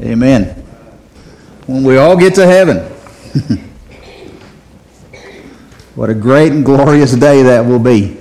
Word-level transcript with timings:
Amen. 0.00 0.44
When 1.66 1.84
we 1.84 1.98
all 1.98 2.16
get 2.16 2.34
to 2.36 2.46
heaven. 2.46 2.78
what 5.94 6.10
a 6.10 6.14
great 6.14 6.52
and 6.52 6.64
glorious 6.64 7.12
day 7.12 7.42
that 7.44 7.64
will 7.66 7.78
be. 7.78 8.16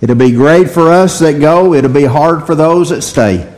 It'll 0.00 0.16
be 0.16 0.32
great 0.32 0.70
for 0.70 0.90
us 0.90 1.20
that 1.20 1.38
go, 1.38 1.74
it'll 1.74 1.92
be 1.92 2.04
hard 2.04 2.44
for 2.44 2.56
those 2.56 2.88
that 2.88 3.02
stay. 3.02 3.48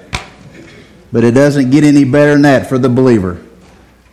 But 1.10 1.24
it 1.24 1.30
doesn't 1.30 1.70
get 1.70 1.84
any 1.84 2.04
better 2.04 2.32
than 2.32 2.42
that 2.42 2.68
for 2.68 2.76
the 2.76 2.90
believer. 2.90 3.40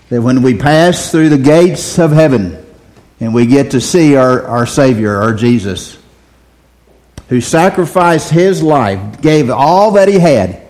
That 0.10 0.22
when 0.22 0.42
we 0.42 0.56
pass 0.56 1.12
through 1.12 1.30
the 1.30 1.38
gates 1.38 2.00
of 2.00 2.12
heaven 2.12 2.66
and 3.20 3.34
we 3.34 3.48
get 3.48 3.72
to 3.72 3.82
see 3.82 4.16
our, 4.16 4.46
our 4.46 4.66
Savior, 4.66 5.16
our 5.18 5.34
Jesus, 5.34 5.98
who 7.28 7.42
sacrificed 7.42 8.30
his 8.30 8.62
life, 8.64 9.22
gave 9.22 9.50
all 9.50 9.92
that 9.92 10.08
he 10.08 10.20
had, 10.20 10.62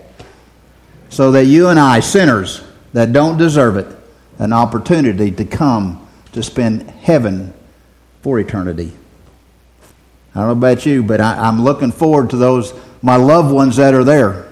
so 1.12 1.32
that 1.32 1.44
you 1.44 1.68
and 1.68 1.78
I, 1.78 2.00
sinners 2.00 2.64
that 2.94 3.12
don't 3.12 3.36
deserve 3.36 3.76
it, 3.76 3.86
an 4.38 4.54
opportunity 4.54 5.30
to 5.30 5.44
come 5.44 6.08
to 6.32 6.42
spend 6.42 6.88
heaven 6.88 7.52
for 8.22 8.40
eternity. 8.40 8.92
I 10.34 10.38
don't 10.40 10.46
know 10.46 10.52
about 10.52 10.86
you, 10.86 11.02
but 11.02 11.20
I, 11.20 11.46
am 11.46 11.62
looking 11.62 11.92
forward 11.92 12.30
to 12.30 12.38
those, 12.38 12.72
my 13.02 13.16
loved 13.16 13.52
ones 13.52 13.76
that 13.76 13.92
are 13.92 14.04
there. 14.04 14.48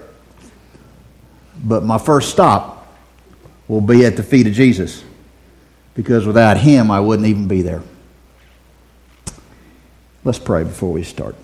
But 1.63 1.83
my 1.83 1.97
first 1.97 2.29
stop 2.29 2.95
will 3.67 3.81
be 3.81 4.05
at 4.05 4.15
the 4.15 4.23
feet 4.23 4.45
of 4.45 4.53
Jesus 4.53 5.03
because 5.95 6.27
without 6.27 6.57
him, 6.57 6.91
I 6.91 6.99
wouldn't 6.99 7.27
even 7.27 7.47
be 7.47 7.63
there. 7.63 7.81
Let's 10.23 10.37
pray 10.37 10.63
before 10.63 10.91
we 10.91 11.01
start. 11.01 11.35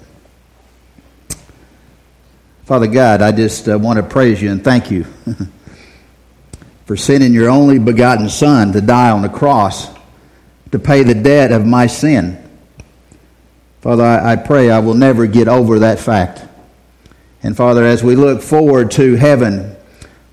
Father 2.68 2.88
God, 2.88 3.22
I 3.24 3.32
just 3.32 3.68
uh, 3.68 3.80
want 3.80 3.98
to 3.98 4.04
praise 4.04 4.40
you 4.42 4.52
and 4.52 4.64
thank 4.64 4.92
you 4.92 5.06
for 6.86 6.96
sending 6.96 7.34
your 7.34 7.50
only 7.50 7.80
begotten 7.80 8.30
Son 8.30 8.72
to 8.74 8.82
die 8.82 9.10
on 9.10 9.24
the 9.24 9.30
cross 9.30 9.90
to 10.72 10.78
pay 10.78 11.02
the 11.02 11.16
debt 11.16 11.52
of 11.52 11.66
my 11.66 11.88
sin 11.88 12.44
Father, 13.82 14.04
I, 14.04 14.34
I 14.34 14.36
pray 14.36 14.70
I 14.70 14.80
will 14.80 14.96
never 14.96 15.28
get 15.28 15.48
over 15.48 15.80
that 15.80 16.00
fact. 16.00 16.44
And 17.44 17.56
Father, 17.56 17.86
as 17.86 18.04
we 18.04 18.16
look 18.16 18.42
forward 18.42 18.92
to 18.92 19.16
heaven, 19.16 19.76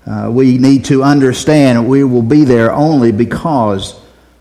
uh, 0.05 0.29
we 0.31 0.57
need 0.57 0.85
to 0.85 1.03
understand 1.03 1.87
we 1.87 2.03
will 2.03 2.23
be 2.23 2.43
there 2.43 2.73
only 2.73 3.11
because 3.11 3.97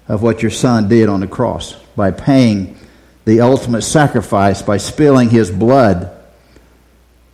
of 0.08 0.22
what 0.22 0.42
your 0.42 0.50
Son 0.50 0.88
did 0.88 1.08
on 1.08 1.20
the 1.20 1.26
cross 1.26 1.74
by 1.94 2.10
paying 2.10 2.76
the 3.24 3.40
ultimate 3.40 3.82
sacrifice, 3.82 4.62
by 4.62 4.78
spilling 4.78 5.30
his 5.30 5.50
blood 5.50 6.13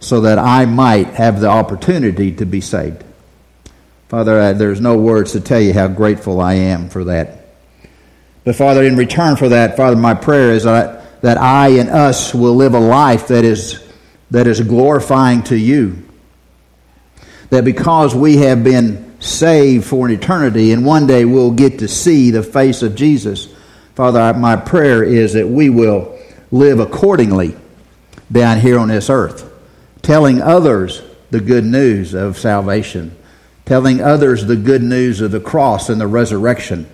so 0.00 0.22
that 0.22 0.38
I 0.38 0.64
might 0.64 1.08
have 1.08 1.40
the 1.40 1.48
opportunity 1.48 2.32
to 2.32 2.44
be 2.44 2.60
saved. 2.60 3.04
Father, 4.08 4.40
uh, 4.40 4.52
there's 4.52 4.80
no 4.80 4.98
words 4.98 5.32
to 5.32 5.40
tell 5.40 5.60
you 5.60 5.72
how 5.72 5.86
grateful 5.86 6.40
I 6.40 6.54
am 6.54 6.88
for 6.88 7.04
that. 7.04 7.46
But 8.44 8.56
Father, 8.56 8.82
in 8.82 8.96
return 8.96 9.36
for 9.36 9.50
that, 9.50 9.76
Father, 9.76 9.96
my 9.96 10.14
prayer 10.14 10.50
is 10.52 10.64
that 10.64 11.00
that 11.20 11.38
I 11.38 11.68
and 11.68 11.88
us 11.88 12.34
will 12.34 12.54
live 12.54 12.74
a 12.74 12.80
life 12.80 13.28
that 13.28 13.44
is, 13.44 13.82
that 14.30 14.46
is 14.46 14.60
glorifying 14.60 15.42
to 15.44 15.56
you. 15.56 16.02
That 17.50 17.64
because 17.64 18.14
we 18.14 18.38
have 18.38 18.64
been 18.64 19.20
saved 19.20 19.86
for 19.86 20.06
an 20.06 20.14
eternity 20.14 20.72
and 20.72 20.84
one 20.84 21.06
day 21.06 21.24
we'll 21.24 21.50
get 21.50 21.80
to 21.80 21.88
see 21.88 22.30
the 22.30 22.42
face 22.42 22.82
of 22.82 22.94
Jesus, 22.94 23.52
Father, 23.94 24.32
my 24.38 24.56
prayer 24.56 25.02
is 25.02 25.34
that 25.34 25.48
we 25.48 25.68
will 25.68 26.18
live 26.50 26.80
accordingly 26.80 27.56
down 28.32 28.60
here 28.60 28.78
on 28.78 28.88
this 28.88 29.10
earth, 29.10 29.49
telling 30.02 30.40
others 30.40 31.02
the 31.30 31.40
good 31.40 31.64
news 31.64 32.14
of 32.14 32.38
salvation, 32.38 33.16
telling 33.64 34.00
others 34.00 34.46
the 34.46 34.56
good 34.56 34.82
news 34.82 35.20
of 35.20 35.30
the 35.30 35.40
cross 35.40 35.88
and 35.88 36.00
the 36.00 36.06
resurrection, 36.06 36.88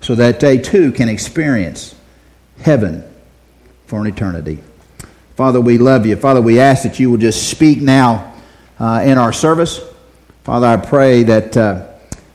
so 0.00 0.14
that 0.14 0.40
they 0.40 0.58
too 0.58 0.92
can 0.92 1.08
experience 1.08 1.94
heaven 2.60 3.04
for 3.86 4.00
an 4.00 4.06
eternity. 4.06 4.58
Father, 5.36 5.60
we 5.60 5.78
love 5.78 6.06
you. 6.06 6.16
Father, 6.16 6.42
we 6.42 6.58
ask 6.60 6.82
that 6.82 6.98
you 6.98 7.10
will 7.10 7.18
just 7.18 7.48
speak 7.50 7.80
now 7.80 8.34
uh, 8.78 9.02
in 9.04 9.18
our 9.18 9.32
service. 9.32 9.80
Father, 10.44 10.66
I 10.66 10.76
pray 10.76 11.22
that 11.24 11.56
uh, 11.56 11.86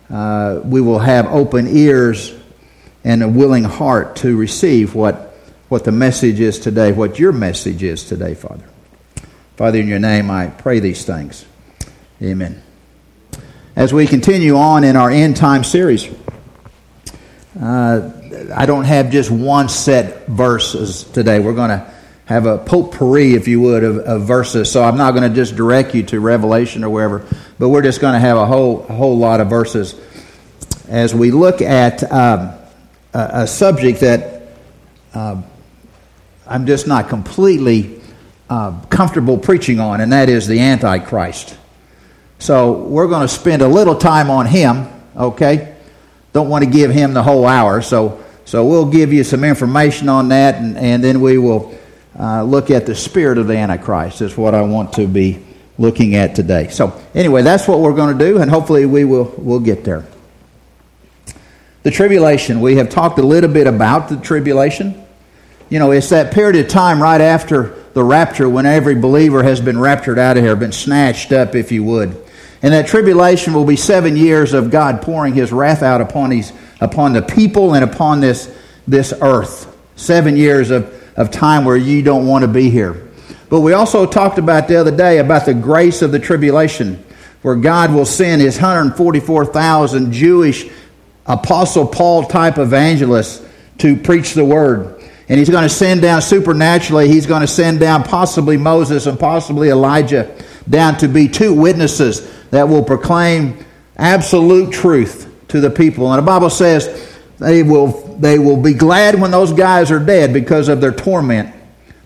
uh, 0.09 0.61
we 0.63 0.81
will 0.81 0.99
have 0.99 1.27
open 1.27 1.67
ears 1.67 2.33
and 3.03 3.21
a 3.21 3.27
willing 3.27 3.63
heart 3.63 4.15
to 4.17 4.37
receive 4.37 4.95
what, 4.95 5.35
what 5.69 5.83
the 5.83 5.91
message 5.91 6.39
is 6.39 6.59
today, 6.59 6.91
what 6.91 7.19
your 7.19 7.31
message 7.31 7.83
is 7.83 8.03
today, 8.03 8.33
Father. 8.33 8.65
Father, 9.55 9.79
in 9.79 9.87
your 9.87 9.99
name, 9.99 10.29
I 10.29 10.47
pray 10.47 10.81
these 10.81 11.05
things. 11.05 11.45
Amen. 12.21 12.61
As 13.73 13.93
we 13.93 14.05
continue 14.05 14.57
on 14.57 14.83
in 14.83 14.97
our 14.97 15.09
end 15.09 15.37
time 15.37 15.63
series, 15.63 16.09
uh, 17.61 18.11
I 18.53 18.65
don't 18.65 18.83
have 18.83 19.11
just 19.11 19.31
one 19.31 19.69
set 19.69 20.27
verses 20.27 21.05
today. 21.05 21.39
We're 21.39 21.53
going 21.53 21.69
to 21.69 21.89
have 22.25 22.45
a 22.45 22.57
potpourri, 22.57 23.33
if 23.33 23.47
you 23.47 23.61
would, 23.61 23.85
of, 23.85 23.99
of 23.99 24.23
verses. 24.23 24.69
So 24.69 24.83
I'm 24.83 24.97
not 24.97 25.11
going 25.11 25.29
to 25.29 25.33
just 25.33 25.55
direct 25.55 25.95
you 25.95 26.03
to 26.03 26.19
Revelation 26.19 26.83
or 26.83 26.89
wherever, 26.89 27.25
but 27.57 27.69
we're 27.69 27.81
just 27.81 28.01
going 28.01 28.13
to 28.13 28.19
have 28.19 28.35
a 28.35 28.45
whole 28.45 28.83
a 28.89 28.93
whole 28.93 29.17
lot 29.17 29.39
of 29.39 29.49
verses 29.49 29.95
as 30.89 31.15
we 31.15 31.31
look 31.31 31.61
at 31.61 32.03
um, 32.11 32.53
a, 33.13 33.29
a, 33.31 33.47
subject 33.47 34.01
that 34.01 34.49
uh, 35.13 35.41
I'm 36.45 36.65
just 36.65 36.87
not 36.87 37.07
completely 37.07 38.01
uh, 38.49 38.79
comfortable 38.89 39.37
preaching 39.37 39.79
on, 39.79 40.01
and 40.01 40.11
that 40.11 40.29
is 40.29 40.47
the 40.47 40.59
Antichrist. 40.59 41.57
So 42.39 42.73
we're 42.73 43.07
going 43.07 43.21
to 43.21 43.33
spend 43.33 43.61
a 43.61 43.67
little 43.67 43.95
time 43.95 44.29
on 44.29 44.45
him, 44.45 44.87
okay? 45.15 45.75
Don't 46.33 46.49
want 46.49 46.63
to 46.63 46.69
give 46.69 46.91
him 46.91 47.13
the 47.13 47.23
whole 47.23 47.45
hour, 47.45 47.81
so 47.81 48.23
so 48.45 48.63
we'll 48.63 48.85
give 48.85 49.11
you 49.11 49.23
some 49.23 49.43
information 49.43 50.07
on 50.07 50.29
that, 50.29 50.55
and, 50.55 50.77
and 50.77 51.03
then 51.03 51.19
we 51.19 51.39
will 51.39 51.75
uh, 52.17 52.43
look 52.43 52.69
at 52.69 52.85
the 52.85 52.93
spirit 52.93 53.39
of 53.39 53.47
the 53.47 53.57
Antichrist, 53.57 54.21
is 54.21 54.37
what 54.37 54.53
I 54.53 54.61
want 54.61 54.93
to 54.93 55.07
be 55.07 55.43
looking 55.79 56.15
at 56.15 56.35
today. 56.35 56.67
So, 56.69 57.01
anyway, 57.15 57.41
that's 57.41 57.67
what 57.67 57.79
we're 57.79 57.95
going 57.95 58.17
to 58.17 58.25
do, 58.25 58.39
and 58.39 58.49
hopefully 58.49 58.85
we 58.85 59.03
will 59.03 59.33
we'll 59.37 59.59
get 59.59 59.83
there. 59.83 60.05
The 61.81 61.91
tribulation, 61.91 62.61
we 62.61 62.75
have 62.77 62.89
talked 62.89 63.17
a 63.17 63.23
little 63.23 63.51
bit 63.51 63.67
about 63.67 64.09
the 64.09 64.17
tribulation. 64.17 65.04
You 65.69 65.79
know, 65.79 65.91
it's 65.91 66.09
that 66.09 66.33
period 66.33 66.63
of 66.63 66.71
time 66.71 67.01
right 67.01 67.21
after 67.21 67.83
the 67.93 68.03
rapture 68.03 68.47
when 68.47 68.65
every 68.65 68.95
believer 68.95 69.41
has 69.41 69.59
been 69.61 69.79
raptured 69.79 70.19
out 70.19 70.37
of 70.37 70.43
here, 70.43 70.55
been 70.55 70.71
snatched 70.71 71.31
up, 71.31 71.55
if 71.55 71.71
you 71.71 71.83
would. 71.83 72.15
And 72.61 72.73
that 72.73 72.87
tribulation 72.87 73.53
will 73.53 73.65
be 73.65 73.75
seven 73.75 74.15
years 74.17 74.53
of 74.53 74.69
God 74.69 75.01
pouring 75.01 75.33
his 75.33 75.51
wrath 75.51 75.81
out 75.81 76.01
upon 76.01 76.29
these 76.29 76.51
upon 76.81 77.13
the 77.13 77.21
people 77.21 77.73
and 77.73 77.83
upon 77.83 78.19
this, 78.19 78.53
this 78.87 79.13
earth. 79.21 79.75
Seven 79.95 80.35
years 80.35 80.71
of, 80.71 80.93
of 81.17 81.31
time 81.31 81.65
where 81.65 81.77
you 81.77 82.01
don't 82.01 82.27
want 82.27 82.43
to 82.43 82.47
be 82.47 82.69
here. 82.69 83.09
But 83.49 83.61
we 83.61 83.73
also 83.73 84.05
talked 84.05 84.37
about 84.37 84.67
the 84.67 84.75
other 84.75 84.95
day 84.95 85.19
about 85.19 85.45
the 85.45 85.53
grace 85.53 86.01
of 86.01 86.11
the 86.11 86.19
tribulation, 86.19 87.03
where 87.41 87.55
God 87.55 87.93
will 87.93 88.05
send 88.05 88.41
his 88.41 88.55
144,000 88.55 90.11
Jewish 90.11 90.69
Apostle 91.25 91.87
Paul 91.87 92.25
type 92.25 92.57
evangelists 92.57 93.45
to 93.79 93.95
preach 93.95 94.33
the 94.33 94.45
word. 94.45 94.94
And 95.27 95.39
he's 95.39 95.49
going 95.49 95.63
to 95.63 95.69
send 95.69 96.01
down 96.01 96.21
supernaturally, 96.21 97.07
he's 97.07 97.25
going 97.25 97.41
to 97.41 97.47
send 97.47 97.79
down 97.79 98.03
possibly 98.03 98.57
Moses 98.57 99.07
and 99.07 99.19
possibly 99.19 99.69
Elijah 99.69 100.35
down 100.69 100.97
to 100.97 101.07
be 101.07 101.27
two 101.27 101.53
witnesses 101.53 102.31
that 102.51 102.69
will 102.69 102.83
proclaim 102.83 103.65
absolute 103.97 104.71
truth 104.71 105.31
to 105.47 105.59
the 105.59 105.69
people. 105.69 106.11
And 106.11 106.21
the 106.21 106.25
Bible 106.25 106.49
says 106.49 107.17
they 107.39 107.63
will, 107.63 107.87
they 108.17 108.39
will 108.39 108.61
be 108.61 108.73
glad 108.73 109.19
when 109.19 109.31
those 109.31 109.51
guys 109.51 109.91
are 109.91 109.99
dead 109.99 110.33
because 110.33 110.69
of 110.69 110.79
their 110.79 110.93
torment 110.93 111.53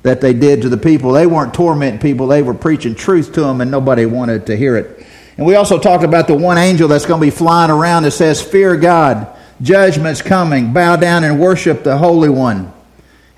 that 0.03 0.21
they 0.21 0.33
did 0.33 0.61
to 0.61 0.69
the 0.69 0.77
people. 0.77 1.11
They 1.11 1.27
weren't 1.27 1.53
tormenting 1.53 1.99
people, 1.99 2.27
they 2.27 2.41
were 2.41 2.53
preaching 2.53 2.95
truth 2.95 3.33
to 3.33 3.41
them, 3.41 3.61
and 3.61 3.69
nobody 3.69 4.05
wanted 4.05 4.45
to 4.47 4.55
hear 4.55 4.77
it. 4.77 5.05
And 5.37 5.45
we 5.45 5.55
also 5.55 5.79
talked 5.79 6.03
about 6.03 6.27
the 6.27 6.35
one 6.35 6.57
angel 6.57 6.87
that's 6.87 7.05
going 7.05 7.21
to 7.21 7.25
be 7.25 7.31
flying 7.31 7.71
around 7.71 8.03
that 8.03 8.11
says, 8.11 8.41
Fear 8.41 8.77
God, 8.77 9.37
judgment's 9.61 10.21
coming, 10.21 10.73
bow 10.73 10.97
down 10.97 11.23
and 11.23 11.39
worship 11.39 11.83
the 11.83 11.97
Holy 11.97 12.29
One. 12.29 12.73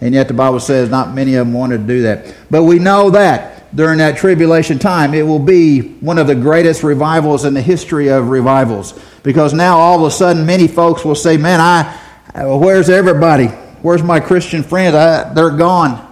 And 0.01 0.15
yet 0.15 0.27
the 0.27 0.33
Bible 0.33 0.59
says 0.59 0.89
not 0.89 1.13
many 1.13 1.35
of 1.35 1.45
them 1.45 1.53
wanted 1.53 1.77
to 1.79 1.83
do 1.87 2.01
that. 2.03 2.35
But 2.49 2.63
we 2.63 2.79
know 2.79 3.11
that 3.11 3.73
during 3.75 3.99
that 3.99 4.17
tribulation 4.17 4.79
time, 4.79 5.13
it 5.13 5.21
will 5.21 5.39
be 5.39 5.81
one 5.99 6.17
of 6.17 6.27
the 6.27 6.35
greatest 6.35 6.83
revivals 6.83 7.45
in 7.45 7.53
the 7.53 7.61
history 7.61 8.09
of 8.09 8.29
revivals. 8.29 8.99
Because 9.23 9.53
now 9.53 9.77
all 9.77 9.99
of 9.99 10.07
a 10.07 10.11
sudden, 10.11 10.45
many 10.45 10.67
folks 10.67 11.05
will 11.05 11.15
say, 11.15 11.37
Man, 11.37 11.61
I, 11.61 11.97
uh, 12.33 12.57
where's 12.57 12.89
everybody? 12.89 13.47
Where's 13.81 14.03
my 14.03 14.19
Christian 14.19 14.63
friends? 14.63 14.95
I, 14.95 15.33
they're 15.33 15.55
gone. 15.55 16.07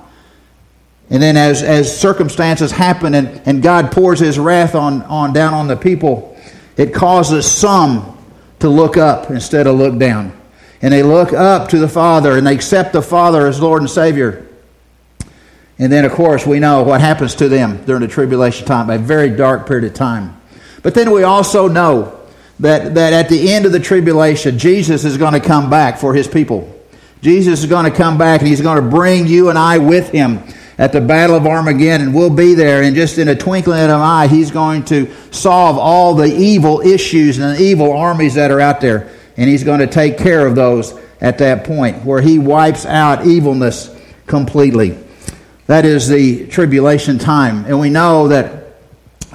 And 1.10 1.22
then 1.22 1.36
as, 1.36 1.64
as 1.64 2.00
circumstances 2.00 2.72
happen 2.72 3.16
and, 3.16 3.42
and 3.46 3.64
God 3.64 3.92
pours 3.92 4.20
his 4.20 4.38
wrath 4.38 4.76
on, 4.76 5.02
on 5.04 5.34
down 5.34 5.56
on 5.56 5.68
the 5.68 5.76
people, 5.76 6.38
it 6.78 6.94
causes 6.94 7.50
some 7.50 8.18
to 8.60 8.70
look 8.70 8.96
up 8.96 9.32
instead 9.32 9.66
of 9.66 9.76
look 9.76 9.98
down. 9.98 10.39
And 10.82 10.94
they 10.94 11.04
look 11.04 11.34
up 11.34 11.70
to 11.70 11.80
the 11.80 11.90
Father 11.90 12.38
and 12.38 12.48
they 12.48 12.56
accept 12.56 12.94
the 12.94 13.02
Father 13.02 13.48
as 13.48 13.62
Lord 13.62 13.82
and 13.82 13.90
Savior. 13.90 14.48
And 15.78 15.92
then, 15.92 16.06
of 16.06 16.12
course, 16.12 16.46
we 16.46 16.60
know 16.60 16.84
what 16.84 17.00
happens 17.00 17.36
to 17.36 17.48
them 17.48 17.84
during 17.86 18.02
the 18.02 18.08
tribulation 18.08 18.68
time, 18.68 18.90
a 18.90 18.98
very 18.98 19.30
dark 19.30 19.66
period 19.66 19.86
of 19.86 19.94
time. 19.94 20.40
But 20.84 20.94
then 20.94 21.12
we 21.12 21.24
also 21.24 21.68
know 21.68 22.20
that, 22.60 22.96
that 22.96 23.14
at 23.14 23.30
the 23.30 23.52
end 23.52 23.66
of 23.66 23.72
the 23.72 23.80
tribulation, 23.80 24.58
Jesus 24.58 25.06
is 25.06 25.18
going 25.18 25.34
to 25.34 25.40
come 25.40 25.70
back 25.70 25.98
for 25.98 26.14
his 26.14 26.28
people. 26.28 26.74
Jesus 27.22 27.64
is 27.64 27.70
going 27.70 27.90
to 27.90 27.98
come 27.98 28.18
back 28.18 28.42
and 28.42 28.48
he's 28.48 28.62
going 28.62 28.82
to 28.82 28.90
bring 28.90 29.28
you 29.28 29.50
and 29.50 29.58
I 29.58 29.78
with 29.78 30.10
him 30.10 30.44
at 30.78 30.94
the 30.94 31.02
Battle 31.02 31.36
of 31.36 31.46
Armageddon. 31.46 32.08
And 32.08 32.16
we'll 32.16 32.30
be 32.30 32.54
there, 32.54 32.82
and 32.84 32.96
just 32.96 33.18
in 33.18 33.28
a 33.28 33.36
twinkling 33.36 33.80
of 33.80 33.90
an 33.90 33.96
eye, 33.96 34.28
he's 34.28 34.52
going 34.52 34.86
to 34.86 35.14
solve 35.32 35.78
all 35.78 36.16
the 36.16 36.34
evil 36.34 36.82
issues 36.82 37.38
and 37.38 37.58
the 37.58 37.62
evil 37.62 37.92
armies 37.92 38.36
that 38.36 38.52
are 38.52 38.62
out 38.62 38.82
there. 38.82 39.10
And 39.40 39.48
he's 39.48 39.64
going 39.64 39.80
to 39.80 39.88
take 39.88 40.18
care 40.18 40.46
of 40.46 40.54
those 40.54 40.94
at 41.22 41.38
that 41.38 41.64
point 41.64 42.04
where 42.04 42.22
he 42.22 42.38
wipes 42.38 42.86
out 42.86 43.26
evilness 43.26 43.90
completely. 44.28 44.98
That 45.68 45.86
is 45.86 46.10
the 46.10 46.46
tribulation 46.48 47.20
time. 47.20 47.64
And 47.64 47.80
we 47.80 47.90
know 47.90 48.28
that, 48.28 48.76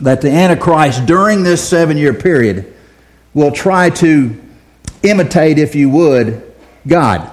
that 0.02 0.20
the 0.20 0.30
Antichrist, 0.30 1.06
during 1.06 1.42
this 1.42 1.66
seven 1.66 1.96
year 1.96 2.12
period, 2.12 2.74
will 3.32 3.50
try 3.50 3.88
to 3.88 4.38
imitate, 5.02 5.58
if 5.58 5.74
you 5.74 5.88
would, 5.88 6.52
God. 6.86 7.30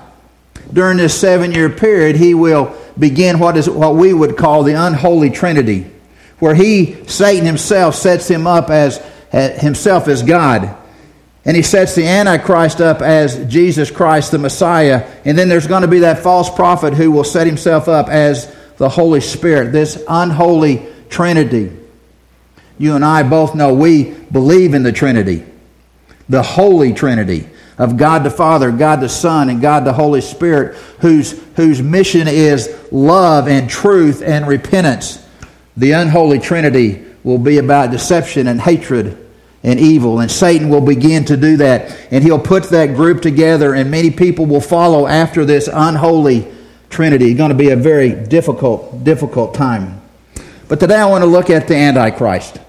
During 0.72 0.96
this 0.96 1.20
seven 1.20 1.52
year 1.52 1.70
period, 1.70 2.16
he 2.16 2.34
will 2.34 2.74
begin 2.98 3.38
what 3.38 3.58
is 3.58 3.70
what 3.70 3.96
we 3.96 4.14
would 4.14 4.38
call 4.38 4.64
the 4.64 4.76
unholy 4.76 5.30
trinity, 5.30 5.92
where 6.40 6.56
he, 6.56 7.06
Satan 7.06 7.46
himself, 7.46 7.96
sets 7.96 8.30
him 8.30 8.48
up 8.48 8.70
as, 8.70 9.06
as 9.34 9.62
himself 9.62 10.08
as 10.08 10.24
God. 10.24 10.78
And 11.44 11.58
he 11.58 11.64
sets 11.64 11.96
the 11.96 12.06
Antichrist 12.06 12.82
up 12.82 13.02
as 13.02 13.46
Jesus 13.52 13.90
Christ, 13.90 14.32
the 14.32 14.38
Messiah. 14.38 15.10
And 15.26 15.38
then 15.38 15.50
there's 15.50 15.68
going 15.68 15.82
to 15.82 15.88
be 15.88 16.00
that 16.00 16.20
false 16.20 16.50
prophet 16.50 16.94
who 16.94 17.12
will 17.12 17.24
set 17.24 17.48
himself 17.48 17.88
up 17.88 18.10
as 18.10 18.54
the 18.78 18.90
Holy 18.90 19.22
Spirit, 19.22 19.72
this 19.72 20.04
unholy 20.08 20.86
Trinity. 21.10 21.72
You 22.78 22.96
and 22.96 23.04
I 23.04 23.24
both 23.24 23.56
know 23.56 23.74
we 23.74 24.12
believe 24.32 24.74
in 24.74 24.84
the 24.84 24.92
Trinity, 24.92 25.44
the 26.30 26.44
Holy 26.44 26.94
Trinity 26.94 27.48
of 27.78 27.98
God 27.98 28.24
the 28.24 28.30
Father, 28.30 28.72
God 28.72 29.02
the 29.02 29.10
Son, 29.10 29.50
and 29.50 29.62
God 29.62 29.86
the 29.86 29.94
Holy 29.94 30.22
Spirit, 30.22 30.76
whose, 31.00 31.40
whose 31.56 31.82
mission 31.82 32.28
is 32.28 32.70
love 32.92 33.48
and 33.48 33.68
truth 33.68 34.22
and 34.22 34.48
repentance. 34.48 35.26
The 35.76 35.94
unholy 35.94 36.40
Trinity 36.40 37.04
will 37.24 37.40
be 37.40 37.58
about 37.58 37.90
deception 37.90 38.48
and 38.48 38.62
hatred 38.62 39.21
and 39.63 39.80
evil. 39.80 40.19
And 40.19 40.31
Satan 40.31 40.69
will 40.69 40.81
begin 40.81 41.25
to 41.25 41.38
do 41.38 41.58
that. 41.58 41.98
And 42.12 42.24
he'll 42.24 42.40
put 42.40 42.66
that 42.66 42.96
group 42.96 43.22
together, 43.22 43.74
and 43.74 43.92
many 43.92 44.12
people 44.12 44.46
will 44.46 44.62
follow 44.62 45.08
after 45.08 45.46
this 45.46 45.69
unholy 45.72 46.52
Trinity. 46.90 47.30
It's 47.31 47.38
going 47.38 47.52
to 47.52 47.56
be 47.56 47.69
a 47.69 47.75
very 47.75 48.12
difficult, 48.12 49.04
difficult 49.04 49.54
time. 49.54 50.02
But 50.68 50.80
today 50.80 50.98
I 50.98 51.06
want 51.06 51.24
to 51.24 51.30
look 51.30 51.50
at 51.50 51.68
the 51.68 51.75
Antichrist. 51.75 52.60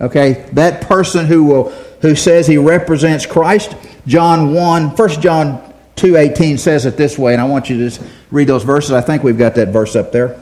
Okay? 0.00 0.46
That 0.52 0.82
person 0.82 1.26
who 1.26 1.44
will 1.44 1.72
who 2.02 2.16
says 2.16 2.46
he 2.46 2.58
represents 2.58 3.24
Christ. 3.24 3.74
John 4.06 4.52
1, 4.52 4.90
1 4.90 5.08
John 5.20 5.72
2.18 5.96 6.58
says 6.58 6.84
it 6.84 6.96
this 6.96 7.16
way, 7.16 7.32
and 7.32 7.40
I 7.40 7.44
want 7.44 7.70
you 7.70 7.88
to 7.88 8.04
read 8.30 8.48
those 8.48 8.64
verses. 8.64 8.90
I 8.90 9.00
think 9.00 9.22
we've 9.22 9.38
got 9.38 9.54
that 9.54 9.68
verse 9.68 9.94
up 9.94 10.10
there. 10.10 10.40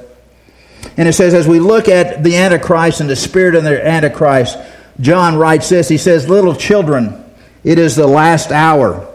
And 0.96 1.06
it 1.06 1.12
says, 1.12 1.34
as 1.34 1.46
we 1.46 1.60
look 1.60 1.88
at 1.88 2.24
the 2.24 2.36
Antichrist 2.36 3.00
and 3.00 3.10
the 3.10 3.16
spirit 3.16 3.54
of 3.54 3.64
the 3.64 3.86
Antichrist, 3.86 4.58
John 5.00 5.36
writes 5.36 5.68
this 5.68 5.88
He 5.88 5.98
says, 5.98 6.28
Little 6.28 6.54
children, 6.54 7.24
it 7.64 7.78
is 7.78 7.96
the 7.96 8.06
last 8.06 8.50
hour, 8.52 9.08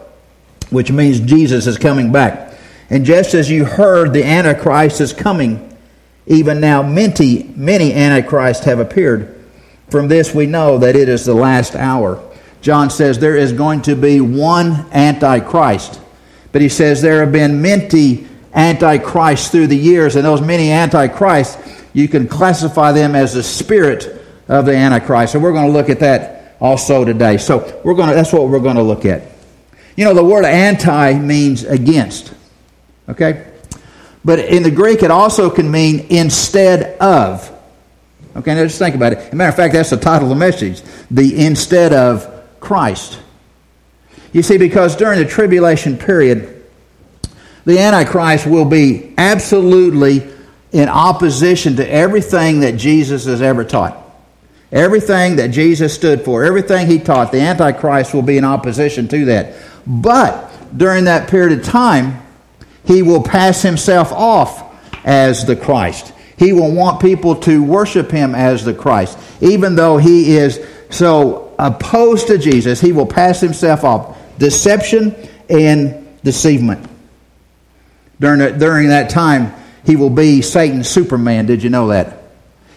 which 0.70 0.90
means 0.90 1.20
Jesus 1.20 1.66
is 1.66 1.78
coming 1.78 2.12
back. 2.12 2.54
And 2.90 3.04
just 3.04 3.34
as 3.34 3.50
you 3.50 3.64
heard 3.64 4.12
the 4.12 4.24
Antichrist 4.24 5.00
is 5.00 5.12
coming, 5.12 5.76
even 6.26 6.60
now 6.60 6.82
many, 6.82 7.44
many 7.56 7.92
Antichrists 7.92 8.64
have 8.64 8.78
appeared. 8.78 9.32
From 9.90 10.08
this 10.08 10.34
we 10.34 10.46
know 10.46 10.78
that 10.78 10.96
it 10.96 11.08
is 11.08 11.24
the 11.24 11.34
last 11.34 11.74
hour. 11.74 12.22
John 12.60 12.90
says 12.90 13.18
there 13.18 13.36
is 13.36 13.52
going 13.52 13.82
to 13.82 13.94
be 13.94 14.20
one 14.20 14.86
Antichrist. 14.92 16.00
But 16.52 16.62
he 16.62 16.68
says 16.68 17.02
there 17.02 17.20
have 17.20 17.32
been 17.32 17.60
many 17.60 18.26
Antichrists 18.54 19.50
through 19.50 19.66
the 19.66 19.76
years, 19.76 20.16
and 20.16 20.24
those 20.24 20.40
many 20.40 20.72
Antichrists, 20.72 21.58
you 21.92 22.08
can 22.08 22.26
classify 22.26 22.92
them 22.92 23.14
as 23.14 23.34
the 23.34 23.42
spirit 23.42 24.15
of 24.48 24.66
the 24.66 24.74
Antichrist. 24.74 25.32
So 25.32 25.38
we're 25.38 25.52
going 25.52 25.66
to 25.66 25.72
look 25.72 25.88
at 25.88 26.00
that 26.00 26.56
also 26.60 27.04
today. 27.04 27.36
So 27.36 27.80
we're 27.84 27.94
going 27.94 28.08
to, 28.08 28.14
that's 28.14 28.32
what 28.32 28.48
we're 28.48 28.60
going 28.60 28.76
to 28.76 28.82
look 28.82 29.04
at. 29.04 29.22
You 29.96 30.04
know, 30.04 30.14
the 30.14 30.24
word 30.24 30.44
anti 30.44 31.14
means 31.14 31.64
against. 31.64 32.32
Okay? 33.08 33.46
But 34.24 34.40
in 34.40 34.62
the 34.62 34.70
Greek, 34.70 35.02
it 35.02 35.10
also 35.10 35.50
can 35.50 35.70
mean 35.70 36.06
instead 36.10 36.98
of. 36.98 37.52
Okay, 38.34 38.54
now 38.54 38.64
just 38.64 38.78
think 38.78 38.94
about 38.94 39.12
it. 39.12 39.32
Matter 39.32 39.48
of 39.48 39.56
fact, 39.56 39.72
that's 39.72 39.90
the 39.90 39.96
title 39.96 40.24
of 40.24 40.28
the 40.30 40.34
message 40.34 40.82
the 41.10 41.46
instead 41.46 41.92
of 41.92 42.44
Christ. 42.60 43.20
You 44.32 44.42
see, 44.42 44.58
because 44.58 44.96
during 44.96 45.18
the 45.18 45.24
tribulation 45.24 45.96
period, 45.96 46.64
the 47.64 47.78
Antichrist 47.78 48.46
will 48.46 48.64
be 48.64 49.14
absolutely 49.16 50.28
in 50.72 50.88
opposition 50.88 51.76
to 51.76 51.90
everything 51.90 52.60
that 52.60 52.72
Jesus 52.72 53.24
has 53.24 53.40
ever 53.40 53.64
taught. 53.64 54.05
Everything 54.72 55.36
that 55.36 55.48
Jesus 55.48 55.94
stood 55.94 56.24
for, 56.24 56.44
everything 56.44 56.86
he 56.86 56.98
taught, 56.98 57.30
the 57.30 57.40
Antichrist 57.40 58.12
will 58.12 58.22
be 58.22 58.36
in 58.36 58.44
opposition 58.44 59.06
to 59.08 59.26
that. 59.26 59.54
But 59.86 60.50
during 60.76 61.04
that 61.04 61.28
period 61.28 61.58
of 61.58 61.64
time, 61.64 62.20
he 62.84 63.02
will 63.02 63.22
pass 63.22 63.62
himself 63.62 64.12
off 64.12 64.64
as 65.04 65.44
the 65.46 65.56
Christ. 65.56 66.12
He 66.36 66.52
will 66.52 66.72
want 66.72 67.00
people 67.00 67.36
to 67.36 67.62
worship 67.62 68.10
him 68.10 68.34
as 68.34 68.64
the 68.64 68.74
Christ. 68.74 69.18
Even 69.40 69.76
though 69.76 69.98
he 69.98 70.36
is 70.36 70.60
so 70.90 71.54
opposed 71.58 72.26
to 72.26 72.38
Jesus, 72.38 72.80
he 72.80 72.92
will 72.92 73.06
pass 73.06 73.40
himself 73.40 73.84
off. 73.84 74.18
Deception 74.38 75.14
and 75.48 76.06
deceivement. 76.22 76.88
During, 78.20 78.58
during 78.58 78.88
that 78.88 79.10
time, 79.10 79.54
he 79.84 79.96
will 79.96 80.10
be 80.10 80.42
Satan's 80.42 80.88
Superman. 80.88 81.46
Did 81.46 81.62
you 81.62 81.70
know 81.70 81.88
that? 81.88 82.22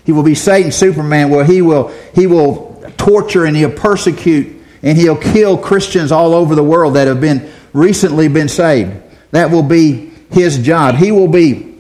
He 0.10 0.14
will 0.14 0.24
be 0.24 0.34
Satan's 0.34 0.76
Superman 0.76 1.30
where 1.30 1.46
he 1.46 1.62
will, 1.62 1.90
he 2.16 2.26
will 2.26 2.84
torture 2.98 3.46
and 3.46 3.56
he'll 3.56 3.70
persecute 3.70 4.60
and 4.82 4.98
he'll 4.98 5.16
kill 5.16 5.56
Christians 5.56 6.12
all 6.12 6.34
over 6.34 6.56
the 6.56 6.64
world 6.64 6.96
that 6.96 7.06
have 7.06 7.22
been 7.22 7.52
recently 7.74 8.28
been 8.28 8.50
saved. 8.50 9.00
That 9.30 9.52
will 9.52 9.62
be 9.62 10.12
his 10.32 10.58
job. 10.58 10.96
He 10.96 11.12
will 11.12 11.28
be, 11.28 11.80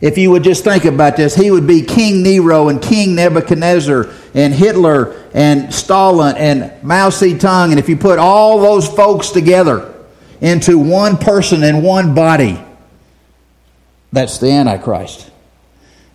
if 0.00 0.18
you 0.18 0.32
would 0.32 0.42
just 0.42 0.64
think 0.64 0.86
about 0.86 1.16
this, 1.16 1.36
he 1.36 1.52
would 1.52 1.68
be 1.68 1.82
King 1.82 2.24
Nero 2.24 2.68
and 2.68 2.82
King 2.82 3.14
Nebuchadnezzar 3.14 4.12
and 4.34 4.52
Hitler 4.52 5.14
and 5.32 5.72
Stalin 5.72 6.36
and 6.36 6.82
Mao 6.82 7.10
Zedong. 7.10 7.70
And 7.70 7.78
if 7.78 7.88
you 7.88 7.96
put 7.96 8.18
all 8.18 8.58
those 8.58 8.88
folks 8.88 9.30
together 9.30 9.94
into 10.40 10.80
one 10.80 11.16
person 11.16 11.62
and 11.62 11.84
one 11.84 12.12
body, 12.12 12.60
that's 14.10 14.38
the 14.38 14.50
Antichrist. 14.50 15.30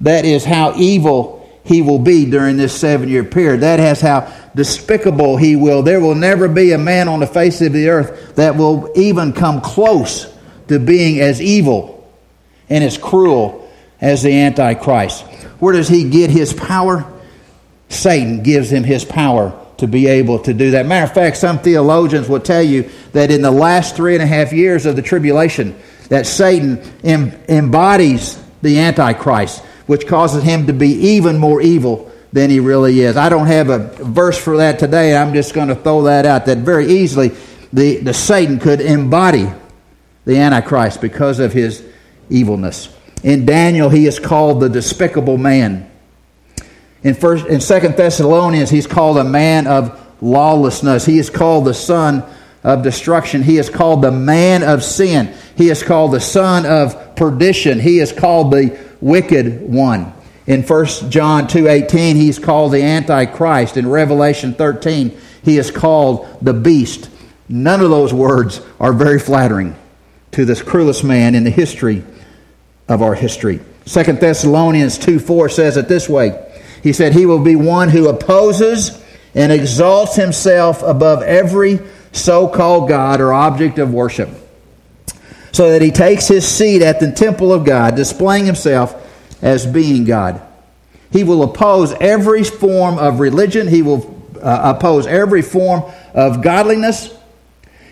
That 0.01 0.25
is 0.25 0.43
how 0.43 0.75
evil 0.75 1.41
he 1.63 1.81
will 1.81 1.99
be 1.99 2.25
during 2.29 2.57
this 2.57 2.77
seven 2.77 3.07
year 3.07 3.23
period. 3.23 3.61
That 3.61 3.79
is 3.79 4.01
how 4.01 4.31
despicable 4.55 5.37
he 5.37 5.55
will. 5.55 5.83
There 5.83 6.01
will 6.01 6.15
never 6.15 6.47
be 6.47 6.71
a 6.71 6.77
man 6.77 7.07
on 7.07 7.19
the 7.19 7.27
face 7.27 7.61
of 7.61 7.73
the 7.73 7.89
earth 7.89 8.35
that 8.35 8.55
will 8.57 8.91
even 8.95 9.33
come 9.33 9.61
close 9.61 10.31
to 10.67 10.79
being 10.79 11.19
as 11.19 11.41
evil 11.41 12.09
and 12.69 12.83
as 12.83 12.97
cruel 12.97 13.69
as 13.99 14.23
the 14.23 14.33
Antichrist. 14.33 15.23
Where 15.59 15.73
does 15.73 15.87
he 15.87 16.09
get 16.09 16.29
his 16.31 16.53
power? 16.53 17.05
Satan 17.89 18.41
gives 18.41 18.71
him 18.71 18.83
his 18.83 19.05
power 19.05 19.57
to 19.77 19.87
be 19.87 20.07
able 20.07 20.39
to 20.39 20.53
do 20.53 20.71
that. 20.71 20.85
Matter 20.85 21.05
of 21.05 21.13
fact, 21.13 21.37
some 21.37 21.59
theologians 21.59 22.29
will 22.29 22.39
tell 22.39 22.63
you 22.63 22.89
that 23.11 23.31
in 23.31 23.41
the 23.41 23.51
last 23.51 23.95
three 23.95 24.13
and 24.13 24.23
a 24.23 24.27
half 24.27 24.53
years 24.53 24.85
of 24.85 24.95
the 24.95 25.01
tribulation, 25.01 25.75
that 26.09 26.25
Satan 26.25 26.79
embodies 27.03 28.41
the 28.61 28.79
Antichrist 28.79 29.63
which 29.91 30.07
causes 30.07 30.41
him 30.41 30.67
to 30.67 30.71
be 30.71 30.87
even 30.87 31.37
more 31.37 31.61
evil 31.61 32.09
than 32.31 32.49
he 32.49 32.61
really 32.61 33.01
is. 33.01 33.17
I 33.17 33.27
don't 33.27 33.47
have 33.47 33.69
a 33.69 33.79
verse 33.79 34.37
for 34.37 34.55
that 34.55 34.79
today. 34.79 35.13
I'm 35.13 35.33
just 35.33 35.53
going 35.53 35.67
to 35.67 35.75
throw 35.75 36.03
that 36.03 36.25
out 36.25 36.45
that 36.45 36.59
very 36.59 36.87
easily 36.87 37.33
the, 37.73 37.97
the 37.97 38.13
Satan 38.13 38.57
could 38.57 38.79
embody 38.79 39.51
the 40.23 40.37
Antichrist 40.37 41.01
because 41.01 41.39
of 41.39 41.51
his 41.51 41.85
evilness. 42.29 42.95
In 43.21 43.45
Daniel, 43.45 43.89
he 43.89 44.05
is 44.05 44.17
called 44.17 44.61
the 44.61 44.69
despicable 44.69 45.37
man. 45.37 45.91
In 47.03 47.13
first 47.13 47.45
in 47.47 47.59
Second 47.59 47.97
Thessalonians, 47.97 48.69
he's 48.69 48.87
called 48.87 49.17
a 49.17 49.25
man 49.25 49.67
of 49.67 49.99
lawlessness. 50.21 51.05
He 51.05 51.19
is 51.19 51.29
called 51.29 51.65
the 51.65 51.73
son 51.73 52.23
of 52.63 52.81
destruction. 52.81 53.43
He 53.43 53.57
is 53.57 53.69
called 53.69 54.03
the 54.03 54.11
man 54.11 54.63
of 54.63 54.85
sin. 54.85 55.35
He 55.57 55.69
is 55.69 55.83
called 55.83 56.13
the 56.13 56.21
son 56.21 56.65
of 56.65 57.17
perdition. 57.17 57.81
He 57.81 57.99
is 57.99 58.13
called 58.13 58.53
the 58.53 58.90
wicked 59.01 59.61
one. 59.61 60.13
In 60.47 60.63
1 60.63 61.09
John 61.09 61.47
2:18 61.47 62.15
he's 62.15 62.39
called 62.39 62.71
the 62.71 62.83
antichrist. 62.83 63.77
In 63.77 63.89
Revelation 63.89 64.53
13 64.53 65.11
he 65.43 65.57
is 65.57 65.71
called 65.71 66.27
the 66.41 66.53
beast. 66.53 67.09
None 67.49 67.81
of 67.81 67.89
those 67.89 68.13
words 68.13 68.61
are 68.79 68.93
very 68.93 69.19
flattering 69.19 69.75
to 70.31 70.45
this 70.45 70.61
cruelest 70.61 71.03
man 71.03 71.35
in 71.35 71.43
the 71.43 71.49
history 71.49 72.03
of 72.87 73.01
our 73.01 73.15
history. 73.15 73.59
Second 73.85 74.19
Thessalonians 74.19 74.97
2 74.97 75.19
4 75.19 75.49
says 75.49 75.77
it 75.77 75.87
this 75.87 76.07
way. 76.07 76.47
He 76.83 76.93
said, 76.93 77.13
He 77.13 77.25
will 77.25 77.39
be 77.39 77.55
one 77.55 77.89
who 77.89 78.07
opposes 78.07 79.01
and 79.33 79.51
exalts 79.51 80.15
himself 80.15 80.81
above 80.83 81.23
every 81.23 81.79
so 82.11 82.47
called 82.47 82.89
God 82.89 83.21
or 83.21 83.33
object 83.33 83.79
of 83.79 83.93
worship, 83.93 84.29
so 85.51 85.71
that 85.71 85.81
he 85.81 85.91
takes 85.91 86.27
his 86.27 86.47
seat 86.47 86.81
at 86.81 86.99
the 86.99 87.11
temple 87.11 87.53
of 87.53 87.65
God, 87.65 87.95
displaying 87.95 88.45
himself 88.45 88.95
as 89.41 89.65
being 89.65 90.05
God. 90.05 90.41
He 91.11 91.23
will 91.23 91.43
oppose 91.43 91.93
every 91.99 92.43
form 92.43 92.97
of 92.97 93.19
religion, 93.19 93.67
he 93.67 93.81
will 93.81 94.21
uh, 94.41 94.73
oppose 94.75 95.05
every 95.07 95.41
form 95.41 95.83
of 96.13 96.41
godliness. 96.41 97.13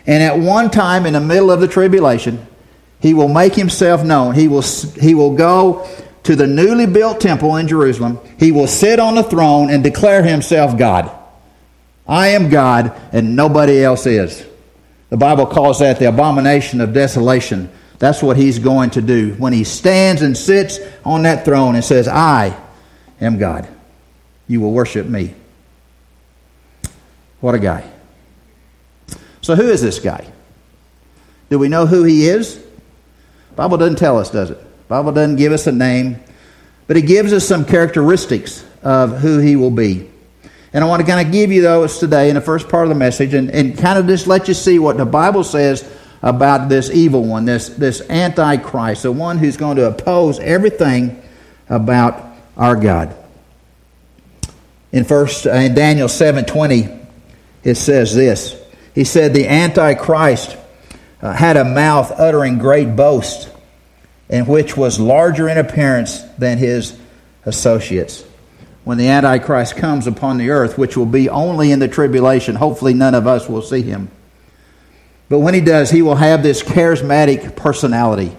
And 0.08 0.24
at 0.24 0.40
one 0.40 0.72
time 0.72 1.06
in 1.06 1.14
the 1.14 1.20
middle 1.20 1.52
of 1.52 1.60
the 1.60 1.68
tribulation, 1.68 2.48
he 3.00 3.14
will 3.14 3.28
make 3.28 3.54
himself 3.54 4.04
known. 4.04 4.36
He 4.36 4.48
will, 4.48 4.62
he 4.62 5.14
will 5.14 5.36
go 5.36 5.88
to 6.24 6.36
the 6.36 6.48
newly 6.48 6.86
built 6.86 7.22
temple 7.22 7.58
in 7.58 7.68
Jerusalem. 7.68 8.20
He 8.38 8.52
will 8.52 8.68
sit 8.68 9.00
on 9.00 9.16
the 9.16 9.24
throne 9.24 9.70
and 9.70 9.84
declare 9.84 10.24
himself 10.24 10.78
God. 10.78 11.12
I 12.08 12.30
am 12.30 12.50
God 12.50 13.00
and 13.14 13.36
nobody 13.36 13.84
else 13.84 14.06
is. 14.06 14.46
The 15.10 15.18
Bible 15.18 15.46
calls 15.46 15.80
that 15.80 16.00
the 16.00 16.08
abomination 16.08 16.82
of 16.82 16.94
desolation. 16.94 17.70
That's 17.98 18.24
what 18.24 18.38
he's 18.38 18.60
going 18.60 18.92
to 18.92 19.02
do 19.02 19.34
when 19.34 19.54
he 19.54 19.64
stands 19.64 20.22
and 20.22 20.38
sits 20.38 20.80
on 21.04 21.24
that 21.24 21.46
throne 21.46 21.76
and 21.76 21.84
says, 21.84 22.08
I 22.08 22.56
am 23.20 23.38
God. 23.38 23.68
You 24.48 24.62
will 24.62 24.72
worship 24.72 25.06
me. 25.06 25.34
What 27.42 27.56
a 27.56 27.60
guy. 27.60 27.90
So, 29.42 29.56
who 29.56 29.70
is 29.70 29.82
this 29.82 30.00
guy? 30.00 30.32
Do 31.50 31.58
we 31.58 31.70
know 31.70 31.86
who 31.86 32.04
he 32.04 32.28
is? 32.28 32.64
Bible 33.56 33.78
doesn't 33.78 33.98
tell 33.98 34.18
us, 34.18 34.30
does 34.30 34.52
it? 34.52 34.88
Bible 34.88 35.12
doesn't 35.12 35.38
give 35.38 35.52
us 35.52 35.68
a 35.68 35.72
name, 35.72 36.22
but 36.88 36.98
it 36.98 37.04
gives 37.04 37.34
us 37.34 37.48
some 37.48 37.66
characteristics 37.66 38.64
of 38.84 39.20
who 39.20 39.40
he 39.40 39.56
will 39.56 39.72
be. 39.72 40.10
And 40.72 40.84
I 40.84 40.88
want 40.88 41.02
to 41.02 41.08
kind 41.08 41.26
of 41.26 41.34
give 41.34 41.52
you 41.52 41.62
those 41.62 41.98
today 41.98 42.30
in 42.30 42.36
the 42.36 42.42
first 42.42 42.70
part 42.70 42.84
of 42.84 42.90
the 42.90 42.96
message 42.96 43.34
and, 43.34 43.50
and 43.50 43.78
kind 43.78 43.98
of 43.98 44.06
just 44.06 44.28
let 44.28 44.48
you 44.48 44.54
see 44.54 44.78
what 44.78 44.98
the 44.98 45.06
Bible 45.06 45.44
says 45.44 45.90
about 46.22 46.70
this 46.70 46.92
evil 46.92 47.24
one, 47.24 47.46
this, 47.46 47.70
this 47.70 48.08
antichrist, 48.10 49.04
the 49.04 49.12
one 49.12 49.38
who's 49.38 49.58
going 49.58 49.78
to 49.78 49.88
oppose 49.88 50.40
everything 50.40 51.22
about 51.70 52.24
our 52.56 52.76
God. 52.76 53.16
In 54.92 55.06
first 55.06 55.46
in 55.46 55.76
Daniel 55.76 56.08
7:20 56.08 56.98
it 57.64 57.76
says 57.76 58.16
this. 58.16 58.56
He 58.96 59.04
said 59.04 59.34
the 59.34 59.48
antichrist 59.48 60.58
uh, 61.22 61.34
had 61.34 61.58
a 61.58 61.64
mouth 61.64 62.12
uttering 62.20 62.58
great 62.58 62.96
boast 62.96 63.50
and 64.30 64.48
which 64.48 64.76
was 64.76 65.00
larger 65.00 65.48
in 65.48 65.58
appearance 65.58 66.22
than 66.38 66.58
his 66.58 66.98
associates 67.46 68.24
when 68.90 68.98
the 68.98 69.08
Antichrist 69.08 69.78
comes 69.78 70.08
upon 70.08 70.40
the 70.40 70.50
earth, 70.50 70.76
which 70.76 70.98
will 70.98 71.06
be 71.06 71.30
only 71.30 71.72
in 71.72 71.78
the 71.78 71.88
tribulation. 71.88 72.56
Hopefully, 72.56 72.96
none 72.96 73.14
of 73.14 73.28
us 73.28 73.48
will 73.48 73.62
see 73.62 73.84
him. 73.84 74.10
But 75.30 75.42
when 75.42 75.54
he 75.54 75.62
does, 75.62 75.92
he 75.92 76.02
will 76.02 76.16
have 76.16 76.42
this 76.42 76.64
charismatic 76.64 77.56
personality 77.56 78.36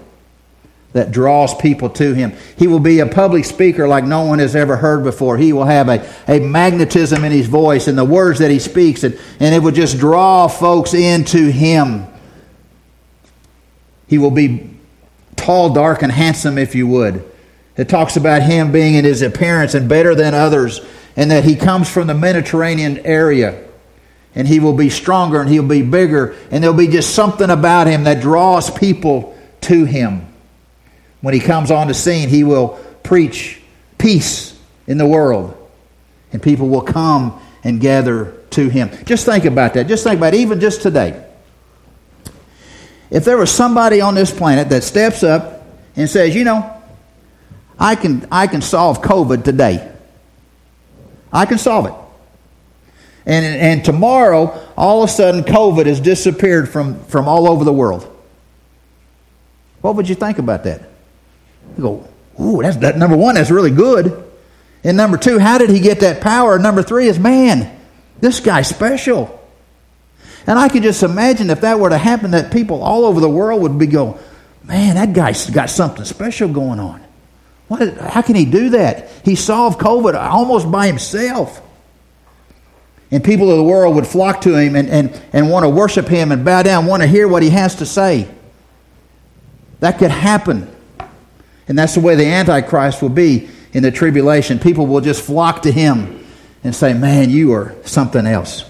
that 0.92 1.12
draws 1.12 1.54
people 1.54 1.88
to 1.90 2.14
him. 2.14 2.32
He 2.58 2.66
will 2.66 2.80
be 2.80 2.98
a 2.98 3.06
public 3.06 3.44
speaker 3.44 3.86
like 3.86 4.02
no 4.02 4.24
one 4.24 4.40
has 4.40 4.56
ever 4.56 4.76
heard 4.76 5.04
before. 5.04 5.38
He 5.38 5.52
will 5.52 5.66
have 5.66 5.88
a, 5.88 6.04
a 6.26 6.40
magnetism 6.40 7.22
in 7.22 7.30
his 7.30 7.46
voice 7.46 7.86
and 7.86 7.96
the 7.96 8.04
words 8.04 8.40
that 8.40 8.50
he 8.50 8.58
speaks, 8.58 9.04
and, 9.04 9.16
and 9.38 9.54
it 9.54 9.62
will 9.62 9.70
just 9.70 10.00
draw 10.00 10.48
folks 10.48 10.94
into 10.94 11.48
him. 11.48 12.08
He 14.08 14.18
will 14.18 14.32
be 14.32 14.68
tall, 15.36 15.72
dark, 15.72 16.02
and 16.02 16.10
handsome, 16.10 16.58
if 16.58 16.74
you 16.74 16.88
would. 16.88 17.24
It 17.76 17.88
talks 17.88 18.16
about 18.16 18.42
him 18.42 18.72
being 18.72 18.94
in 18.94 19.04
his 19.04 19.22
appearance 19.22 19.74
and 19.74 19.88
better 19.88 20.14
than 20.14 20.34
others, 20.34 20.80
and 21.16 21.30
that 21.30 21.44
he 21.44 21.56
comes 21.56 21.88
from 21.88 22.06
the 22.06 22.14
Mediterranean 22.14 22.98
area. 22.98 23.66
And 24.34 24.46
he 24.46 24.60
will 24.60 24.74
be 24.74 24.90
stronger 24.90 25.40
and 25.40 25.50
he'll 25.50 25.66
be 25.66 25.82
bigger, 25.82 26.36
and 26.50 26.62
there'll 26.62 26.76
be 26.76 26.88
just 26.88 27.14
something 27.14 27.50
about 27.50 27.86
him 27.86 28.04
that 28.04 28.20
draws 28.20 28.70
people 28.70 29.36
to 29.62 29.84
him. 29.84 30.26
When 31.20 31.34
he 31.34 31.40
comes 31.40 31.70
on 31.70 31.88
the 31.88 31.94
scene, 31.94 32.28
he 32.28 32.44
will 32.44 32.78
preach 33.02 33.60
peace 33.98 34.58
in 34.86 34.98
the 34.98 35.06
world, 35.06 35.56
and 36.32 36.42
people 36.42 36.68
will 36.68 36.82
come 36.82 37.40
and 37.62 37.80
gather 37.80 38.32
to 38.50 38.68
him. 38.68 38.90
Just 39.04 39.26
think 39.26 39.44
about 39.44 39.74
that. 39.74 39.86
Just 39.86 40.04
think 40.04 40.18
about 40.18 40.34
it, 40.34 40.38
even 40.38 40.60
just 40.60 40.82
today. 40.82 41.26
If 43.10 43.24
there 43.24 43.36
was 43.36 43.50
somebody 43.50 44.00
on 44.00 44.14
this 44.14 44.30
planet 44.30 44.68
that 44.68 44.84
steps 44.84 45.22
up 45.22 45.66
and 45.96 46.08
says, 46.08 46.34
you 46.34 46.44
know, 46.44 46.79
I 47.80 47.96
can, 47.96 48.28
I 48.30 48.46
can 48.46 48.60
solve 48.60 49.00
COVID 49.00 49.42
today. 49.42 49.90
I 51.32 51.46
can 51.46 51.56
solve 51.56 51.86
it. 51.86 51.94
And, 53.24 53.44
and 53.44 53.84
tomorrow, 53.84 54.66
all 54.76 55.02
of 55.02 55.08
a 55.08 55.12
sudden, 55.12 55.44
COVID 55.44 55.86
has 55.86 56.00
disappeared 56.00 56.68
from, 56.68 57.02
from 57.04 57.26
all 57.26 57.48
over 57.48 57.64
the 57.64 57.72
world. 57.72 58.06
What 59.80 59.96
would 59.96 60.08
you 60.08 60.14
think 60.14 60.38
about 60.38 60.64
that? 60.64 60.82
You 61.76 61.82
go, 61.82 62.08
ooh, 62.40 62.62
that's, 62.62 62.76
that, 62.78 62.98
number 62.98 63.16
one, 63.16 63.36
that's 63.36 63.50
really 63.50 63.70
good. 63.70 64.30
And 64.84 64.96
number 64.96 65.16
two, 65.16 65.38
how 65.38 65.58
did 65.58 65.70
he 65.70 65.80
get 65.80 66.00
that 66.00 66.20
power? 66.20 66.58
Number 66.58 66.82
three 66.82 67.06
is, 67.06 67.18
man, 67.18 67.78
this 68.20 68.40
guy's 68.40 68.68
special. 68.68 69.38
And 70.46 70.58
I 70.58 70.68
could 70.68 70.82
just 70.82 71.02
imagine 71.02 71.50
if 71.50 71.62
that 71.62 71.78
were 71.78 71.90
to 71.90 71.98
happen, 71.98 72.32
that 72.32 72.52
people 72.52 72.82
all 72.82 73.04
over 73.04 73.20
the 73.20 73.28
world 73.28 73.62
would 73.62 73.78
be 73.78 73.86
going, 73.86 74.18
man, 74.64 74.96
that 74.96 75.12
guy's 75.12 75.48
got 75.48 75.70
something 75.70 76.04
special 76.04 76.48
going 76.48 76.80
on. 76.80 77.02
What, 77.70 77.98
how 77.98 78.20
can 78.22 78.34
he 78.34 78.46
do 78.46 78.70
that? 78.70 79.08
He 79.24 79.36
solved 79.36 79.78
COVID 79.78 80.20
almost 80.20 80.68
by 80.72 80.88
himself. 80.88 81.62
And 83.12 83.22
people 83.22 83.48
of 83.48 83.58
the 83.58 83.62
world 83.62 83.94
would 83.94 84.08
flock 84.08 84.40
to 84.40 84.56
him 84.56 84.74
and, 84.74 84.88
and, 84.88 85.22
and 85.32 85.48
want 85.48 85.62
to 85.62 85.68
worship 85.68 86.08
him 86.08 86.32
and 86.32 86.44
bow 86.44 86.64
down, 86.64 86.86
want 86.86 87.04
to 87.04 87.06
hear 87.06 87.28
what 87.28 87.44
he 87.44 87.50
has 87.50 87.76
to 87.76 87.86
say. 87.86 88.28
That 89.78 89.98
could 89.98 90.10
happen. 90.10 90.68
And 91.68 91.78
that's 91.78 91.94
the 91.94 92.00
way 92.00 92.16
the 92.16 92.26
Antichrist 92.26 93.02
will 93.02 93.08
be 93.08 93.48
in 93.72 93.84
the 93.84 93.92
tribulation. 93.92 94.58
People 94.58 94.88
will 94.88 95.00
just 95.00 95.22
flock 95.22 95.62
to 95.62 95.70
him 95.70 96.26
and 96.64 96.74
say, 96.74 96.92
Man, 96.92 97.30
you 97.30 97.52
are 97.52 97.76
something 97.84 98.26
else. 98.26 98.68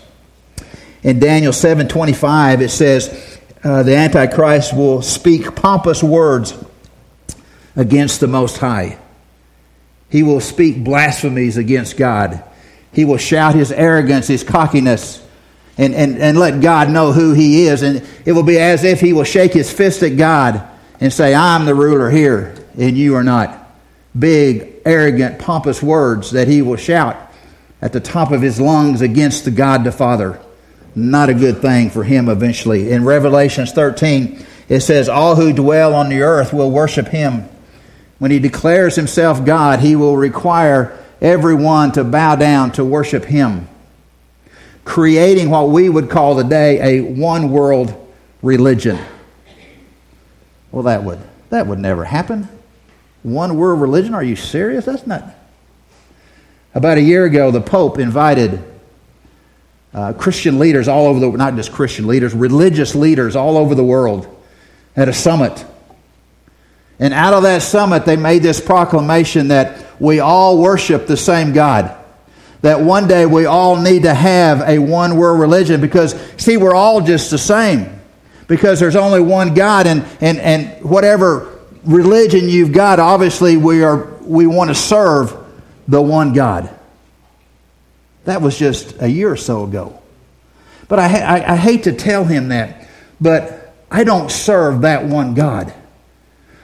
In 1.02 1.20
Daniel 1.20 1.54
7:25, 1.54 2.60
it 2.60 2.68
says, 2.68 3.38
uh, 3.64 3.82
the 3.82 3.96
Antichrist 3.96 4.76
will 4.76 5.00
speak 5.00 5.54
pompous 5.54 6.02
words 6.02 6.52
against 7.80 8.20
the 8.20 8.26
Most 8.26 8.58
High. 8.58 8.98
He 10.10 10.22
will 10.22 10.40
speak 10.40 10.84
blasphemies 10.84 11.56
against 11.56 11.96
God. 11.96 12.44
He 12.92 13.06
will 13.06 13.16
shout 13.16 13.54
his 13.54 13.72
arrogance, 13.72 14.28
his 14.28 14.44
cockiness, 14.44 15.26
and, 15.78 15.94
and, 15.94 16.18
and 16.18 16.38
let 16.38 16.60
God 16.60 16.90
know 16.90 17.12
who 17.12 17.32
he 17.32 17.68
is. 17.68 17.82
And 17.82 18.06
it 18.26 18.32
will 18.32 18.42
be 18.42 18.58
as 18.58 18.84
if 18.84 19.00
he 19.00 19.14
will 19.14 19.24
shake 19.24 19.54
his 19.54 19.72
fist 19.72 20.02
at 20.02 20.18
God 20.18 20.68
and 21.00 21.10
say, 21.10 21.34
I'm 21.34 21.64
the 21.64 21.74
ruler 21.74 22.10
here, 22.10 22.54
and 22.76 22.98
you 22.98 23.14
are 23.14 23.24
not. 23.24 23.56
Big, 24.18 24.82
arrogant, 24.84 25.38
pompous 25.38 25.82
words 25.82 26.32
that 26.32 26.48
he 26.48 26.60
will 26.60 26.76
shout 26.76 27.16
at 27.80 27.94
the 27.94 28.00
top 28.00 28.30
of 28.30 28.42
his 28.42 28.60
lungs 28.60 29.00
against 29.00 29.46
the 29.46 29.50
God 29.50 29.84
the 29.84 29.92
Father. 29.92 30.38
Not 30.94 31.30
a 31.30 31.34
good 31.34 31.62
thing 31.62 31.88
for 31.88 32.04
him 32.04 32.28
eventually. 32.28 32.90
In 32.90 33.06
Revelations 33.06 33.72
13, 33.72 34.44
it 34.68 34.80
says, 34.80 35.08
All 35.08 35.34
who 35.34 35.54
dwell 35.54 35.94
on 35.94 36.10
the 36.10 36.20
earth 36.20 36.52
will 36.52 36.70
worship 36.70 37.08
him 37.08 37.48
when 38.20 38.30
he 38.30 38.38
declares 38.38 38.96
himself 38.96 39.44
God, 39.46 39.80
he 39.80 39.96
will 39.96 40.14
require 40.14 40.96
everyone 41.22 41.90
to 41.92 42.04
bow 42.04 42.36
down 42.36 42.70
to 42.72 42.84
worship 42.84 43.24
him, 43.24 43.66
creating 44.84 45.48
what 45.48 45.70
we 45.70 45.88
would 45.88 46.10
call 46.10 46.36
today 46.36 46.98
a 46.98 47.00
one 47.00 47.50
world 47.50 47.94
religion. 48.42 48.98
Well, 50.70 50.82
that 50.84 51.02
would 51.02 51.18
that 51.48 51.66
would 51.66 51.78
never 51.78 52.04
happen. 52.04 52.46
One 53.22 53.56
world 53.56 53.80
religion? 53.80 54.14
Are 54.14 54.22
you 54.22 54.36
serious? 54.36 54.84
That's 54.84 55.06
not. 55.06 55.24
About 56.74 56.98
a 56.98 57.02
year 57.02 57.24
ago, 57.24 57.50
the 57.50 57.62
Pope 57.62 57.98
invited 57.98 58.62
uh, 59.94 60.12
Christian 60.12 60.58
leaders 60.58 60.88
all 60.88 61.06
over 61.06 61.18
the 61.20 61.30
not 61.30 61.56
just 61.56 61.72
Christian 61.72 62.06
leaders, 62.06 62.34
religious 62.34 62.94
leaders 62.94 63.34
all 63.34 63.56
over 63.56 63.74
the 63.74 63.82
world 63.82 64.28
at 64.94 65.08
a 65.08 65.12
summit 65.12 65.64
and 67.00 67.14
out 67.14 67.32
of 67.32 67.42
that 67.44 67.62
summit, 67.62 68.04
they 68.04 68.16
made 68.16 68.42
this 68.42 68.60
proclamation 68.60 69.48
that 69.48 69.86
we 69.98 70.20
all 70.20 70.58
worship 70.58 71.06
the 71.06 71.16
same 71.16 71.54
God. 71.54 71.96
That 72.60 72.82
one 72.82 73.08
day 73.08 73.24
we 73.24 73.46
all 73.46 73.80
need 73.80 74.02
to 74.02 74.12
have 74.12 74.60
a 74.68 74.78
one 74.78 75.16
world 75.16 75.40
religion 75.40 75.80
because, 75.80 76.14
see, 76.36 76.58
we're 76.58 76.74
all 76.74 77.00
just 77.00 77.30
the 77.30 77.38
same. 77.38 77.98
Because 78.48 78.80
there's 78.80 78.96
only 78.96 79.20
one 79.20 79.54
God, 79.54 79.86
and, 79.86 80.04
and, 80.20 80.38
and 80.38 80.84
whatever 80.84 81.60
religion 81.84 82.48
you've 82.48 82.72
got, 82.72 83.00
obviously 83.00 83.56
we, 83.56 83.82
are, 83.82 84.04
we 84.20 84.46
want 84.46 84.68
to 84.68 84.74
serve 84.74 85.34
the 85.88 86.02
one 86.02 86.34
God. 86.34 86.68
That 88.24 88.42
was 88.42 88.58
just 88.58 89.00
a 89.00 89.08
year 89.08 89.30
or 89.30 89.36
so 89.36 89.64
ago. 89.64 90.02
But 90.88 90.98
I, 90.98 91.20
I, 91.20 91.52
I 91.52 91.56
hate 91.56 91.84
to 91.84 91.92
tell 91.92 92.24
him 92.24 92.48
that, 92.48 92.88
but 93.20 93.72
I 93.90 94.04
don't 94.04 94.30
serve 94.30 94.82
that 94.82 95.06
one 95.06 95.32
God. 95.32 95.72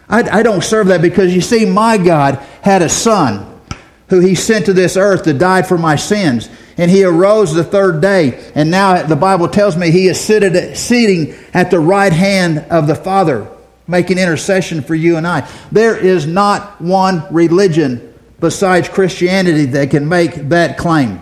I, 0.09 0.39
I 0.39 0.43
don't 0.43 0.63
serve 0.63 0.89
that 0.89 1.03
because 1.03 1.35
you 1.35 1.41
see, 1.41 1.67
my 1.67 1.99
God 1.99 2.37
had 2.63 2.83
a 2.83 2.89
son 2.89 3.61
who 4.09 4.21
he 4.21 4.35
sent 4.35 4.67
to 4.67 4.73
this 4.73 4.97
earth 4.97 5.25
to 5.25 5.33
die 5.33 5.63
for 5.63 5.79
my 5.79 5.97
sins. 5.97 6.49
And 6.79 6.91
he 6.91 7.05
arose 7.05 7.55
the 7.55 7.65
third 7.65 8.01
day. 8.01 8.51
And 8.55 8.71
now 8.71 9.03
the 9.03 9.17
Bible 9.17 9.49
tells 9.49 9.77
me 9.77 9.91
he 9.91 10.09
is 10.09 10.21
seated, 10.21 10.77
sitting 10.77 11.35
at 11.55 11.71
the 11.71 11.81
right 11.81 12.13
hand 12.13 12.59
of 12.71 12.87
the 12.87 12.95
Father, 12.95 13.49
making 13.89 14.19
intercession 14.19 14.83
for 14.83 14.95
you 14.95 15.17
and 15.17 15.27
I. 15.27 15.49
There 15.73 15.97
is 15.97 16.27
not 16.27 16.81
one 16.81 17.25
religion 17.33 18.15
besides 18.39 18.89
Christianity 18.89 19.67
that 19.67 19.91
can 19.91 20.09
make 20.09 20.35
that 20.51 20.77
claim. 20.77 21.21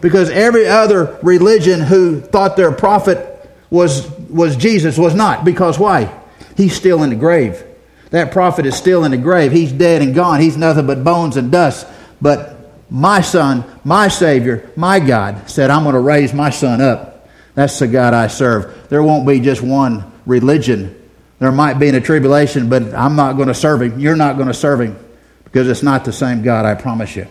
Because 0.00 0.30
every 0.30 0.66
other 0.66 1.18
religion 1.22 1.80
who 1.80 2.20
thought 2.20 2.56
their 2.56 2.72
prophet 2.72 3.26
was, 3.70 4.08
was 4.30 4.56
Jesus 4.56 4.96
was 4.96 5.14
not. 5.14 5.44
Because 5.44 5.78
why? 5.78 6.16
He's 6.56 6.74
still 6.74 7.02
in 7.02 7.10
the 7.10 7.16
grave. 7.16 7.64
That 8.10 8.32
prophet 8.32 8.66
is 8.66 8.74
still 8.74 9.04
in 9.04 9.12
the 9.12 9.16
grave. 9.16 9.52
He's 9.52 9.72
dead 9.72 10.02
and 10.02 10.14
gone. 10.14 10.40
He's 10.40 10.56
nothing 10.56 10.86
but 10.86 11.04
bones 11.04 11.36
and 11.36 11.50
dust. 11.50 11.86
But 12.20 12.56
my 12.90 13.20
son, 13.20 13.64
my 13.84 14.08
Savior, 14.08 14.70
my 14.76 14.98
God 14.98 15.48
said, 15.48 15.70
I'm 15.70 15.84
going 15.84 15.94
to 15.94 16.00
raise 16.00 16.34
my 16.34 16.50
son 16.50 16.80
up. 16.80 17.28
That's 17.54 17.78
the 17.78 17.86
God 17.86 18.14
I 18.14 18.26
serve. 18.26 18.88
There 18.88 19.02
won't 19.02 19.26
be 19.26 19.40
just 19.40 19.62
one 19.62 20.10
religion. 20.26 20.96
There 21.38 21.52
might 21.52 21.74
be 21.74 21.88
in 21.88 21.94
a 21.94 22.00
tribulation, 22.00 22.68
but 22.68 22.94
I'm 22.94 23.16
not 23.16 23.34
going 23.36 23.48
to 23.48 23.54
serve 23.54 23.82
him. 23.82 23.98
You're 23.98 24.16
not 24.16 24.36
going 24.36 24.48
to 24.48 24.54
serve 24.54 24.80
him 24.80 24.98
because 25.44 25.68
it's 25.68 25.82
not 25.82 26.04
the 26.04 26.12
same 26.12 26.42
God, 26.42 26.66
I 26.66 26.74
promise 26.74 27.16
you. 27.16 27.26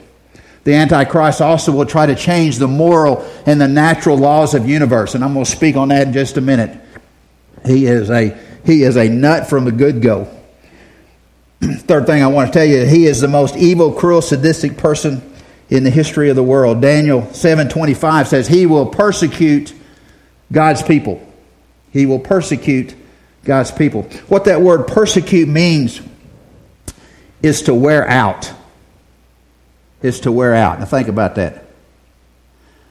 The 0.64 0.74
Antichrist 0.74 1.42
also 1.42 1.72
will 1.72 1.86
try 1.86 2.06
to 2.06 2.16
change 2.16 2.58
the 2.58 2.68
moral 2.68 3.26
and 3.46 3.60
the 3.60 3.68
natural 3.68 4.18
laws 4.18 4.54
of 4.54 4.68
universe, 4.68 5.16
and 5.16 5.24
I'm 5.24 5.34
going 5.34 5.46
to 5.46 5.52
speak 5.52 5.76
on 5.76 5.90
that 5.90 6.08
in 6.08 6.14
just 6.14 6.38
a 6.38 6.42
minute. 6.42 6.80
He 7.66 7.86
is 7.86 8.10
a 8.10 8.38
he 8.66 8.84
is 8.84 8.98
a 8.98 9.08
nut 9.08 9.50
from 9.50 9.66
the 9.66 9.72
good 9.72 10.02
go. 10.02 10.28
Third 11.62 12.06
thing 12.06 12.24
I 12.24 12.28
want 12.28 12.52
to 12.52 12.60
tell 12.60 12.66
you, 12.66 12.86
he 12.86 13.06
is 13.06 13.22
the 13.22 13.28
most 13.28 13.56
evil, 13.58 13.92
cruel, 13.92 14.22
sadistic 14.22 14.78
person 14.78 15.22
in 15.70 15.84
the 15.84 15.90
history 15.90 16.30
of 16.30 16.36
the 16.36 16.44
world. 16.44 16.82
Daniel 16.82 17.22
7:25 17.22 18.28
says 18.28 18.48
he 18.48 18.66
will 18.66 18.86
persecute 18.86 19.74
God's 20.52 20.82
people. 20.82 21.22
He 21.92 22.06
will 22.06 22.20
persecute 22.20 22.96
God's 23.44 23.72
people. 23.72 24.04
What 24.28 24.46
that 24.46 24.62
word 24.62 24.88
persecute 24.88 25.48
means 25.48 26.02
is 27.42 27.64
to 27.64 27.74
wear 27.74 28.08
out. 28.08 28.52
Is 30.02 30.22
to 30.22 30.32
wear 30.32 30.54
out. 30.54 30.80
Now 30.80 30.86
think 30.86 31.08
about 31.08 31.36
that. 31.36 31.66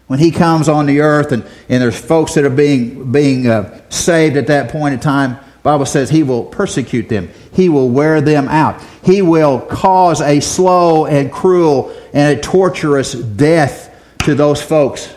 When 0.08 0.18
he 0.18 0.30
comes 0.30 0.68
on 0.68 0.86
the 0.86 1.00
earth 1.00 1.32
and, 1.32 1.44
and 1.68 1.82
there's 1.82 1.98
folks 1.98 2.34
that 2.34 2.44
are 2.44 2.50
being, 2.50 3.12
being 3.12 3.46
uh, 3.46 3.82
saved 3.90 4.36
at 4.36 4.46
that 4.46 4.70
point 4.70 4.94
in 4.94 5.00
time, 5.00 5.38
Bible 5.62 5.86
says 5.86 6.08
he 6.08 6.22
will 6.22 6.44
persecute 6.44 7.08
them. 7.08 7.30
He 7.52 7.68
will 7.68 7.88
wear 7.88 8.20
them 8.20 8.48
out. 8.48 8.80
He 9.02 9.22
will 9.22 9.60
cause 9.60 10.20
a 10.20 10.40
slow 10.40 11.06
and 11.06 11.32
cruel 11.32 11.94
and 12.12 12.38
a 12.38 12.40
torturous 12.40 13.12
death 13.12 13.94
to 14.24 14.34
those 14.34 14.62
folks 14.62 15.14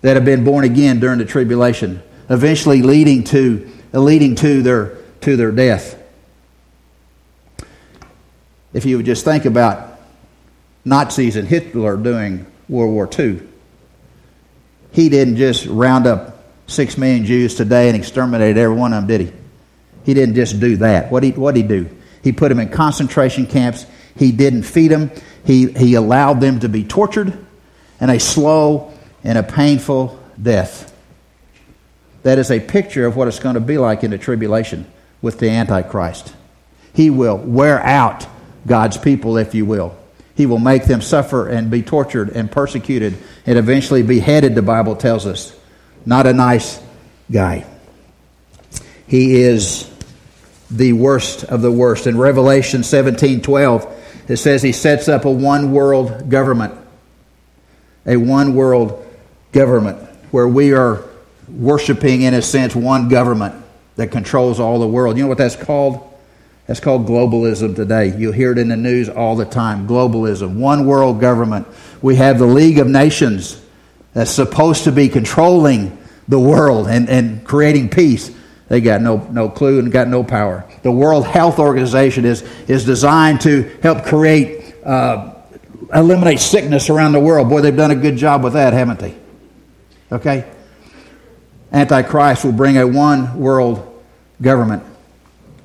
that 0.00 0.16
have 0.16 0.24
been 0.24 0.44
born 0.44 0.64
again 0.64 1.00
during 1.00 1.18
the 1.18 1.24
tribulation, 1.24 2.02
eventually 2.28 2.82
leading 2.82 3.24
to 3.24 3.70
leading 3.92 4.34
to 4.36 4.62
their 4.62 4.96
to 5.20 5.36
their 5.36 5.52
death. 5.52 6.00
If 8.72 8.86
you 8.86 8.96
would 8.96 9.06
just 9.06 9.24
think 9.24 9.44
about 9.44 10.00
Nazis 10.84 11.36
and 11.36 11.46
Hitler 11.46 11.96
doing 11.96 12.46
World 12.68 12.92
War 12.92 13.08
II, 13.18 13.42
he 14.92 15.08
didn't 15.08 15.36
just 15.36 15.66
round 15.66 16.06
up 16.06 16.42
six 16.66 16.96
million 16.96 17.24
Jews 17.24 17.54
today 17.54 17.88
and 17.88 17.96
exterminate 17.96 18.56
every 18.56 18.74
one 18.74 18.92
of 18.92 19.06
them, 19.06 19.06
did 19.06 19.28
he? 19.28 19.41
He 20.04 20.14
didn't 20.14 20.34
just 20.34 20.60
do 20.60 20.76
that. 20.78 21.10
What 21.10 21.20
did 21.22 21.36
he, 21.36 21.60
he 21.60 21.62
do? 21.62 21.88
He 22.22 22.32
put 22.32 22.48
them 22.48 22.58
in 22.58 22.68
concentration 22.68 23.46
camps. 23.46 23.86
He 24.16 24.32
didn't 24.32 24.64
feed 24.64 24.88
them. 24.88 25.10
He, 25.44 25.72
he 25.72 25.94
allowed 25.94 26.40
them 26.40 26.60
to 26.60 26.68
be 26.68 26.84
tortured 26.84 27.36
and 28.00 28.10
a 28.10 28.20
slow 28.20 28.92
and 29.24 29.38
a 29.38 29.42
painful 29.42 30.18
death. 30.40 30.92
That 32.22 32.38
is 32.38 32.50
a 32.50 32.60
picture 32.60 33.06
of 33.06 33.16
what 33.16 33.28
it's 33.28 33.40
going 33.40 33.54
to 33.54 33.60
be 33.60 33.78
like 33.78 34.04
in 34.04 34.10
the 34.10 34.18
tribulation 34.18 34.90
with 35.20 35.38
the 35.38 35.50
Antichrist. 35.50 36.34
He 36.94 37.10
will 37.10 37.36
wear 37.36 37.80
out 37.80 38.26
God's 38.66 38.96
people, 38.96 39.36
if 39.36 39.54
you 39.54 39.64
will. 39.64 39.96
He 40.34 40.46
will 40.46 40.58
make 40.58 40.84
them 40.84 41.00
suffer 41.00 41.48
and 41.48 41.70
be 41.70 41.82
tortured 41.82 42.30
and 42.30 42.50
persecuted 42.50 43.18
and 43.44 43.58
eventually 43.58 44.02
beheaded, 44.02 44.54
the 44.54 44.62
Bible 44.62 44.96
tells 44.96 45.26
us. 45.26 45.56
Not 46.06 46.26
a 46.26 46.32
nice 46.32 46.80
guy. 47.30 47.66
He 49.06 49.40
is 49.42 49.91
the 50.72 50.92
worst 50.92 51.44
of 51.44 51.62
the 51.62 51.70
worst. 51.70 52.06
In 52.06 52.16
Revelation 52.16 52.82
17 52.82 53.42
12, 53.42 54.24
it 54.28 54.36
says 54.38 54.62
he 54.62 54.72
sets 54.72 55.08
up 55.08 55.24
a 55.24 55.30
one 55.30 55.72
world 55.72 56.28
government. 56.28 56.74
A 58.06 58.16
one 58.16 58.54
world 58.54 59.06
government 59.52 59.98
where 60.30 60.48
we 60.48 60.72
are 60.72 61.04
worshiping, 61.48 62.22
in 62.22 62.34
a 62.34 62.42
sense, 62.42 62.74
one 62.74 63.08
government 63.08 63.54
that 63.96 64.10
controls 64.10 64.58
all 64.58 64.80
the 64.80 64.86
world. 64.86 65.16
You 65.16 65.24
know 65.24 65.28
what 65.28 65.38
that's 65.38 65.56
called? 65.56 66.08
That's 66.66 66.80
called 66.80 67.06
globalism 67.06 67.76
today. 67.76 68.16
You'll 68.16 68.32
hear 68.32 68.52
it 68.52 68.58
in 68.58 68.68
the 68.68 68.76
news 68.76 69.08
all 69.08 69.36
the 69.36 69.44
time. 69.44 69.86
Globalism, 69.86 70.56
one 70.56 70.86
world 70.86 71.20
government. 71.20 71.66
We 72.00 72.16
have 72.16 72.38
the 72.38 72.46
League 72.46 72.78
of 72.78 72.86
Nations 72.86 73.60
that's 74.14 74.30
supposed 74.30 74.84
to 74.84 74.92
be 74.92 75.08
controlling 75.08 75.98
the 76.28 76.38
world 76.38 76.86
and, 76.86 77.08
and 77.08 77.44
creating 77.44 77.90
peace. 77.90 78.34
They 78.72 78.80
got 78.80 79.02
no, 79.02 79.18
no 79.30 79.50
clue 79.50 79.80
and 79.80 79.92
got 79.92 80.08
no 80.08 80.24
power. 80.24 80.64
The 80.82 80.90
World 80.90 81.26
Health 81.26 81.58
Organization 81.58 82.24
is, 82.24 82.40
is 82.68 82.86
designed 82.86 83.42
to 83.42 83.64
help 83.82 84.06
create, 84.06 84.74
uh, 84.82 85.34
eliminate 85.92 86.40
sickness 86.40 86.88
around 86.88 87.12
the 87.12 87.20
world. 87.20 87.50
Boy, 87.50 87.60
they've 87.60 87.76
done 87.76 87.90
a 87.90 87.94
good 87.94 88.16
job 88.16 88.42
with 88.42 88.54
that, 88.54 88.72
haven't 88.72 88.98
they? 88.98 89.14
Okay? 90.10 90.50
Antichrist 91.70 92.46
will 92.46 92.52
bring 92.52 92.78
a 92.78 92.86
one 92.86 93.38
world 93.38 94.02
government 94.40 94.82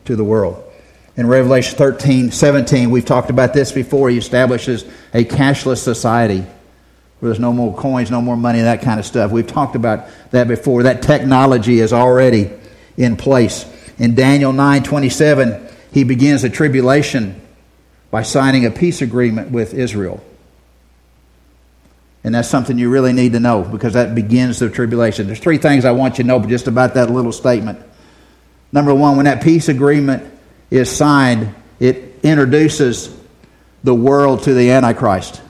to 0.04 0.18
the 0.18 0.26
world. 0.26 0.62
In 1.16 1.28
Revelation 1.28 1.78
13, 1.78 2.32
17, 2.32 2.92
we've 2.92 3.06
talked 3.06 3.30
about 3.30 3.54
this 3.54 3.72
before. 3.72 4.10
He 4.10 4.18
establishes 4.18 4.84
a 5.14 5.24
cashless 5.24 5.78
society 5.78 6.42
where 6.42 7.30
there's 7.32 7.40
no 7.40 7.54
more 7.54 7.74
coins, 7.74 8.12
no 8.12 8.20
more 8.20 8.36
money, 8.36 8.60
that 8.60 8.82
kind 8.82 9.00
of 9.00 9.06
stuff. 9.06 9.32
We've 9.32 9.48
talked 9.48 9.78
about 9.78 10.10
that 10.32 10.50
before. 10.50 10.84
That 10.84 11.02
technology 11.04 11.80
is 11.80 11.94
already 11.94 12.52
in 12.98 13.16
place. 13.16 13.66
In 13.98 14.16
Daniel 14.16 14.52
9:27, 14.52 15.60
he 15.92 16.04
begins 16.04 16.44
a 16.44 16.50
tribulation 16.50 17.40
by 18.12 18.24
signing 18.24 18.66
a 18.66 18.72
peace 18.72 19.02
agreement 19.02 19.52
with 19.52 19.74
Israel. 19.74 20.24
And 22.24 22.36
that's 22.36 22.50
something 22.50 22.78
you 22.78 22.90
really 22.90 23.14
need 23.14 23.34
to 23.34 23.40
know 23.40 23.62
because 23.62 23.94
that 23.94 24.14
begins 24.14 24.60
the 24.60 24.70
tribulation. 24.70 25.28
There's 25.28 25.40
three 25.40 25.58
things 25.58 25.86
I 25.86 25.92
want 25.92 26.18
you 26.18 26.24
to 26.24 26.28
know 26.28 26.40
just 26.46 26.68
about 26.68 26.96
that 26.96 27.10
little 27.10 27.32
statement. 27.32 27.80
Number 28.72 28.94
one, 28.94 29.16
when 29.16 29.26
that 29.26 29.42
peace 29.42 29.70
agreement 29.70 30.24
is 30.70 30.90
signed, 30.90 31.56
it 31.80 32.20
introduces 32.24 33.16
the 33.84 33.94
world 33.94 34.44
to 34.44 34.54
the 34.54 34.72
Antichrist. 34.72 35.42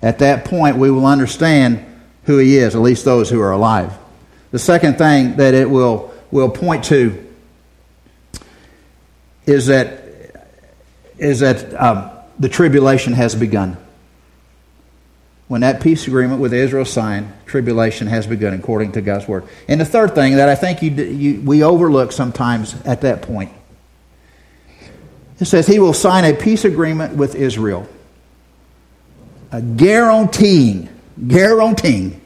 At 0.00 0.20
that 0.20 0.44
point, 0.44 0.76
we 0.76 0.90
will 0.90 1.06
understand 1.06 1.84
who 2.24 2.38
he 2.38 2.58
is, 2.58 2.76
at 2.76 2.80
least 2.80 3.04
those 3.04 3.28
who 3.28 3.40
are 3.40 3.50
alive. 3.50 3.92
The 4.52 4.58
second 4.58 4.98
thing 4.98 5.36
that 5.36 5.54
it 5.54 5.68
will 5.68 6.14
will 6.30 6.50
point 6.50 6.84
to 6.84 7.26
is 9.46 9.66
that, 9.66 10.02
is 11.18 11.40
that 11.40 11.74
um, 11.80 12.10
the 12.38 12.48
tribulation 12.48 13.14
has 13.14 13.34
begun. 13.34 13.76
When 15.48 15.62
that 15.62 15.80
peace 15.80 16.06
agreement 16.06 16.40
with 16.40 16.52
Israel 16.52 16.84
signed, 16.84 17.32
tribulation 17.46 18.06
has 18.06 18.26
begun 18.26 18.52
according 18.52 18.92
to 18.92 19.00
God's 19.00 19.26
word. 19.26 19.44
And 19.66 19.80
the 19.80 19.86
third 19.86 20.14
thing 20.14 20.36
that 20.36 20.50
I 20.50 20.54
think 20.54 20.82
you, 20.82 20.90
you, 20.90 21.40
we 21.40 21.62
overlook 21.62 22.12
sometimes 22.12 22.74
at 22.84 23.00
that 23.00 23.22
point, 23.22 23.50
it 25.40 25.46
says 25.46 25.66
he 25.66 25.78
will 25.78 25.94
sign 25.94 26.24
a 26.24 26.34
peace 26.34 26.66
agreement 26.66 27.16
with 27.16 27.34
Israel, 27.34 27.88
a 29.50 29.62
guaranteeing, 29.62 30.90
guaranteeing 31.26 32.20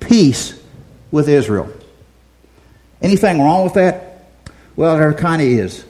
peace 0.00 0.60
with 1.12 1.28
Israel. 1.28 1.72
Anything 3.02 3.40
wrong 3.40 3.64
with 3.64 3.74
that? 3.74 4.24
Well, 4.74 4.96
there 4.96 5.12
kind 5.14 5.40
of 5.42 5.48
is. 5.48 5.84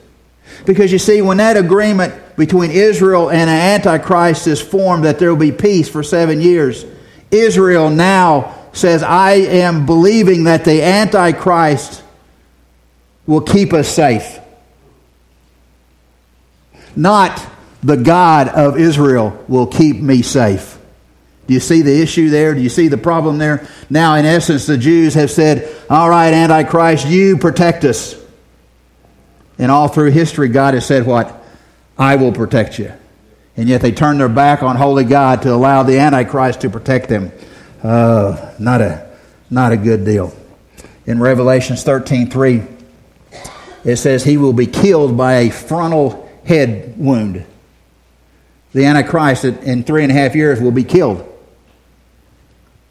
Because 0.65 0.91
you 0.91 0.99
see, 0.99 1.21
when 1.21 1.37
that 1.37 1.57
agreement 1.57 2.13
between 2.35 2.71
Israel 2.71 3.29
and 3.29 3.49
an 3.49 3.49
Antichrist 3.49 4.47
is 4.47 4.61
formed 4.61 5.03
that 5.05 5.19
there 5.19 5.29
will 5.29 5.39
be 5.39 5.51
peace 5.51 5.89
for 5.89 6.03
seven 6.03 6.41
years, 6.41 6.85
Israel 7.31 7.89
now 7.89 8.55
says, 8.73 9.03
I 9.03 9.31
am 9.33 9.85
believing 9.85 10.45
that 10.45 10.63
the 10.63 10.81
Antichrist 10.83 12.03
will 13.25 13.41
keep 13.41 13.73
us 13.73 13.89
safe. 13.89 14.39
Not 16.95 17.45
the 17.83 17.97
God 17.97 18.47
of 18.49 18.77
Israel 18.77 19.43
will 19.47 19.67
keep 19.67 19.97
me 19.97 20.21
safe. 20.21 20.76
Do 21.47 21.53
you 21.53 21.61
see 21.61 21.81
the 21.81 22.01
issue 22.01 22.29
there? 22.29 22.53
Do 22.53 22.61
you 22.61 22.69
see 22.69 22.89
the 22.89 22.97
problem 22.97 23.37
there? 23.37 23.67
Now, 23.89 24.15
in 24.15 24.25
essence, 24.25 24.65
the 24.65 24.77
Jews 24.77 25.13
have 25.13 25.31
said, 25.31 25.73
All 25.89 26.09
right, 26.09 26.33
Antichrist, 26.33 27.07
you 27.07 27.37
protect 27.37 27.85
us. 27.85 28.15
And 29.57 29.71
all 29.71 29.87
through 29.87 30.11
history, 30.11 30.49
God 30.49 30.73
has 30.73 30.85
said 30.85 31.05
what? 31.05 31.43
I 31.97 32.17
will 32.17 32.33
protect 32.33 32.77
you. 32.77 32.91
And 33.55 33.67
yet 33.67 33.81
they 33.81 33.91
turn 33.91 34.17
their 34.17 34.29
back 34.29 34.61
on 34.61 34.75
holy 34.75 35.05
God 35.05 35.41
to 35.43 35.53
allow 35.53 35.83
the 35.83 35.99
Antichrist 35.99 36.61
to 36.61 36.69
protect 36.69 37.09
them. 37.09 37.31
Uh, 37.81 38.53
not, 38.59 38.81
a, 38.81 39.09
not 39.49 39.71
a 39.71 39.77
good 39.77 40.03
deal. 40.03 40.35
In 41.05 41.19
Revelations 41.19 41.83
13 41.83 42.29
3, 42.29 42.63
it 43.85 43.95
says, 43.95 44.25
He 44.25 44.35
will 44.37 44.53
be 44.53 44.67
killed 44.67 45.15
by 45.15 45.35
a 45.35 45.49
frontal 45.49 46.29
head 46.45 46.95
wound. 46.97 47.45
The 48.73 48.85
Antichrist 48.85 49.45
in 49.45 49.83
three 49.83 50.03
and 50.03 50.11
a 50.11 50.15
half 50.15 50.35
years 50.35 50.59
will 50.59 50.71
be 50.71 50.83
killed. 50.83 51.25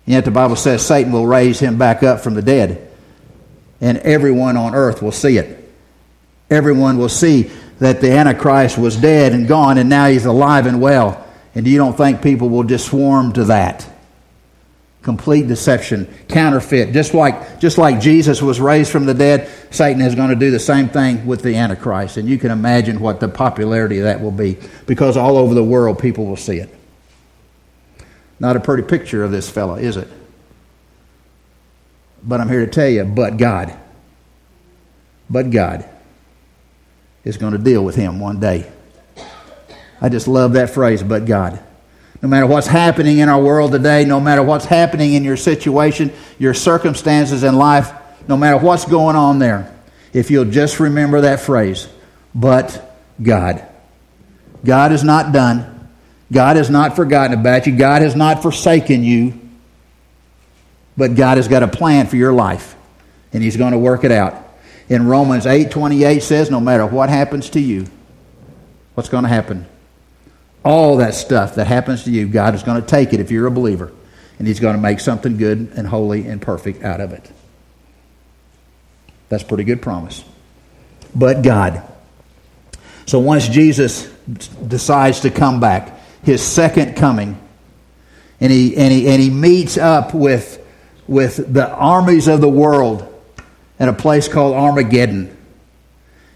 Yet 0.06 0.24
the 0.24 0.30
Bible 0.30 0.56
says 0.56 0.86
Satan 0.86 1.12
will 1.12 1.26
raise 1.26 1.58
him 1.58 1.78
back 1.78 2.02
up 2.02 2.20
from 2.20 2.34
the 2.34 2.42
dead. 2.42 2.88
And 3.80 3.98
everyone 3.98 4.56
on 4.56 4.74
earth 4.74 5.02
will 5.02 5.12
see 5.12 5.36
it. 5.36 5.68
Everyone 6.48 6.96
will 6.96 7.08
see 7.08 7.50
that 7.80 8.00
the 8.00 8.12
Antichrist 8.12 8.78
was 8.78 8.96
dead 8.96 9.32
and 9.32 9.48
gone 9.48 9.78
and 9.78 9.88
now 9.88 10.06
he's 10.06 10.24
alive 10.24 10.66
and 10.66 10.80
well. 10.80 11.26
And 11.54 11.66
you 11.66 11.76
don't 11.76 11.96
think 11.96 12.22
people 12.22 12.48
will 12.48 12.64
just 12.64 12.86
swarm 12.86 13.32
to 13.32 13.44
that? 13.44 13.88
Complete 15.02 15.46
deception, 15.46 16.12
counterfeit. 16.28 16.92
Just 16.92 17.14
like, 17.14 17.60
just 17.60 17.78
like 17.78 18.00
Jesus 18.00 18.42
was 18.42 18.60
raised 18.60 18.90
from 18.90 19.06
the 19.06 19.14
dead, 19.14 19.48
Satan 19.70 20.02
is 20.02 20.14
going 20.14 20.30
to 20.30 20.36
do 20.36 20.50
the 20.50 20.58
same 20.58 20.88
thing 20.88 21.26
with 21.26 21.42
the 21.42 21.54
Antichrist. 21.56 22.16
And 22.16 22.28
you 22.28 22.38
can 22.38 22.50
imagine 22.50 23.00
what 23.00 23.20
the 23.20 23.28
popularity 23.28 23.98
of 23.98 24.04
that 24.04 24.20
will 24.20 24.32
be 24.32 24.58
because 24.86 25.16
all 25.16 25.36
over 25.36 25.54
the 25.54 25.64
world 25.64 25.98
people 25.98 26.26
will 26.26 26.36
see 26.36 26.58
it. 26.58 26.75
Not 28.38 28.56
a 28.56 28.60
pretty 28.60 28.82
picture 28.82 29.24
of 29.24 29.30
this 29.30 29.48
fellow, 29.48 29.76
is 29.76 29.96
it? 29.96 30.08
But 32.22 32.40
I'm 32.40 32.48
here 32.48 32.64
to 32.64 32.70
tell 32.70 32.88
you, 32.88 33.04
but 33.04 33.36
God. 33.36 33.76
But 35.30 35.50
God 35.50 35.88
is 37.24 37.36
going 37.36 37.52
to 37.52 37.58
deal 37.58 37.84
with 37.84 37.96
him 37.96 38.20
one 38.20 38.40
day. 38.40 38.70
I 40.00 40.08
just 40.08 40.28
love 40.28 40.52
that 40.52 40.70
phrase, 40.70 41.02
but 41.02 41.24
God. 41.24 41.58
No 42.22 42.28
matter 42.28 42.46
what's 42.46 42.66
happening 42.66 43.18
in 43.18 43.28
our 43.28 43.42
world 43.42 43.72
today, 43.72 44.04
no 44.04 44.20
matter 44.20 44.42
what's 44.42 44.64
happening 44.64 45.14
in 45.14 45.24
your 45.24 45.36
situation, 45.36 46.12
your 46.38 46.54
circumstances 46.54 47.42
in 47.42 47.56
life, 47.56 47.92
no 48.28 48.36
matter 48.36 48.56
what's 48.58 48.84
going 48.84 49.16
on 49.16 49.38
there, 49.38 49.72
if 50.12 50.30
you'll 50.30 50.44
just 50.46 50.80
remember 50.80 51.22
that 51.22 51.40
phrase, 51.40 51.88
but 52.34 52.96
God. 53.22 53.66
God 54.64 54.92
is 54.92 55.04
not 55.04 55.32
done. 55.32 55.75
God 56.32 56.56
has 56.56 56.70
not 56.70 56.96
forgotten 56.96 57.38
about 57.38 57.66
you. 57.66 57.76
God 57.76 58.02
has 58.02 58.16
not 58.16 58.42
forsaken 58.42 59.04
you. 59.04 59.40
But 60.96 61.14
God 61.14 61.36
has 61.36 61.46
got 61.46 61.62
a 61.62 61.68
plan 61.68 62.06
for 62.06 62.16
your 62.16 62.32
life, 62.32 62.74
and 63.32 63.42
He's 63.42 63.58
going 63.58 63.72
to 63.72 63.78
work 63.78 64.02
it 64.02 64.10
out 64.10 64.46
in 64.88 65.06
Romans 65.06 65.46
8 65.46 65.70
28 65.70 66.22
says, 66.22 66.50
no 66.50 66.60
matter 66.60 66.86
what 66.86 67.08
happens 67.08 67.50
to 67.50 67.60
you, 67.60 67.86
what's 68.94 69.08
going 69.08 69.24
to 69.24 69.28
happen? 69.28 69.66
All 70.64 70.96
that 70.98 71.14
stuff 71.14 71.56
that 71.56 71.66
happens 71.66 72.04
to 72.04 72.10
you, 72.10 72.26
God 72.26 72.54
is 72.54 72.62
going 72.62 72.80
to 72.80 72.86
take 72.86 73.12
it 73.12 73.20
if 73.20 73.30
you're 73.30 73.46
a 73.46 73.50
believer, 73.50 73.92
and 74.38 74.46
He's 74.46 74.60
going 74.60 74.76
to 74.76 74.82
make 74.82 75.00
something 75.00 75.36
good 75.36 75.72
and 75.76 75.86
holy 75.86 76.26
and 76.26 76.40
perfect 76.40 76.82
out 76.82 77.00
of 77.00 77.12
it. 77.12 77.30
That's 79.28 79.42
pretty 79.42 79.64
good 79.64 79.82
promise. 79.82 80.24
But 81.14 81.42
God. 81.42 81.82
So 83.06 83.20
once 83.20 83.48
Jesus 83.48 84.04
decides 84.66 85.20
to 85.20 85.30
come 85.30 85.60
back, 85.60 85.95
his 86.26 86.42
second 86.42 86.96
coming, 86.96 87.40
and 88.40 88.52
he, 88.52 88.76
and 88.76 88.92
he, 88.92 89.08
and 89.08 89.22
he 89.22 89.30
meets 89.30 89.78
up 89.78 90.12
with, 90.12 90.62
with 91.06 91.54
the 91.54 91.70
armies 91.70 92.26
of 92.26 92.40
the 92.40 92.48
world 92.48 93.06
at 93.78 93.88
a 93.88 93.92
place 93.92 94.26
called 94.26 94.54
Armageddon. 94.54 95.34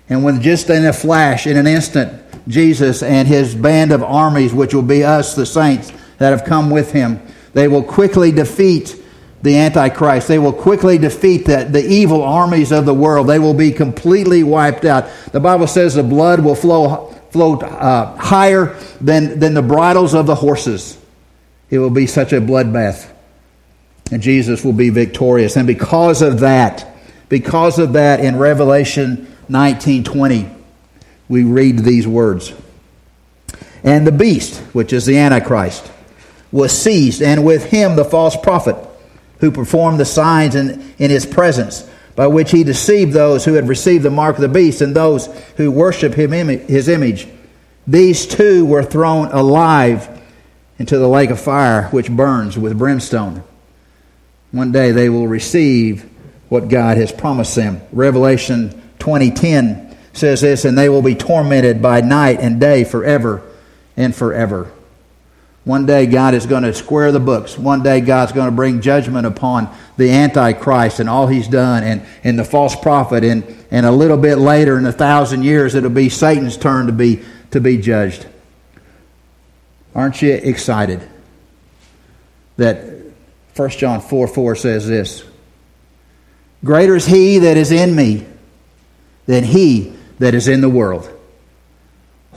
And 0.09 0.22
when 0.22 0.40
just 0.40 0.70
in 0.70 0.87
a 0.87 0.92
flash, 0.92 1.46
in 1.48 1.57
an 1.57 1.66
instant, 1.66 2.22
Jesus 2.46 3.03
and 3.03 3.26
his 3.26 3.55
band 3.55 3.90
of 3.90 4.03
armies, 4.05 4.55
which 4.55 4.74
will 4.74 4.83
be 4.83 5.03
us, 5.03 5.35
the 5.35 5.44
saints 5.44 5.92
that 6.18 6.31
have 6.31 6.44
come 6.44 6.70
with 6.70 6.92
him, 6.92 7.20
they 7.53 7.66
will 7.66 7.83
quickly 7.83 8.31
defeat 8.31 8.96
the 9.42 9.57
Antichrist. 9.57 10.29
They 10.29 10.38
will 10.38 10.53
quickly 10.53 10.98
defeat 10.98 11.46
the, 11.46 11.64
the 11.64 11.85
evil 11.85 12.22
armies 12.22 12.70
of 12.70 12.87
the 12.87 12.94
world. 12.94 13.26
They 13.26 13.40
will 13.40 13.55
be 13.55 13.72
completely 13.72 14.44
wiped 14.44 14.85
out. 14.85 15.09
The 15.33 15.40
Bible 15.40 15.66
says 15.66 15.94
the 15.94 16.05
blood 16.05 16.40
will 16.40 16.55
flow, 16.55 17.20
flow 17.31 17.59
uh, 17.59 18.16
higher 18.16 18.77
than, 19.01 19.38
than 19.38 19.55
the 19.55 19.62
bridles 19.62 20.14
of 20.14 20.27
the 20.27 20.35
horses. 20.35 20.99
It 21.71 21.79
will 21.79 21.90
be 21.90 22.07
such 22.07 22.33
a 22.33 22.40
bloodbath. 22.40 23.11
And 24.11 24.23
Jesus 24.23 24.64
will 24.64 24.73
be 24.73 24.90
victorious. 24.90 25.57
And 25.57 25.66
because 25.66 26.21
of 26.23 26.40
that, 26.40 26.87
because 27.29 27.79
of 27.79 27.93
that, 27.93 28.21
in 28.21 28.37
Revelation 28.37 29.29
19:20, 29.49 30.53
we 31.29 31.45
read 31.45 31.79
these 31.79 32.07
words. 32.07 32.53
And 33.85 34.07
the 34.07 34.12
beast, 34.12 34.59
which 34.73 34.93
is 34.93 35.07
the 35.07 35.16
Antichrist, 35.16 35.90
was 36.53 36.77
seized, 36.77 37.23
and 37.23 37.45
with 37.45 37.66
him 37.66 37.97
the 37.97 38.05
false 38.05 38.37
prophet, 38.37 38.77
who 39.38 39.51
performed 39.51 40.01
the 40.01 40.05
signs 40.05 40.55
in, 40.55 40.93
in 40.99 41.11
his 41.11 41.25
presence, 41.25 41.88
by 42.16 42.27
which 42.27 42.51
he 42.51 42.64
deceived 42.64 43.12
those 43.12 43.44
who 43.44 43.55
had 43.55 43.68
received 43.68 44.05
the 44.05 44.11
mark 44.11 44.37
of 44.37 44.42
the 44.42 44.49
beast 44.49 44.81
and 44.81 44.94
those 44.94 45.27
who 45.57 45.70
worship 45.70 46.14
him, 46.14 46.49
his 46.49 46.88
image. 46.88 47.29
These 47.87 48.27
two 48.27 48.66
were 48.66 48.83
thrown 48.83 49.29
alive 49.29 50.09
into 50.79 50.99
the 50.99 51.09
lake 51.09 51.31
of 51.31 51.40
fire, 51.40 51.85
which 51.88 52.11
burns 52.11 52.59
with 52.59 52.79
brimstone. 52.79 53.42
One 54.51 54.73
day 54.73 54.90
they 54.90 55.09
will 55.09 55.29
receive 55.29 56.09
what 56.49 56.68
God 56.68 56.96
has 56.96 57.12
promised 57.12 57.55
them. 57.55 57.81
Revelation 57.92 58.81
20:10 58.99 59.96
says 60.12 60.40
this, 60.40 60.64
and 60.64 60.77
they 60.77 60.88
will 60.88 61.03
be 61.03 61.14
tormented 61.14 61.81
by 61.81 62.01
night 62.01 62.40
and 62.40 62.61
day 62.61 62.85
forever 62.85 63.42
and 63.96 64.14
forever. 64.14 64.68
One 65.64 65.85
day 65.85 66.07
God 66.07 66.35
is 66.35 66.46
going 66.46 66.62
to 66.62 66.73
square 66.73 67.12
the 67.12 67.20
books. 67.20 67.59
One 67.59 67.83
day 67.83 68.01
God's 68.01 68.33
going 68.33 68.46
to 68.46 68.55
bring 68.55 68.81
judgment 68.81 69.27
upon 69.27 69.75
the 69.96 70.11
Antichrist 70.11 71.01
and 71.01 71.09
all 71.09 71.27
he's 71.27 71.49
done 71.49 71.85
and, 71.85 72.03
and 72.25 72.38
the 72.38 72.44
false 72.44 72.75
prophet. 72.75 73.25
And, 73.25 73.44
and 73.70 73.85
a 73.85 73.90
little 73.90 74.16
bit 74.16 74.37
later, 74.37 74.79
in 74.79 74.87
a 74.87 74.92
thousand 74.92 75.42
years, 75.42 75.75
it'll 75.75 75.90
be 75.90 76.09
Satan's 76.09 76.57
turn 76.57 76.87
to 76.87 76.92
be, 76.92 77.23
to 77.51 77.61
be 77.61 77.77
judged. 77.77 78.27
Aren't 79.94 80.23
you 80.23 80.33
excited 80.33 81.07
that 82.57 82.85
1 83.55 83.70
John 83.70 84.01
4 84.01 84.29
4 84.29 84.57
says 84.57 84.88
this? 84.88 85.25
Greater 86.64 86.96
is 86.96 87.07
he 87.07 87.38
that 87.38 87.57
is 87.57 87.70
in 87.70 87.94
me 87.94 88.27
than 89.27 89.44
he 89.44 89.94
that 90.18 90.35
is 90.35 90.49
in 90.49 90.61
the 90.61 90.68
world. 90.68 91.11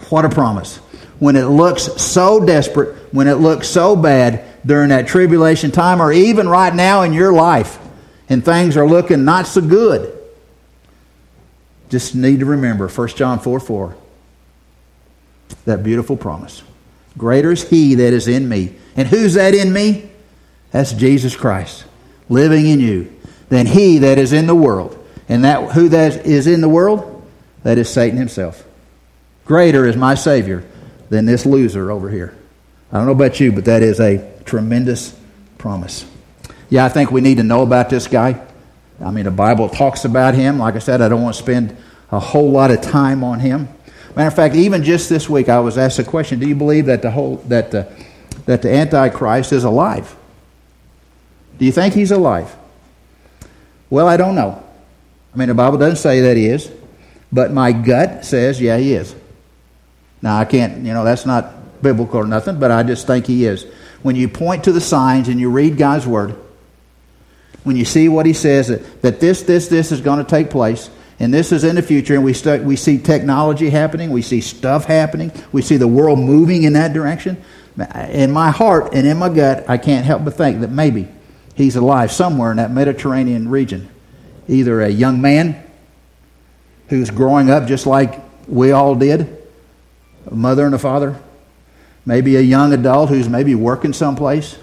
What 0.09 0.25
a 0.25 0.29
promise. 0.29 0.77
When 1.19 1.35
it 1.35 1.45
looks 1.45 1.83
so 2.01 2.45
desperate, 2.45 3.13
when 3.13 3.27
it 3.27 3.35
looks 3.35 3.67
so 3.67 3.95
bad 3.95 4.43
during 4.65 4.89
that 4.89 5.07
tribulation 5.07 5.71
time, 5.71 6.01
or 6.01 6.11
even 6.11 6.47
right 6.47 6.73
now 6.73 7.03
in 7.03 7.13
your 7.13 7.33
life, 7.33 7.79
and 8.29 8.43
things 8.43 8.77
are 8.77 8.87
looking 8.87 9.25
not 9.25 9.47
so 9.47 9.61
good, 9.61 10.17
just 11.89 12.15
need 12.15 12.39
to 12.39 12.45
remember 12.45 12.87
1 12.87 13.07
John 13.09 13.39
4 13.39 13.59
4. 13.59 13.95
That 15.65 15.83
beautiful 15.83 16.17
promise. 16.17 16.63
Greater 17.17 17.51
is 17.51 17.69
he 17.69 17.95
that 17.95 18.13
is 18.13 18.27
in 18.27 18.49
me. 18.49 18.75
And 18.95 19.07
who's 19.07 19.35
that 19.35 19.53
in 19.53 19.71
me? 19.71 20.09
That's 20.71 20.93
Jesus 20.93 21.35
Christ 21.35 21.85
living 22.29 22.65
in 22.67 22.79
you 22.79 23.13
than 23.49 23.67
he 23.67 23.99
that 23.99 24.17
is 24.17 24.33
in 24.33 24.47
the 24.47 24.55
world. 24.55 24.97
And 25.29 25.43
that 25.45 25.71
who 25.73 25.89
that 25.89 26.25
is 26.25 26.47
in 26.47 26.61
the 26.61 26.69
world? 26.69 27.09
That 27.63 27.77
is 27.77 27.89
Satan 27.89 28.17
himself. 28.17 28.65
Greater 29.45 29.85
is 29.85 29.95
my 29.95 30.15
Savior 30.15 30.63
than 31.09 31.25
this 31.25 31.45
loser 31.45 31.91
over 31.91 32.09
here. 32.09 32.35
I 32.91 32.97
don't 32.97 33.05
know 33.05 33.11
about 33.11 33.39
you, 33.39 33.51
but 33.51 33.65
that 33.65 33.81
is 33.81 33.99
a 33.99 34.31
tremendous 34.45 35.17
promise. 35.57 36.05
Yeah, 36.69 36.85
I 36.85 36.89
think 36.89 37.11
we 37.11 37.21
need 37.21 37.37
to 37.37 37.43
know 37.43 37.61
about 37.61 37.89
this 37.89 38.07
guy. 38.07 38.41
I 39.03 39.11
mean, 39.11 39.25
the 39.25 39.31
Bible 39.31 39.69
talks 39.69 40.05
about 40.05 40.33
him. 40.35 40.59
Like 40.59 40.75
I 40.75 40.79
said, 40.79 41.01
I 41.01 41.09
don't 41.09 41.21
want 41.21 41.35
to 41.35 41.41
spend 41.41 41.75
a 42.11 42.19
whole 42.19 42.51
lot 42.51 42.71
of 42.71 42.81
time 42.81 43.23
on 43.23 43.39
him. 43.39 43.67
Matter 44.15 44.27
of 44.27 44.35
fact, 44.35 44.55
even 44.55 44.83
just 44.83 45.09
this 45.09 45.27
week, 45.27 45.49
I 45.49 45.59
was 45.59 45.77
asked 45.77 45.99
a 45.99 46.03
question: 46.03 46.39
Do 46.39 46.47
you 46.47 46.55
believe 46.55 46.85
that 46.85 47.01
the 47.01 47.11
whole 47.11 47.37
that 47.47 47.71
the, 47.71 47.91
that 48.45 48.61
the 48.61 48.71
Antichrist 48.71 49.51
is 49.51 49.63
alive? 49.63 50.15
Do 51.57 51.65
you 51.65 51.71
think 51.71 51.93
he's 51.93 52.11
alive? 52.11 52.55
Well, 53.89 54.07
I 54.07 54.17
don't 54.17 54.35
know. 54.35 54.63
I 55.33 55.37
mean, 55.37 55.47
the 55.47 55.53
Bible 55.53 55.77
doesn't 55.77 55.97
say 55.97 56.21
that 56.21 56.37
he 56.37 56.47
is, 56.47 56.71
but 57.31 57.51
my 57.51 57.71
gut 57.71 58.25
says, 58.25 58.61
yeah, 58.61 58.77
he 58.77 58.93
is. 58.93 59.15
Now, 60.23 60.37
I 60.37 60.45
can't, 60.45 60.85
you 60.85 60.93
know, 60.93 61.03
that's 61.03 61.25
not 61.25 61.81
biblical 61.83 62.21
or 62.21 62.25
nothing, 62.25 62.57
but 62.57 62.71
I 62.71 62.81
just 62.81 63.05
think 63.05 63.27
he 63.27 63.45
is. 63.45 63.65
When 64.03 64.15
you 64.15 64.29
point 64.29 64.63
to 64.63 64.71
the 64.71 64.79
signs 64.79 65.27
and 65.27 65.37
you 65.37 65.51
read 65.51 65.77
God's 65.77 66.07
word, 66.07 66.35
when 67.65 67.75
you 67.75 67.83
see 67.83 68.07
what 68.07 68.25
he 68.25 68.31
says, 68.31 68.69
that, 68.69 69.01
that 69.01 69.19
this, 69.19 69.43
this, 69.43 69.67
this 69.67 69.91
is 69.91 69.99
going 69.99 70.23
to 70.23 70.29
take 70.29 70.49
place, 70.49 70.89
and 71.19 71.33
this 71.33 71.51
is 71.51 71.65
in 71.65 71.75
the 71.75 71.81
future, 71.81 72.15
and 72.15 72.23
we, 72.23 72.33
start, 72.33 72.63
we 72.63 72.77
see 72.77 72.97
technology 72.97 73.69
happening, 73.69 74.11
we 74.11 74.21
see 74.21 74.39
stuff 74.39 74.85
happening, 74.85 75.29
we 75.51 75.61
see 75.61 75.75
the 75.75 75.89
world 75.89 76.19
moving 76.19 76.63
in 76.63 76.73
that 76.73 76.93
direction. 76.93 77.43
In 78.09 78.31
my 78.31 78.49
heart 78.49 78.93
and 78.93 79.05
in 79.05 79.17
my 79.17 79.27
gut, 79.27 79.69
I 79.69 79.77
can't 79.77 80.05
help 80.05 80.23
but 80.23 80.35
think 80.35 80.61
that 80.61 80.71
maybe 80.71 81.09
he's 81.55 81.75
alive 81.75 82.13
somewhere 82.13 82.51
in 82.51 82.57
that 82.57 82.71
Mediterranean 82.71 83.49
region. 83.49 83.89
Either 84.47 84.81
a 84.81 84.89
young 84.89 85.21
man 85.21 85.61
who's 86.87 87.09
growing 87.09 87.49
up 87.49 87.67
just 87.67 87.85
like 87.85 88.21
we 88.47 88.71
all 88.71 88.95
did, 88.95 89.42
a 90.25 90.35
mother 90.35 90.65
and 90.65 90.75
a 90.75 90.79
father, 90.79 91.19
maybe 92.05 92.35
a 92.35 92.41
young 92.41 92.73
adult 92.73 93.09
who's 93.09 93.29
maybe 93.29 93.55
working 93.55 93.93
someplace. 93.93 94.57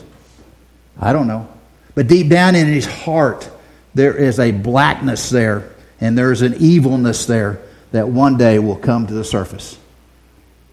I 0.99 1.13
don't 1.13 1.27
know. 1.27 1.49
But 1.95 2.07
deep 2.07 2.29
down 2.29 2.55
in 2.55 2.67
his 2.67 2.87
heart, 2.87 3.49
there 3.95 4.17
is 4.17 4.39
a 4.39 4.53
blackness 4.53 5.31
there, 5.31 5.71
and 6.01 6.17
there's 6.17 6.43
an 6.43 6.55
evilness 6.55 7.27
there 7.27 7.61
that 7.93 8.09
one 8.09 8.37
day 8.37 8.59
will 8.59 8.77
come 8.77 9.07
to 9.07 9.15
the 9.15 9.25
surface. 9.25 9.79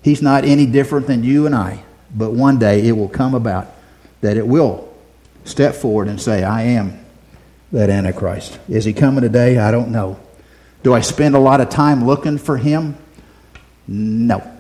He's 0.04 0.22
not 0.22 0.46
any 0.46 0.66
different 0.66 1.08
than 1.08 1.24
you 1.24 1.46
and 1.46 1.56
I, 1.56 1.84
but 2.14 2.32
one 2.32 2.60
day 2.60 2.88
it 2.88 2.94
will 2.94 3.10
come 3.10 3.34
about 3.34 3.68
that 4.22 4.38
it 4.38 4.48
will 4.48 4.94
step 5.44 5.76
forward 5.76 6.08
and 6.08 6.22
say, 6.22 6.44
I 6.44 6.64
am 6.64 7.04
that 7.72 7.90
Antichrist. 7.90 8.58
Is 8.70 8.86
he 8.86 8.94
coming 8.94 9.22
today? 9.22 9.58
I 9.58 9.72
don't 9.72 9.92
know. 9.92 10.20
Do 10.84 10.94
I 10.94 11.02
spend 11.02 11.36
a 11.36 11.40
lot 11.40 11.60
of 11.60 11.70
time 11.70 12.06
looking 12.06 12.38
for 12.38 12.58
him? 12.58 12.96
No. 13.88 14.57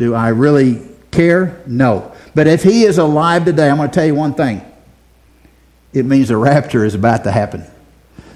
Do 0.00 0.14
I 0.14 0.28
really 0.28 0.80
care? 1.10 1.62
No. 1.66 2.12
But 2.34 2.46
if 2.46 2.62
he 2.62 2.84
is 2.84 2.96
alive 2.96 3.44
today, 3.44 3.68
I'm 3.68 3.76
going 3.76 3.90
to 3.90 3.94
tell 3.94 4.06
you 4.06 4.14
one 4.14 4.32
thing. 4.32 4.62
It 5.92 6.06
means 6.06 6.28
the 6.28 6.38
rapture 6.38 6.86
is 6.86 6.94
about 6.94 7.24
to 7.24 7.30
happen. 7.30 7.66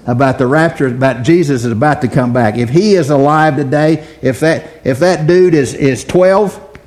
About 0.05 0.37
the 0.37 0.45
rapture, 0.45 0.85
about 0.85 1.23
Jesus 1.23 1.65
is 1.65 1.71
about 1.71 2.01
to 2.01 2.07
come 2.07 2.33
back. 2.33 2.59
If 2.59 2.69
he 2.69 2.93
is 2.93 3.09
alive 3.09 3.55
today, 3.55 4.07
if 4.21 4.41
that 4.41 4.85
if 4.85 4.99
that 4.99 5.25
dude 5.25 5.55
is, 5.55 5.73
is 5.73 6.03
12, 6.03 6.77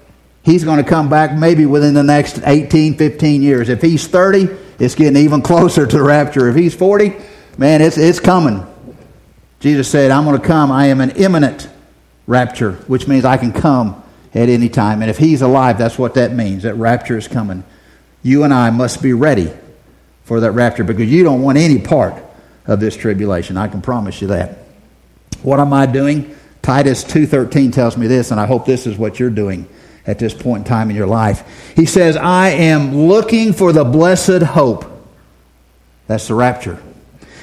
he's 0.44 0.62
going 0.62 0.82
to 0.82 0.88
come 0.88 1.08
back 1.08 1.36
maybe 1.36 1.66
within 1.66 1.94
the 1.94 2.04
next 2.04 2.40
18, 2.44 2.94
15 2.94 3.42
years. 3.42 3.70
If 3.70 3.82
he's 3.82 4.06
30, 4.06 4.48
it's 4.78 4.94
getting 4.94 5.16
even 5.16 5.42
closer 5.50 5.88
to 5.88 5.96
the 5.96 6.04
rapture. 6.04 6.48
If 6.48 6.54
he's 6.54 6.76
40, 6.76 7.16
man, 7.56 7.82
it's, 7.82 7.98
it's 7.98 8.20
coming. 8.20 8.64
Jesus 9.58 9.90
said, 9.90 10.12
I'm 10.12 10.24
going 10.24 10.40
to 10.40 10.46
come. 10.46 10.70
I 10.70 10.86
am 10.86 11.00
an 11.00 11.10
imminent 11.12 11.68
rapture, 12.28 12.74
which 12.86 13.08
means 13.08 13.24
I 13.24 13.38
can 13.38 13.52
come 13.52 14.04
at 14.34 14.48
any 14.48 14.68
time. 14.68 15.02
And 15.02 15.10
if 15.10 15.18
he's 15.18 15.42
alive, 15.42 15.78
that's 15.78 15.98
what 15.98 16.14
that 16.14 16.32
means. 16.32 16.62
That 16.62 16.74
rapture 16.74 17.16
is 17.16 17.28
coming. 17.28 17.64
You 18.22 18.44
and 18.44 18.52
I 18.52 18.70
must 18.70 19.02
be 19.02 19.12
ready 19.12 19.50
for 20.24 20.40
that 20.40 20.52
rapture 20.52 20.84
because 20.84 21.10
you 21.10 21.24
don't 21.24 21.42
want 21.42 21.58
any 21.58 21.78
part 21.78 22.14
of 22.66 22.80
this 22.80 22.96
tribulation. 22.96 23.56
I 23.56 23.68
can 23.68 23.80
promise 23.80 24.20
you 24.20 24.28
that. 24.28 24.58
What 25.42 25.60
am 25.60 25.72
I 25.72 25.86
doing? 25.86 26.34
Titus 26.62 27.04
2:13 27.04 27.72
tells 27.72 27.96
me 27.96 28.06
this 28.06 28.30
and 28.30 28.38
I 28.38 28.46
hope 28.46 28.66
this 28.66 28.86
is 28.86 28.98
what 28.98 29.18
you're 29.18 29.30
doing 29.30 29.66
at 30.06 30.18
this 30.18 30.34
point 30.34 30.58
in 30.58 30.64
time 30.64 30.90
in 30.90 30.96
your 30.96 31.06
life. 31.06 31.44
He 31.74 31.86
says, 31.86 32.16
"I 32.16 32.50
am 32.50 32.94
looking 33.06 33.52
for 33.52 33.72
the 33.72 33.84
blessed 33.84 34.42
hope." 34.42 34.84
That's 36.06 36.28
the 36.28 36.34
rapture. 36.34 36.78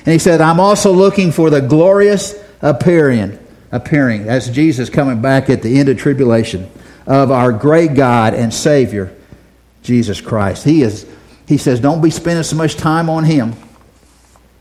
And 0.06 0.14
he 0.14 0.20
said, 0.20 0.42
"I'm 0.42 0.60
also 0.60 0.92
looking 0.92 1.32
for 1.32 1.50
the 1.50 1.62
glorious 1.62 2.36
appearing 2.62 3.40
appearing. 3.76 4.26
That's 4.26 4.48
Jesus 4.48 4.90
coming 4.90 5.22
back 5.22 5.50
at 5.50 5.62
the 5.62 5.80
end 5.80 5.90
of 5.90 5.98
tribulation 5.98 6.72
of 7.06 7.30
our 7.30 7.52
great 7.52 7.94
God 7.94 8.34
and 8.34 8.54
Savior, 8.54 9.14
Jesus 9.84 10.22
Christ. 10.22 10.64
He 10.64 10.82
is, 10.82 11.06
he 11.48 11.58
says, 11.58 11.80
don't 11.80 12.02
be 12.02 12.10
spending 12.10 12.44
so 12.44 12.56
much 12.56 12.76
time 12.76 13.10
on 13.10 13.26
him. 13.26 13.54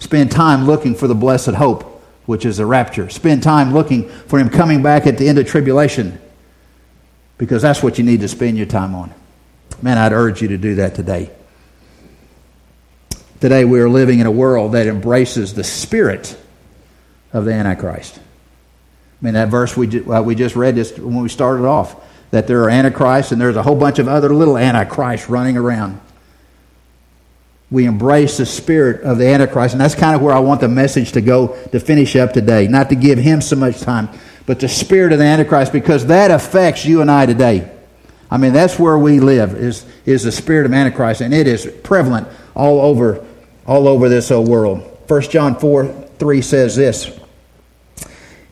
Spend 0.01 0.31
time 0.31 0.67
looking 0.67 0.95
for 0.95 1.07
the 1.07 1.15
blessed 1.15 1.55
hope, 1.55 1.85
which 2.27 2.45
is 2.45 2.59
the 2.59 2.67
rapture. 2.67 3.09
Spend 3.09 3.43
time 3.43 3.73
looking 3.73 4.09
for 4.09 4.39
him 4.39 4.51
coming 4.51 4.83
back 4.83 5.07
at 5.07 5.17
the 5.17 5.29
end 5.29 5.39
of 5.39 5.47
tribulation. 5.47 6.21
Because 7.39 7.63
that's 7.63 7.83
what 7.83 7.99
you 7.99 8.05
need 8.05 8.21
to 8.21 8.29
spend 8.29 8.57
your 8.57 8.67
time 8.67 8.95
on. 8.95 9.15
Man, 9.81 9.97
I'd 9.97 10.13
urge 10.13 10.43
you 10.43 10.49
to 10.49 10.59
do 10.59 10.77
that 10.77 10.95
today. 10.95 11.31
Today 13.41 13.65
we 13.65 13.81
are 13.81 13.89
living 13.89 14.21
in 14.21 14.27
a 14.27 14.31
world 14.31 14.73
that 14.73 14.87
embraces 14.87 15.55
the 15.55 15.65
spirit 15.65 16.37
of 17.33 17.45
the 17.45 17.53
Antichrist. 17.53 18.21
I 19.25 19.27
mean, 19.27 19.35
that 19.35 19.49
verse 19.49 19.75
we, 19.75 20.05
uh, 20.05 20.21
we 20.21 20.35
just 20.35 20.55
read 20.55 20.75
this 20.75 20.99
when 20.99 21.23
we 21.23 21.31
started 21.31 21.65
off 21.65 21.97
that 22.31 22.47
there 22.47 22.63
are 22.65 22.69
antichrists 22.69 23.33
and 23.33 23.41
there's 23.41 23.57
a 23.57 23.63
whole 23.63 23.75
bunch 23.75 23.99
of 23.99 24.07
other 24.07 24.35
little 24.35 24.59
antichrists 24.59 25.31
running 25.31 25.57
around. 25.57 25.99
We 27.71 27.87
embrace 27.87 28.37
the 28.37 28.45
spirit 28.45 29.01
of 29.01 29.17
the 29.17 29.27
antichrist, 29.27 29.73
and 29.73 29.81
that's 29.81 29.95
kind 29.95 30.15
of 30.15 30.21
where 30.21 30.35
I 30.35 30.41
want 30.41 30.61
the 30.61 30.69
message 30.69 31.13
to 31.13 31.23
go 31.23 31.57
to 31.73 31.81
finish 31.81 32.17
up 32.17 32.35
today. 32.35 32.69
Not 32.69 32.91
to 32.91 32.97
give 32.97 33.17
him 33.17 33.41
so 33.41 33.57
much 33.57 33.81
time, 33.81 34.11
but 34.45 34.61
the 34.61 34.69
spirit 34.69 35.15
of 35.15 35.21
the 35.21 35.25
antichrist, 35.25 35.73
because 35.73 36.05
that 36.09 36.31
affects 36.31 36.85
you 36.85 37.01
and 37.01 37.11
I 37.11 37.25
today. 37.25 37.73
I 38.31 38.37
mean, 38.37 38.53
that's 38.53 38.79
where 38.79 38.99
we 38.99 39.21
live 39.21 39.55
is, 39.55 39.87
is 40.05 40.25
the 40.25 40.33
spirit 40.33 40.67
of 40.67 40.75
antichrist, 40.75 41.23
and 41.23 41.33
it 41.33 41.47
is 41.47 41.67
prevalent 41.83 42.29
all 42.55 42.79
over 42.79 43.25
all 43.67 43.89
over 43.89 44.11
this 44.11 44.31
old 44.31 44.49
world. 44.49 44.81
1 45.09 45.23
John 45.23 45.59
4 45.59 45.87
3 46.19 46.43
says 46.43 46.77
this. 46.77 47.19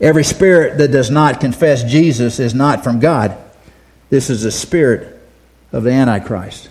Every 0.01 0.23
spirit 0.23 0.77
that 0.79 0.89
does 0.89 1.09
not 1.09 1.39
confess 1.39 1.83
Jesus 1.83 2.39
is 2.39 2.53
not 2.53 2.83
from 2.83 2.99
God. 2.99 3.37
This 4.09 4.29
is 4.29 4.43
the 4.43 4.51
spirit 4.51 5.21
of 5.71 5.83
the 5.83 5.91
Antichrist. 5.91 6.69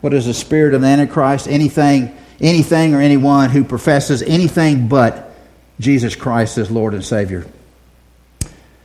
What 0.00 0.14
is 0.14 0.26
the 0.26 0.34
spirit 0.34 0.74
of 0.74 0.82
the 0.82 0.86
Antichrist? 0.86 1.48
Anything, 1.48 2.16
anything 2.40 2.94
or 2.94 3.00
anyone 3.00 3.50
who 3.50 3.64
professes 3.64 4.22
anything 4.22 4.88
but 4.88 5.34
Jesus 5.80 6.14
Christ 6.14 6.58
as 6.58 6.70
Lord 6.70 6.94
and 6.94 7.04
Savior. 7.04 7.46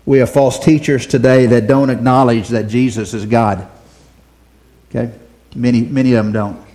We 0.06 0.20
have 0.20 0.32
false 0.32 0.60
teachers 0.60 1.06
today 1.06 1.46
that 1.48 1.68
don't 1.68 1.90
acknowledge 1.90 2.50
that 2.50 2.68
Jesus 2.68 3.14
is 3.14 3.26
God. 3.26 3.68
Okay? 4.90 5.14
Many, 5.56 5.82
many 5.82 6.14
of 6.14 6.26
them 6.26 6.34
don't. 6.34 6.71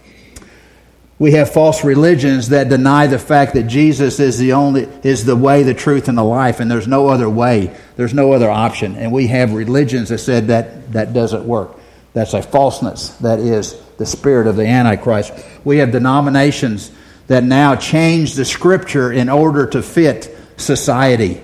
We 1.18 1.33
have 1.33 1.50
false 1.50 1.83
religions 1.83 2.50
that 2.50 2.68
deny 2.68 3.07
the 3.07 3.18
fact 3.18 3.55
that 3.55 3.64
Jesus 3.64 4.20
is 4.20 4.38
the 4.38 4.52
only 4.52 4.83
is 5.02 5.24
the 5.24 5.37
way, 5.37 5.62
the 5.62 5.72
truth, 5.72 6.09
and 6.09 6.18
the 6.18 6.24
life, 6.24 6.61
and 6.61 6.70
there's 6.70 6.87
no 6.87 7.09
other 7.09 7.29
way. 7.29 7.74
There's 7.96 8.12
no 8.12 8.33
other 8.33 8.50
option. 8.50 8.96
And 8.96 9.12
we 9.12 9.29
have 9.29 9.55
religions 9.55 10.11
that 10.11 10.18
said 10.18 10.48
that 10.48 10.92
that 10.92 11.14
doesn't 11.14 11.44
work. 11.46 11.79
That's 12.12 12.35
a 12.35 12.42
falseness. 12.42 13.11
That 13.18 13.38
is 13.38 13.81
the 13.96 14.05
spirit 14.05 14.46
of 14.46 14.57
the 14.57 14.66
Antichrist. 14.66 15.33
We 15.64 15.79
have 15.79 15.90
denominations 15.90 16.90
that 17.29 17.42
now 17.44 17.76
change 17.76 18.35
the 18.35 18.44
scripture 18.44 19.11
in 19.11 19.31
order 19.31 19.66
to 19.68 19.83
fit 19.83 20.37
society. 20.59 21.42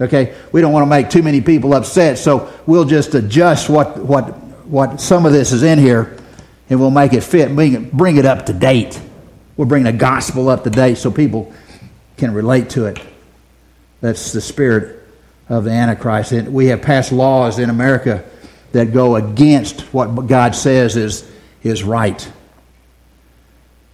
Okay, 0.00 0.34
we 0.52 0.60
don't 0.62 0.72
want 0.72 0.84
to 0.84 0.90
make 0.90 1.10
too 1.10 1.22
many 1.22 1.40
people 1.42 1.74
upset, 1.74 2.18
so 2.18 2.52
we'll 2.66 2.84
just 2.84 3.14
adjust 3.14 3.68
what 3.68 3.98
what 3.98 4.38
what 4.68 5.00
some 5.00 5.26
of 5.26 5.32
this 5.32 5.52
is 5.52 5.62
in 5.62 5.78
here 5.78 6.16
and 6.70 6.80
we'll 6.80 6.90
make 6.90 7.12
it 7.12 7.22
fit, 7.22 7.54
bring 7.54 7.74
it, 7.74 7.92
bring 7.92 8.16
it 8.16 8.24
up 8.24 8.46
to 8.46 8.52
date. 8.52 9.00
We'll 9.56 9.68
bring 9.68 9.84
the 9.84 9.92
gospel 9.92 10.48
up 10.48 10.64
to 10.64 10.70
date 10.70 10.98
so 10.98 11.10
people 11.10 11.52
can 12.16 12.32
relate 12.32 12.70
to 12.70 12.86
it. 12.86 13.00
That's 14.00 14.32
the 14.32 14.40
spirit 14.40 15.02
of 15.48 15.64
the 15.64 15.70
Antichrist. 15.70 16.32
And 16.32 16.52
we 16.52 16.66
have 16.66 16.82
passed 16.82 17.10
laws 17.10 17.58
in 17.58 17.70
America 17.70 18.24
that 18.72 18.92
go 18.92 19.16
against 19.16 19.80
what 19.94 20.26
God 20.26 20.54
says 20.54 20.96
is, 20.96 21.28
is 21.62 21.82
right. 21.82 22.30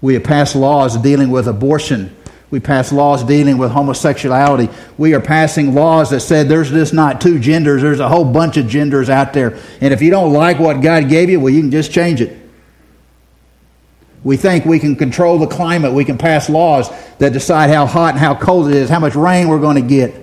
We 0.00 0.14
have 0.14 0.24
passed 0.24 0.56
laws 0.56 0.96
dealing 0.98 1.30
with 1.30 1.48
abortion. 1.48 2.14
We 2.50 2.60
pass 2.60 2.92
laws 2.92 3.24
dealing 3.24 3.56
with 3.56 3.70
homosexuality. 3.70 4.68
We 4.98 5.14
are 5.14 5.20
passing 5.20 5.74
laws 5.74 6.10
that 6.10 6.20
said 6.20 6.48
there's 6.48 6.70
just 6.70 6.92
not 6.92 7.20
two 7.20 7.38
genders, 7.38 7.82
there's 7.82 8.00
a 8.00 8.08
whole 8.08 8.24
bunch 8.24 8.56
of 8.56 8.68
genders 8.68 9.08
out 9.08 9.32
there. 9.32 9.58
And 9.80 9.94
if 9.94 10.02
you 10.02 10.10
don't 10.10 10.32
like 10.32 10.58
what 10.58 10.82
God 10.82 11.08
gave 11.08 11.30
you, 11.30 11.40
well, 11.40 11.52
you 11.52 11.62
can 11.62 11.70
just 11.70 11.90
change 11.90 12.20
it. 12.20 12.43
We 14.24 14.38
think 14.38 14.64
we 14.64 14.78
can 14.78 14.96
control 14.96 15.38
the 15.38 15.46
climate. 15.46 15.92
We 15.92 16.06
can 16.06 16.18
pass 16.18 16.48
laws 16.48 16.90
that 17.18 17.32
decide 17.32 17.70
how 17.70 17.86
hot 17.86 18.14
and 18.14 18.18
how 18.18 18.34
cold 18.34 18.68
it 18.68 18.74
is, 18.74 18.88
how 18.88 18.98
much 18.98 19.14
rain 19.14 19.48
we're 19.48 19.60
going 19.60 19.80
to 19.80 19.88
get. 19.88 20.14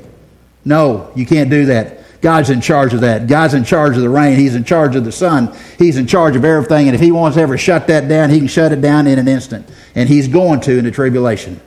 No, 0.66 1.12
you 1.16 1.26
can't 1.26 1.50
do 1.50 1.68
that. 1.68 2.00
God's 2.22 2.50
in 2.50 2.62
charge 2.62 2.94
of 2.94 3.02
that. 3.02 3.28
God's 3.28 3.54
in 3.54 3.64
charge 3.64 3.96
of 3.96 4.02
the 4.04 4.10
rain. 4.10 4.38
He's 4.38 4.56
in 4.56 4.64
charge 4.64 4.96
of 4.96 5.06
the 5.06 5.12
sun. 5.12 5.56
He's 5.80 5.98
in 5.98 6.06
charge 6.06 6.36
of 6.36 6.46
everything. 6.46 6.88
And 6.88 6.96
if 6.96 7.02
He 7.02 7.12
wants 7.12 7.36
to 7.36 7.42
ever 7.42 7.58
shut 7.58 7.88
that 7.88 8.08
down, 8.08 8.30
He 8.30 8.40
can 8.40 8.48
shut 8.48 8.72
it 8.72 8.82
down 8.82 9.08
in 9.08 9.18
an 9.18 9.28
instant. 9.28 9.68
And 9.96 10.08
He's 10.08 10.28
going 10.28 10.62
to 10.62 10.78
in 10.78 10.86
the 10.86 10.92
tribulation. 10.92 11.60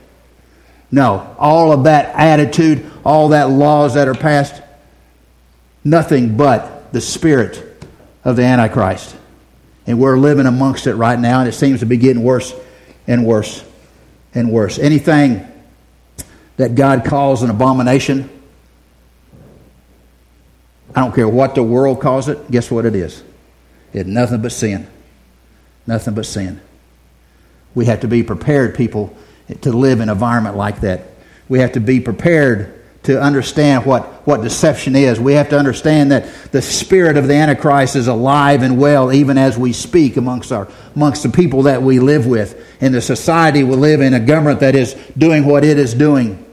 No, 0.91 1.35
all 1.37 1.71
of 1.71 1.85
that 1.85 2.15
attitude, 2.15 2.89
all 3.03 3.29
that 3.29 3.49
laws 3.49 3.95
that 3.95 4.07
are 4.07 4.13
passed, 4.13 4.61
nothing 5.83 6.37
but 6.37 6.93
the 6.93 7.01
spirit 7.01 7.85
of 8.23 8.37
the 8.37 8.43
Antichrist. 8.43 9.15
And 9.87 9.99
we're 9.99 10.17
living 10.17 10.45
amongst 10.45 10.87
it 10.87 10.95
right 10.95 11.19
now, 11.19 11.39
and 11.39 11.49
it 11.49 11.53
seems 11.53 11.81
to 11.81 11.85
be 11.85 11.97
getting 11.97 12.23
worse 12.23 12.53
and 13.07 13.25
worse 13.25 13.63
and 14.33 14.51
worse. 14.51 14.79
Anything 14.79 15.45
that 16.57 16.75
God 16.75 17.05
calls 17.05 17.43
an 17.43 17.49
abomination, 17.49 18.29
I 20.95 21.01
don't 21.01 21.13
care 21.13 21.27
what 21.27 21.55
the 21.55 21.63
world 21.63 22.01
calls 22.01 22.29
it, 22.29 22.49
guess 22.49 22.71
what 22.71 22.85
it 22.85 22.95
is? 22.95 23.23
It's 23.93 24.07
nothing 24.07 24.41
but 24.41 24.51
sin. 24.51 24.87
Nothing 25.87 26.15
but 26.15 26.25
sin. 26.25 26.61
We 27.75 27.85
have 27.85 27.99
to 28.01 28.07
be 28.07 28.23
prepared, 28.23 28.75
people, 28.75 29.15
to 29.61 29.71
live 29.71 29.99
in 29.99 30.09
an 30.09 30.13
environment 30.13 30.55
like 30.55 30.81
that. 30.81 31.01
We 31.47 31.59
have 31.59 31.73
to 31.73 31.79
be 31.79 31.99
prepared 31.99 32.84
to 33.05 33.21
understand 33.21 33.85
what, 33.85 34.05
what 34.27 34.41
deception 34.41 34.95
is. 34.95 35.19
We 35.19 35.33
have 35.33 35.49
to 35.49 35.59
understand 35.59 36.11
that 36.11 36.51
the 36.51 36.61
spirit 36.61 37.17
of 37.17 37.27
the 37.27 37.35
Antichrist 37.35 37.95
is 37.95 38.07
alive 38.07 38.63
and 38.63 38.79
well 38.79 39.13
even 39.13 39.37
as 39.37 39.57
we 39.57 39.73
speak 39.73 40.17
amongst, 40.17 40.51
our, 40.51 40.67
amongst 40.95 41.23
the 41.23 41.29
people 41.29 41.63
that 41.63 41.81
we 41.81 41.99
live 41.99 42.25
with. 42.25 42.61
In 42.81 42.91
the 42.91 43.01
society 43.01 43.63
we 43.63 43.75
live 43.75 44.01
in, 44.01 44.13
a 44.13 44.19
government 44.19 44.59
that 44.61 44.75
is 44.75 44.93
doing 45.17 45.45
what 45.45 45.63
it 45.63 45.77
is 45.77 45.93
doing. 45.93 46.45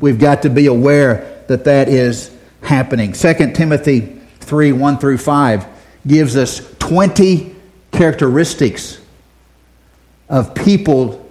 We've 0.00 0.18
got 0.18 0.42
to 0.42 0.50
be 0.50 0.66
aware 0.66 1.44
that 1.48 1.64
that 1.64 1.88
is 1.88 2.34
happening. 2.62 3.12
2 3.12 3.52
Timothy 3.52 4.20
3 4.40 4.72
1 4.72 4.98
through 4.98 5.18
5 5.18 5.66
gives 6.06 6.36
us 6.36 6.60
20 6.78 7.54
characteristics 7.92 8.98
of 10.28 10.54
people 10.54 11.28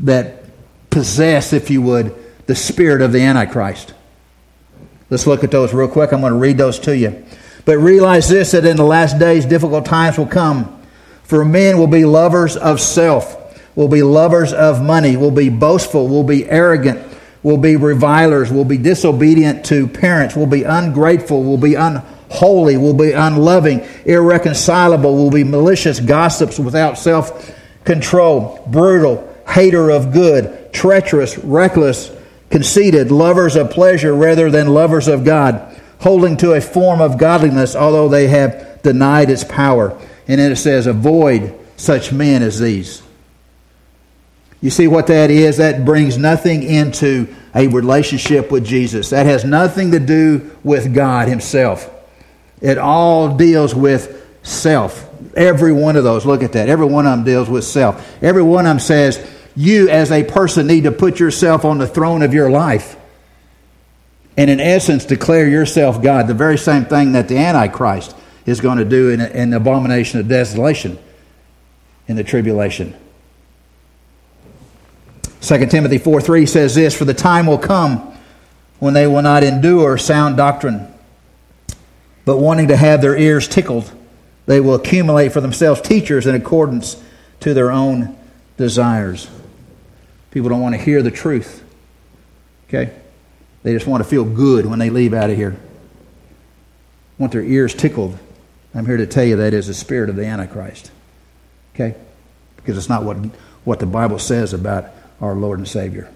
that 0.00 0.44
possess, 0.90 1.52
if 1.52 1.70
you 1.70 1.80
would, 1.80 2.25
the 2.46 2.54
spirit 2.54 3.02
of 3.02 3.12
the 3.12 3.20
Antichrist. 3.20 3.94
Let's 5.10 5.26
look 5.26 5.44
at 5.44 5.50
those 5.50 5.72
real 5.72 5.88
quick. 5.88 6.12
I'm 6.12 6.20
going 6.20 6.32
to 6.32 6.38
read 6.38 6.58
those 6.58 6.78
to 6.80 6.96
you. 6.96 7.24
But 7.64 7.78
realize 7.78 8.28
this 8.28 8.52
that 8.52 8.64
in 8.64 8.76
the 8.76 8.84
last 8.84 9.18
days, 9.18 9.44
difficult 9.44 9.84
times 9.84 10.18
will 10.18 10.26
come. 10.26 10.72
For 11.24 11.44
men 11.44 11.78
will 11.78 11.88
be 11.88 12.04
lovers 12.04 12.56
of 12.56 12.80
self, 12.80 13.76
will 13.76 13.88
be 13.88 14.02
lovers 14.02 14.52
of 14.52 14.80
money, 14.80 15.16
will 15.16 15.32
be 15.32 15.48
boastful, 15.48 16.08
will 16.08 16.22
be 16.22 16.48
arrogant, 16.48 17.04
will 17.42 17.56
be 17.56 17.74
revilers, 17.74 18.52
will 18.52 18.64
be 18.64 18.78
disobedient 18.78 19.64
to 19.66 19.88
parents, 19.88 20.36
will 20.36 20.46
be 20.46 20.62
ungrateful, 20.62 21.42
will 21.42 21.58
be 21.58 21.74
unholy, 21.74 22.76
will 22.76 22.94
be 22.94 23.10
unloving, 23.10 23.84
irreconcilable, 24.04 25.16
will 25.16 25.32
be 25.32 25.42
malicious, 25.44 25.98
gossips 25.98 26.60
without 26.60 26.96
self 26.96 27.52
control, 27.84 28.64
brutal, 28.68 29.32
hater 29.48 29.90
of 29.90 30.12
good, 30.12 30.72
treacherous, 30.72 31.36
reckless, 31.38 32.15
conceited, 32.50 33.10
lovers 33.10 33.56
of 33.56 33.70
pleasure 33.70 34.14
rather 34.14 34.50
than 34.50 34.68
lovers 34.68 35.08
of 35.08 35.24
God 35.24 35.76
holding 36.00 36.36
to 36.38 36.52
a 36.52 36.60
form 36.60 37.00
of 37.00 37.18
godliness, 37.18 37.74
although 37.74 38.08
they 38.08 38.28
have 38.28 38.82
denied 38.82 39.30
its 39.30 39.44
power. 39.44 39.98
And 40.28 40.40
then 40.40 40.52
it 40.52 40.56
says, 40.56 40.86
avoid 40.86 41.58
such 41.76 42.12
men 42.12 42.42
as 42.42 42.58
these. 42.58 43.02
You 44.60 44.70
see 44.70 44.88
what 44.88 45.06
that 45.08 45.30
is? 45.30 45.58
That 45.58 45.84
brings 45.84 46.16
nothing 46.18 46.62
into 46.62 47.34
a 47.54 47.68
relationship 47.68 48.50
with 48.50 48.64
Jesus. 48.64 49.10
That 49.10 49.26
has 49.26 49.44
nothing 49.44 49.92
to 49.92 50.00
do 50.00 50.56
with 50.64 50.94
God 50.94 51.28
Himself. 51.28 51.90
It 52.60 52.78
all 52.78 53.36
deals 53.36 53.74
with 53.74 54.26
self. 54.42 55.08
Every 55.36 55.72
one 55.72 55.96
of 55.96 56.04
those, 56.04 56.24
look 56.24 56.42
at 56.42 56.52
that. 56.52 56.68
Every 56.68 56.86
one 56.86 57.06
of 57.06 57.12
them 57.12 57.24
deals 57.24 57.48
with 57.48 57.64
self. 57.64 58.22
Every 58.22 58.42
one 58.42 58.66
of 58.66 58.70
them 58.70 58.80
says, 58.80 59.18
you 59.56 59.88
as 59.88 60.12
a 60.12 60.22
person 60.22 60.66
need 60.66 60.84
to 60.84 60.92
put 60.92 61.18
yourself 61.18 61.64
on 61.64 61.78
the 61.78 61.86
throne 61.86 62.22
of 62.22 62.34
your 62.34 62.50
life 62.50 62.96
and 64.36 64.50
in 64.50 64.60
essence 64.60 65.04
declare 65.04 65.48
yourself 65.48 66.02
God, 66.02 66.26
the 66.26 66.34
very 66.34 66.58
same 66.58 66.84
thing 66.84 67.12
that 67.12 67.28
the 67.28 67.38
Antichrist 67.38 68.14
is 68.44 68.60
going 68.60 68.78
to 68.78 68.84
do 68.84 69.10
in, 69.10 69.20
in 69.20 69.50
the 69.50 69.56
abomination 69.56 70.20
of 70.20 70.28
desolation 70.28 70.98
in 72.06 72.16
the 72.16 72.24
tribulation. 72.24 72.94
2 75.40 75.66
Timothy 75.66 75.98
4 75.98 76.20
3 76.20 76.46
says 76.46 76.74
this 76.74 76.96
For 76.96 77.04
the 77.04 77.14
time 77.14 77.46
will 77.46 77.58
come 77.58 78.14
when 78.78 78.94
they 78.94 79.06
will 79.06 79.22
not 79.22 79.42
endure 79.42 79.96
sound 79.96 80.36
doctrine, 80.36 80.92
but 82.24 82.38
wanting 82.38 82.68
to 82.68 82.76
have 82.76 83.00
their 83.00 83.16
ears 83.16 83.48
tickled, 83.48 83.90
they 84.44 84.60
will 84.60 84.74
accumulate 84.74 85.32
for 85.32 85.40
themselves 85.40 85.80
teachers 85.80 86.26
in 86.26 86.34
accordance 86.34 87.02
to 87.40 87.54
their 87.54 87.70
own 87.70 88.16
desires. 88.56 89.28
People 90.36 90.50
don't 90.50 90.60
want 90.60 90.74
to 90.74 90.78
hear 90.78 91.00
the 91.00 91.10
truth. 91.10 91.64
Okay? 92.68 92.94
They 93.62 93.72
just 93.72 93.86
want 93.86 94.04
to 94.04 94.10
feel 94.10 94.22
good 94.22 94.66
when 94.66 94.78
they 94.78 94.90
leave 94.90 95.14
out 95.14 95.30
of 95.30 95.36
here. 95.36 95.56
Want 97.16 97.32
their 97.32 97.42
ears 97.42 97.74
tickled. 97.74 98.18
I'm 98.74 98.84
here 98.84 98.98
to 98.98 99.06
tell 99.06 99.24
you 99.24 99.36
that 99.36 99.54
is 99.54 99.68
the 99.68 99.72
spirit 99.72 100.10
of 100.10 100.16
the 100.16 100.26
Antichrist. 100.26 100.90
Okay? 101.74 101.94
Because 102.56 102.76
it's 102.76 102.90
not 102.90 103.02
what, 103.02 103.16
what 103.64 103.78
the 103.78 103.86
Bible 103.86 104.18
says 104.18 104.52
about 104.52 104.90
our 105.22 105.34
Lord 105.34 105.58
and 105.58 105.66
Savior. 105.66 106.12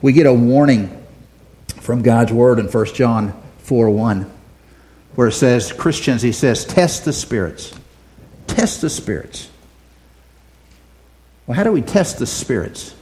We 0.00 0.12
get 0.12 0.26
a 0.26 0.34
warning 0.34 1.06
from 1.82 2.02
God's 2.02 2.32
Word 2.32 2.58
in 2.58 2.66
1 2.66 2.86
John 2.94 3.40
4 3.58 3.90
1, 3.90 4.32
where 5.14 5.28
it 5.28 5.34
says, 5.34 5.72
Christians, 5.72 6.22
he 6.22 6.32
says, 6.32 6.64
test 6.64 7.04
the 7.04 7.12
spirits. 7.12 7.78
Test 8.48 8.80
the 8.80 8.90
spirits. 8.90 9.51
Well, 11.46 11.56
how 11.56 11.64
do 11.64 11.72
we 11.72 11.82
test 11.82 12.18
the 12.18 12.26
spirits? 12.26 12.94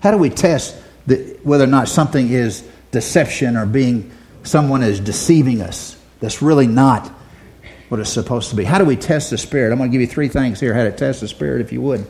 How 0.00 0.10
do 0.10 0.18
we 0.18 0.30
test 0.30 0.76
the, 1.06 1.38
whether 1.42 1.64
or 1.64 1.68
not 1.68 1.88
something 1.88 2.30
is 2.30 2.68
deception 2.90 3.56
or 3.56 3.66
being 3.66 4.10
someone 4.42 4.82
is 4.82 5.00
deceiving 5.00 5.60
us 5.60 5.96
that's 6.20 6.42
really 6.42 6.66
not 6.66 7.12
what 7.88 8.00
it's 8.00 8.10
supposed 8.10 8.50
to 8.50 8.56
be. 8.56 8.64
How 8.64 8.78
do 8.78 8.84
we 8.84 8.96
test 8.96 9.30
the 9.30 9.38
Spirit? 9.38 9.72
I'm 9.72 9.78
going 9.78 9.90
to 9.90 9.92
give 9.92 10.00
you 10.00 10.12
three 10.12 10.28
things 10.28 10.58
here 10.58 10.74
how 10.74 10.84
to 10.84 10.92
test 10.92 11.20
the 11.20 11.28
Spirit, 11.28 11.60
if 11.60 11.72
you 11.72 11.80
would. 11.82 12.06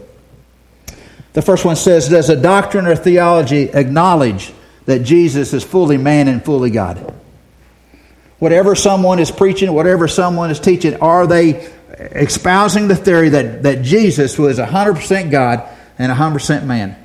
The 1.33 1.42
first 1.42 1.64
one 1.64 1.77
says 1.77 2.09
Does 2.09 2.31
a 2.31 2.37
doctrine 2.40 2.87
or 2.87 2.96
theology 2.96 3.64
acknowledge 3.70 4.53
that 4.87 5.01
Jesus 5.01 5.53
is 5.53 5.64
fully 5.64 5.99
man 5.99 6.29
and 6.29 6.42
fully 6.44 6.70
God? 6.70 7.14
Whatever 8.38 8.75
someone 8.75 9.18
is 9.18 9.31
preaching, 9.31 9.72
whatever 9.72 10.09
someone 10.09 10.51
is 10.51 10.61
teaching, 10.61 10.94
are 11.01 11.27
they 11.27 11.70
espousing 11.88 12.88
the 12.88 12.96
theory 12.96 13.31
that, 13.31 13.62
that 13.62 13.83
Jesus 13.83 14.38
was 14.38 14.59
100% 14.59 15.31
God 15.31 15.68
and 15.99 16.12
100% 16.12 16.64
man? 16.64 16.96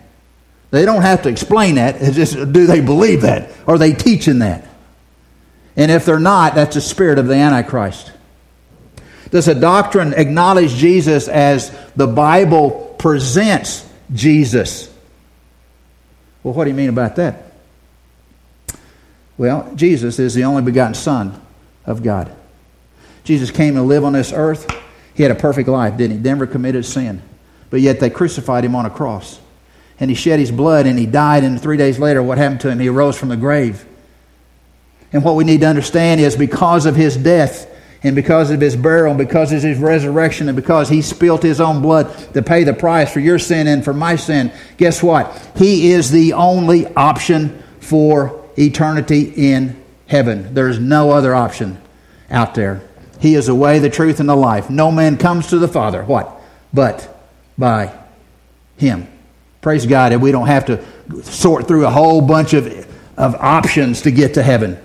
They 0.71 0.85
don't 0.85 1.01
have 1.01 1.23
to 1.23 1.29
explain 1.29 1.75
that. 1.75 2.01
It's 2.01 2.15
just 2.15 2.33
do 2.33 2.65
they 2.65 2.81
believe 2.81 3.21
that? 3.21 3.51
Are 3.67 3.77
they 3.77 3.93
teaching 3.93 4.39
that? 4.39 4.65
And 5.75 5.91
if 5.91 6.05
they're 6.05 6.19
not, 6.19 6.55
that's 6.55 6.75
the 6.75 6.81
spirit 6.81 7.19
of 7.19 7.27
the 7.27 7.35
Antichrist. 7.35 8.11
Does 9.29 9.47
a 9.47 9.55
doctrine 9.55 10.13
acknowledge 10.13 10.71
Jesus 10.71 11.27
as 11.27 11.71
the 11.95 12.07
Bible 12.07 12.95
presents 12.97 13.87
Jesus? 14.13 14.93
Well, 16.43 16.53
what 16.53 16.65
do 16.65 16.69
you 16.69 16.75
mean 16.75 16.89
about 16.89 17.15
that? 17.17 17.51
Well, 19.37 19.71
Jesus 19.75 20.19
is 20.19 20.33
the 20.33 20.43
only 20.43 20.61
begotten 20.61 20.93
Son 20.93 21.41
of 21.85 22.03
God. 22.03 22.35
Jesus 23.31 23.49
came 23.49 23.75
to 23.75 23.81
live 23.81 24.03
on 24.03 24.11
this 24.11 24.33
earth. 24.33 24.69
He 25.13 25.23
had 25.23 25.31
a 25.31 25.35
perfect 25.35 25.69
life, 25.69 25.95
didn't 25.95 26.17
he? 26.17 26.21
Never 26.21 26.45
committed 26.45 26.85
sin. 26.85 27.21
But 27.69 27.79
yet 27.79 28.01
they 28.01 28.09
crucified 28.09 28.65
him 28.65 28.75
on 28.75 28.85
a 28.85 28.89
cross 28.89 29.39
and 30.01 30.09
he 30.09 30.15
shed 30.15 30.39
his 30.39 30.51
blood 30.51 30.87
and 30.87 30.99
he 30.99 31.05
died, 31.05 31.45
and 31.45 31.61
three 31.61 31.77
days 31.77 31.99
later, 31.99 32.21
what 32.21 32.39
happened 32.39 32.59
to 32.61 32.69
him? 32.69 32.79
He 32.79 32.89
arose 32.89 33.17
from 33.17 33.29
the 33.29 33.37
grave. 33.37 33.85
And 35.13 35.23
what 35.23 35.35
we 35.35 35.43
need 35.43 35.61
to 35.61 35.67
understand 35.67 36.19
is 36.19 36.35
because 36.35 36.85
of 36.87 36.95
his 36.95 37.15
death, 37.15 37.67
and 38.03 38.15
because 38.15 38.49
of 38.49 38.59
his 38.59 38.75
burial, 38.75 39.11
and 39.11 39.17
because 39.19 39.53
of 39.53 39.61
his 39.61 39.77
resurrection, 39.77 40.49
and 40.49 40.55
because 40.55 40.89
he 40.89 41.03
spilt 41.03 41.43
his 41.43 41.61
own 41.61 41.83
blood 41.83 42.11
to 42.33 42.41
pay 42.41 42.63
the 42.63 42.73
price 42.73 43.13
for 43.13 43.19
your 43.19 43.37
sin 43.37 43.67
and 43.67 43.85
for 43.85 43.93
my 43.93 44.15
sin, 44.15 44.51
guess 44.77 45.03
what? 45.03 45.39
He 45.55 45.91
is 45.91 46.09
the 46.09 46.33
only 46.33 46.87
option 46.95 47.61
for 47.79 48.43
eternity 48.57 49.31
in 49.35 49.79
heaven. 50.07 50.55
There's 50.55 50.79
no 50.79 51.11
other 51.11 51.35
option 51.35 51.79
out 52.31 52.55
there. 52.55 52.81
He 53.21 53.35
is 53.35 53.45
the 53.45 53.55
way, 53.55 53.77
the 53.77 53.89
truth, 53.89 54.19
and 54.19 54.27
the 54.27 54.35
life. 54.35 54.69
No 54.69 54.91
man 54.91 55.17
comes 55.17 55.47
to 55.47 55.59
the 55.59 55.67
Father, 55.67 56.03
what? 56.03 56.41
But 56.73 57.07
by 57.55 57.93
him. 58.77 59.07
Praise 59.61 59.85
God 59.85 60.11
that 60.11 60.19
we 60.19 60.31
don't 60.31 60.47
have 60.47 60.65
to 60.65 60.83
sort 61.23 61.67
through 61.67 61.85
a 61.85 61.91
whole 61.91 62.21
bunch 62.21 62.53
of, 62.53 62.67
of 63.17 63.35
options 63.35 64.01
to 64.01 64.11
get 64.11 64.33
to 64.33 64.43
heaven. 64.43 64.77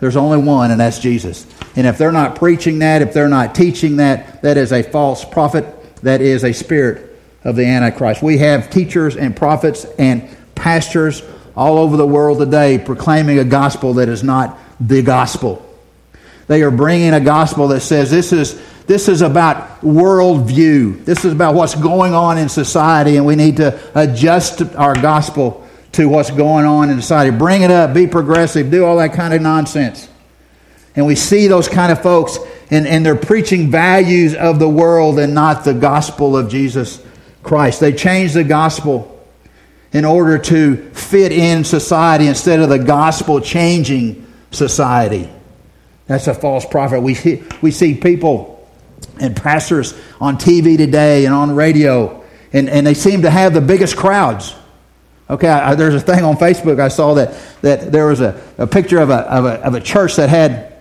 There's 0.00 0.16
only 0.16 0.36
one, 0.36 0.70
and 0.70 0.80
that's 0.80 0.98
Jesus. 0.98 1.46
And 1.74 1.86
if 1.86 1.96
they're 1.96 2.12
not 2.12 2.36
preaching 2.36 2.80
that, 2.80 3.00
if 3.00 3.14
they're 3.14 3.28
not 3.28 3.54
teaching 3.54 3.96
that, 3.96 4.42
that 4.42 4.58
is 4.58 4.72
a 4.72 4.82
false 4.82 5.24
prophet. 5.24 5.64
That 6.02 6.20
is 6.20 6.44
a 6.44 6.52
spirit 6.52 7.18
of 7.42 7.56
the 7.56 7.64
Antichrist. 7.64 8.22
We 8.22 8.38
have 8.38 8.68
teachers 8.68 9.16
and 9.16 9.34
prophets 9.34 9.86
and 9.98 10.28
pastors 10.54 11.22
all 11.56 11.78
over 11.78 11.96
the 11.96 12.06
world 12.06 12.38
today 12.38 12.78
proclaiming 12.78 13.38
a 13.38 13.44
gospel 13.44 13.94
that 13.94 14.10
is 14.10 14.22
not 14.22 14.58
the 14.78 15.00
gospel. 15.00 15.66
They 16.46 16.62
are 16.62 16.70
bringing 16.70 17.14
a 17.14 17.20
gospel 17.20 17.68
that 17.68 17.80
says 17.80 18.10
this 18.10 18.32
is 18.32 18.60
this 18.86 19.08
is 19.08 19.22
about 19.22 19.80
worldview. 19.80 21.04
This 21.04 21.24
is 21.24 21.32
about 21.32 21.54
what's 21.54 21.74
going 21.74 22.14
on 22.14 22.38
in 22.38 22.48
society, 22.48 23.16
and 23.16 23.24
we 23.24 23.36
need 23.36 23.58
to 23.58 23.78
adjust 23.94 24.60
our 24.74 24.94
gospel 24.94 25.66
to 25.92 26.08
what's 26.08 26.30
going 26.30 26.66
on 26.66 26.90
in 26.90 27.00
society. 27.00 27.36
Bring 27.36 27.62
it 27.62 27.70
up, 27.70 27.94
be 27.94 28.06
progressive, 28.06 28.70
do 28.70 28.84
all 28.84 28.96
that 28.96 29.12
kind 29.12 29.34
of 29.34 29.40
nonsense. 29.40 30.08
And 30.96 31.06
we 31.06 31.14
see 31.14 31.46
those 31.46 31.68
kind 31.68 31.92
of 31.92 32.02
folks, 32.02 32.38
and, 32.70 32.86
and 32.86 33.06
they're 33.06 33.16
preaching 33.16 33.70
values 33.70 34.34
of 34.34 34.58
the 34.58 34.68
world 34.68 35.18
and 35.18 35.34
not 35.34 35.64
the 35.64 35.74
gospel 35.74 36.36
of 36.36 36.50
Jesus 36.50 37.02
Christ. 37.42 37.80
They 37.80 37.92
change 37.92 38.32
the 38.32 38.44
gospel 38.44 39.08
in 39.92 40.04
order 40.04 40.38
to 40.38 40.76
fit 40.90 41.32
in 41.32 41.64
society 41.64 42.26
instead 42.26 42.60
of 42.60 42.68
the 42.68 42.78
gospel 42.78 43.40
changing 43.40 44.26
society. 44.50 45.30
That's 46.06 46.26
a 46.26 46.34
false 46.34 46.64
prophet. 46.66 47.00
We, 47.00 47.14
see, 47.14 47.42
we 47.60 47.70
see 47.70 47.94
people 47.94 48.68
and 49.20 49.36
pastors 49.36 49.94
on 50.20 50.36
TV 50.36 50.76
today 50.76 51.24
and 51.24 51.34
on 51.34 51.54
radio, 51.54 52.24
and, 52.52 52.68
and 52.68 52.86
they 52.86 52.94
seem 52.94 53.22
to 53.22 53.30
have 53.30 53.54
the 53.54 53.60
biggest 53.60 53.96
crowds. 53.96 54.54
Okay, 55.30 55.48
I, 55.48 55.74
there's 55.74 55.94
a 55.94 56.00
thing 56.00 56.24
on 56.24 56.36
Facebook 56.36 56.80
I 56.80 56.88
saw 56.88 57.14
that, 57.14 57.38
that 57.62 57.92
there 57.92 58.06
was 58.06 58.20
a, 58.20 58.40
a 58.58 58.66
picture 58.66 58.98
of 58.98 59.10
a, 59.10 59.20
of, 59.20 59.44
a, 59.44 59.64
of 59.64 59.74
a 59.74 59.80
church 59.80 60.16
that 60.16 60.28
had 60.28 60.74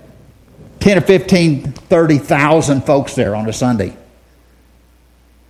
10 0.79 0.97
or 0.97 1.01
15, 1.01 1.71
30,000 1.71 2.81
folks 2.81 3.15
there 3.15 3.35
on 3.35 3.47
a 3.47 3.53
Sunday. 3.53 3.95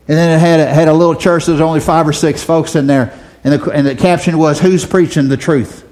And 0.07 0.17
then 0.17 0.37
it 0.37 0.39
had 0.39 0.59
a, 0.59 0.65
had 0.67 0.87
a 0.87 0.93
little 0.93 1.15
church, 1.15 1.45
there 1.45 1.53
was 1.53 1.61
only 1.61 1.79
five 1.79 2.07
or 2.07 2.13
six 2.13 2.43
folks 2.43 2.75
in 2.75 2.85
there, 2.85 3.17
and 3.43 3.53
the, 3.53 3.71
and 3.71 3.87
the 3.87 3.95
caption 3.95 4.37
was, 4.37 4.59
Who's 4.59 4.85
preaching 4.85 5.29
the 5.29 5.37
truth? 5.37 5.87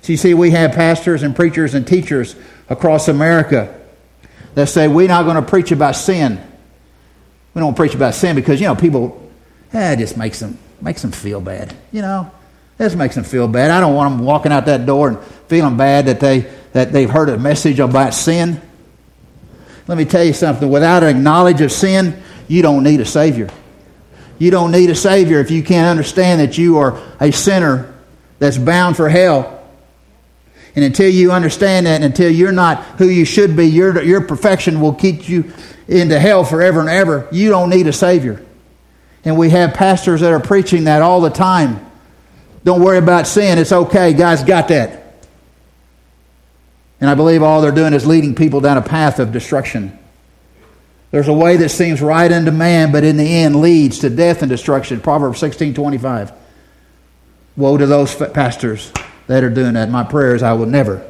So 0.00 0.12
you 0.12 0.16
see, 0.16 0.34
we 0.34 0.50
have 0.50 0.72
pastors 0.72 1.22
and 1.22 1.36
preachers 1.36 1.74
and 1.74 1.86
teachers 1.86 2.34
across 2.72 3.08
America 3.08 3.78
that 4.54 4.66
say 4.66 4.88
we're 4.88 5.08
not 5.08 5.24
going 5.24 5.36
to 5.36 5.42
preach 5.42 5.70
about 5.70 5.94
sin. 5.94 6.40
We 7.54 7.60
don't 7.60 7.76
preach 7.76 7.94
about 7.94 8.14
sin 8.14 8.34
because, 8.34 8.60
you 8.60 8.66
know, 8.66 8.74
people, 8.74 9.30
eh, 9.72 9.92
it 9.92 9.98
just 9.98 10.16
makes 10.16 10.40
them, 10.40 10.58
makes 10.80 11.02
them 11.02 11.12
feel 11.12 11.40
bad. 11.40 11.74
You 11.92 12.00
know, 12.00 12.30
this 12.78 12.94
makes 12.94 13.14
them 13.14 13.24
feel 13.24 13.46
bad. 13.46 13.70
I 13.70 13.80
don't 13.80 13.94
want 13.94 14.16
them 14.16 14.26
walking 14.26 14.52
out 14.52 14.66
that 14.66 14.86
door 14.86 15.08
and 15.08 15.22
feeling 15.48 15.76
bad 15.76 16.06
that, 16.06 16.18
they, 16.18 16.50
that 16.72 16.92
they've 16.92 17.10
heard 17.10 17.28
a 17.28 17.38
message 17.38 17.78
about 17.78 18.14
sin. 18.14 18.60
Let 19.86 19.98
me 19.98 20.06
tell 20.06 20.24
you 20.24 20.32
something. 20.32 20.68
Without 20.68 21.02
a 21.02 21.12
knowledge 21.12 21.60
of 21.60 21.70
sin, 21.70 22.22
you 22.48 22.62
don't 22.62 22.84
need 22.84 23.00
a 23.00 23.04
Savior. 23.04 23.50
You 24.38 24.50
don't 24.50 24.70
need 24.70 24.88
a 24.88 24.94
Savior 24.94 25.40
if 25.40 25.50
you 25.50 25.62
can't 25.62 25.88
understand 25.88 26.40
that 26.40 26.56
you 26.56 26.78
are 26.78 26.98
a 27.20 27.32
sinner 27.32 27.94
that's 28.38 28.56
bound 28.56 28.96
for 28.96 29.10
hell 29.10 29.61
and 30.74 30.84
until 30.84 31.10
you 31.10 31.32
understand 31.32 31.86
that, 31.86 32.02
until 32.02 32.30
you're 32.30 32.52
not 32.52 32.82
who 32.98 33.06
you 33.06 33.24
should 33.24 33.56
be, 33.56 33.66
your, 33.66 34.02
your 34.02 34.22
perfection 34.22 34.80
will 34.80 34.94
keep 34.94 35.28
you 35.28 35.52
into 35.86 36.18
hell 36.18 36.44
forever 36.44 36.80
and 36.80 36.88
ever. 36.88 37.28
You 37.30 37.50
don't 37.50 37.68
need 37.68 37.86
a 37.86 37.92
Savior. 37.92 38.44
And 39.24 39.36
we 39.36 39.50
have 39.50 39.74
pastors 39.74 40.22
that 40.22 40.32
are 40.32 40.40
preaching 40.40 40.84
that 40.84 41.02
all 41.02 41.20
the 41.20 41.30
time. 41.30 41.84
Don't 42.64 42.80
worry 42.80 42.98
about 42.98 43.26
sin. 43.26 43.58
It's 43.58 43.72
okay. 43.72 44.14
God's 44.14 44.44
got 44.44 44.68
that. 44.68 45.00
And 47.00 47.10
I 47.10 47.14
believe 47.14 47.42
all 47.42 47.60
they're 47.60 47.72
doing 47.72 47.92
is 47.92 48.06
leading 48.06 48.34
people 48.34 48.60
down 48.60 48.78
a 48.78 48.82
path 48.82 49.18
of 49.18 49.32
destruction. 49.32 49.98
There's 51.10 51.28
a 51.28 51.32
way 51.32 51.58
that 51.58 51.68
seems 51.68 52.00
right 52.00 52.32
unto 52.32 52.50
man, 52.50 52.92
but 52.92 53.04
in 53.04 53.18
the 53.18 53.42
end 53.42 53.56
leads 53.56 53.98
to 53.98 54.08
death 54.08 54.40
and 54.40 54.48
destruction. 54.48 55.00
Proverbs 55.00 55.38
16 55.40 55.74
25. 55.74 56.32
Woe 57.56 57.76
to 57.76 57.86
those 57.86 58.14
pastors 58.14 58.90
that 59.32 59.42
are 59.42 59.50
doing 59.50 59.74
that. 59.74 59.88
My 59.88 60.04
prayer 60.04 60.34
is 60.34 60.42
I 60.42 60.52
will 60.52 60.66
never 60.66 61.02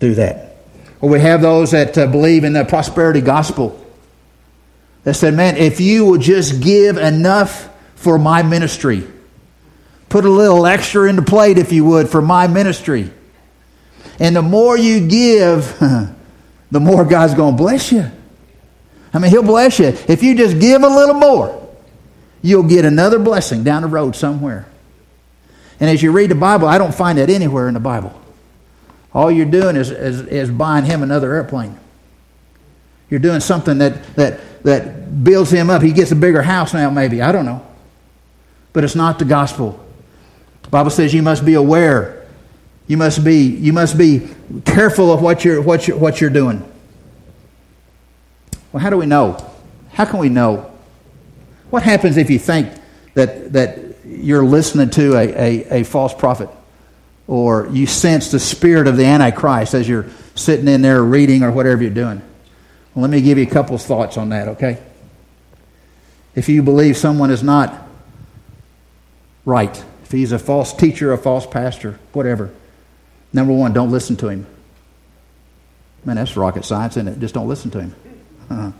do 0.00 0.14
that. 0.14 0.56
Or 1.02 1.10
we 1.10 1.20
have 1.20 1.42
those 1.42 1.72
that 1.72 1.96
uh, 1.98 2.06
believe 2.06 2.44
in 2.44 2.54
the 2.54 2.64
prosperity 2.64 3.20
gospel 3.20 3.78
that 5.04 5.14
said, 5.14 5.34
man, 5.34 5.58
if 5.58 5.78
you 5.78 6.06
will 6.06 6.18
just 6.18 6.62
give 6.62 6.96
enough 6.96 7.68
for 7.94 8.18
my 8.18 8.42
ministry, 8.42 9.06
put 10.08 10.24
a 10.24 10.30
little 10.30 10.64
extra 10.64 11.10
in 11.10 11.16
the 11.16 11.22
plate, 11.22 11.58
if 11.58 11.72
you 11.72 11.84
would, 11.84 12.08
for 12.08 12.22
my 12.22 12.46
ministry. 12.46 13.10
And 14.18 14.34
the 14.34 14.42
more 14.42 14.78
you 14.78 15.06
give, 15.06 15.78
the 16.70 16.80
more 16.80 17.04
God's 17.04 17.34
going 17.34 17.54
to 17.54 17.62
bless 17.62 17.92
you. 17.92 18.10
I 19.12 19.18
mean, 19.18 19.30
He'll 19.30 19.42
bless 19.42 19.78
you. 19.78 19.88
If 20.08 20.22
you 20.22 20.34
just 20.34 20.58
give 20.58 20.82
a 20.82 20.88
little 20.88 21.16
more, 21.16 21.68
you'll 22.40 22.62
get 22.62 22.86
another 22.86 23.18
blessing 23.18 23.62
down 23.62 23.82
the 23.82 23.88
road 23.88 24.16
somewhere. 24.16 24.66
And 25.80 25.90
as 25.90 26.02
you 26.02 26.12
read 26.12 26.30
the 26.30 26.36
Bible, 26.36 26.68
I 26.68 26.78
don't 26.78 26.94
find 26.94 27.18
that 27.18 27.28
anywhere 27.28 27.68
in 27.68 27.74
the 27.74 27.80
Bible. 27.80 28.18
All 29.12 29.30
you're 29.30 29.46
doing 29.46 29.76
is, 29.76 29.90
is, 29.90 30.20
is 30.22 30.50
buying 30.50 30.84
him 30.84 31.02
another 31.02 31.34
airplane. 31.34 31.78
You're 33.08 33.20
doing 33.20 33.40
something 33.40 33.78
that, 33.78 34.02
that, 34.16 34.40
that 34.64 35.24
builds 35.24 35.50
him 35.50 35.70
up. 35.70 35.82
He 35.82 35.92
gets 35.92 36.12
a 36.12 36.16
bigger 36.16 36.42
house 36.42 36.74
now, 36.74 36.90
maybe. 36.90 37.22
I 37.22 37.32
don't 37.32 37.46
know. 37.46 37.64
But 38.72 38.84
it's 38.84 38.94
not 38.94 39.18
the 39.18 39.24
gospel. 39.24 39.82
The 40.62 40.68
Bible 40.68 40.90
says 40.90 41.14
you 41.14 41.22
must 41.22 41.44
be 41.44 41.54
aware. 41.54 42.26
You 42.88 42.96
must 42.96 43.24
be, 43.24 43.38
you 43.38 43.72
must 43.72 43.96
be 43.96 44.28
careful 44.64 45.12
of 45.12 45.22
what 45.22 45.44
you're, 45.44 45.62
what, 45.62 45.88
you're, 45.88 45.96
what 45.96 46.20
you're 46.20 46.30
doing. 46.30 46.60
Well, 48.72 48.82
how 48.82 48.90
do 48.90 48.96
we 48.96 49.06
know? 49.06 49.38
How 49.92 50.04
can 50.04 50.18
we 50.18 50.28
know? 50.28 50.70
What 51.70 51.82
happens 51.82 52.16
if 52.16 52.28
you 52.28 52.38
think 52.38 52.72
that, 53.14 53.52
that 53.52 53.78
you're 54.16 54.44
listening 54.44 54.90
to 54.90 55.14
a, 55.16 55.28
a, 55.28 55.80
a 55.80 55.84
false 55.84 56.14
prophet 56.14 56.48
or 57.26 57.68
you 57.72 57.86
sense 57.86 58.30
the 58.30 58.38
spirit 58.38 58.86
of 58.86 58.96
the 58.96 59.04
Antichrist 59.04 59.74
as 59.74 59.88
you're 59.88 60.06
sitting 60.34 60.68
in 60.68 60.82
there 60.82 61.02
reading 61.02 61.42
or 61.42 61.50
whatever 61.50 61.82
you're 61.82 61.90
doing. 61.90 62.22
Well, 62.94 63.02
let 63.02 63.10
me 63.10 63.20
give 63.20 63.38
you 63.38 63.44
a 63.44 63.50
couple 63.50 63.76
thoughts 63.78 64.16
on 64.16 64.30
that, 64.30 64.48
okay? 64.48 64.78
If 66.34 66.48
you 66.48 66.62
believe 66.62 66.96
someone 66.96 67.30
is 67.30 67.42
not 67.42 67.88
right, 69.44 69.84
if 70.04 70.12
he's 70.12 70.32
a 70.32 70.38
false 70.38 70.72
teacher, 70.72 71.12
a 71.12 71.18
false 71.18 71.46
pastor, 71.46 71.98
whatever, 72.12 72.52
number 73.32 73.52
one, 73.52 73.72
don't 73.72 73.90
listen 73.90 74.16
to 74.16 74.28
him. 74.28 74.46
Man, 76.04 76.16
that's 76.16 76.36
rocket 76.36 76.64
science, 76.64 76.96
isn't 76.96 77.08
it? 77.08 77.18
Just 77.18 77.34
don't 77.34 77.48
listen 77.48 77.70
to 77.72 77.80
him. 77.80 77.94
Uh-huh. 78.48 78.70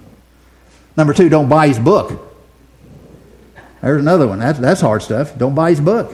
Number 0.97 1.13
two, 1.13 1.29
don't 1.29 1.49
buy 1.49 1.69
his 1.69 1.79
book. 1.79 2.36
There's 3.83 4.01
another 4.01 4.27
one. 4.27 4.39
That's, 4.39 4.59
that's 4.59 4.81
hard 4.81 5.03
stuff. 5.03 5.37
Don't 5.37 5.55
buy 5.55 5.71
his 5.71 5.81
book. 5.81 6.13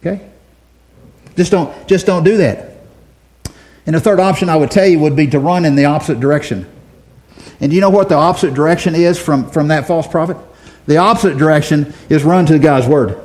Okay? 0.00 0.28
Just 1.36 1.50
don't, 1.50 1.88
just 1.88 2.06
don't 2.06 2.24
do 2.24 2.36
that. 2.38 2.70
And 3.86 3.94
the 3.94 4.00
third 4.00 4.20
option 4.20 4.48
I 4.48 4.56
would 4.56 4.70
tell 4.70 4.86
you 4.86 4.98
would 5.00 5.16
be 5.16 5.26
to 5.28 5.38
run 5.38 5.64
in 5.64 5.74
the 5.74 5.86
opposite 5.86 6.20
direction. 6.20 6.70
And 7.60 7.70
do 7.70 7.74
you 7.74 7.80
know 7.80 7.90
what 7.90 8.08
the 8.08 8.14
opposite 8.14 8.54
direction 8.54 8.94
is 8.94 9.18
from, 9.18 9.50
from 9.50 9.68
that 9.68 9.86
false 9.86 10.06
prophet? 10.06 10.36
The 10.86 10.98
opposite 10.98 11.38
direction 11.38 11.94
is 12.08 12.24
run 12.24 12.46
to 12.46 12.58
God's 12.58 12.86
Word 12.86 13.20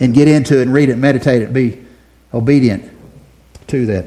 and 0.00 0.14
get 0.14 0.28
into 0.28 0.58
it 0.58 0.62
and 0.62 0.72
read 0.72 0.88
it, 0.88 0.96
meditate 0.96 1.42
it, 1.42 1.52
be 1.52 1.84
obedient 2.32 2.90
to 3.68 3.86
that. 3.86 4.06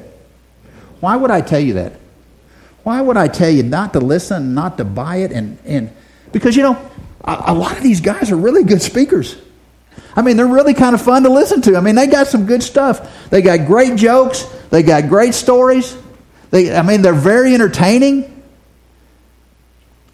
Why 0.99 1.15
would 1.15 1.31
I 1.31 1.41
tell 1.41 1.59
you 1.59 1.73
that? 1.73 1.93
Why 2.83 3.01
would 3.01 3.17
I 3.17 3.27
tell 3.27 3.49
you 3.49 3.63
not 3.63 3.93
to 3.93 3.99
listen, 3.99 4.53
not 4.53 4.77
to 4.77 4.85
buy 4.85 5.17
it? 5.17 5.31
And, 5.31 5.57
and 5.65 5.91
because, 6.31 6.55
you 6.55 6.63
know, 6.63 6.91
a, 7.25 7.53
lot 7.53 7.75
of 7.75 7.83
these 7.83 8.01
guys 8.01 8.31
are 8.31 8.37
really 8.37 8.63
good 8.63 8.81
speakers. 8.81 9.35
I 10.15 10.21
mean, 10.21 10.37
they're 10.37 10.45
really 10.45 10.73
kind 10.73 10.93
of 10.93 11.01
fun 11.01 11.23
to 11.23 11.29
listen 11.29 11.61
to. 11.63 11.75
I 11.75 11.81
mean, 11.81 11.95
they 11.95 12.07
got 12.07 12.27
some 12.27 12.45
good 12.45 12.63
stuff. 12.63 13.29
They 13.29 13.41
got 13.41 13.65
great 13.65 13.97
jokes. 13.97 14.43
They 14.69 14.83
got 14.83 15.09
great 15.09 15.33
stories. 15.33 15.97
They, 16.51 16.73
I 16.73 16.83
mean, 16.83 17.01
they're 17.01 17.13
very 17.13 17.53
entertaining. 17.53 18.43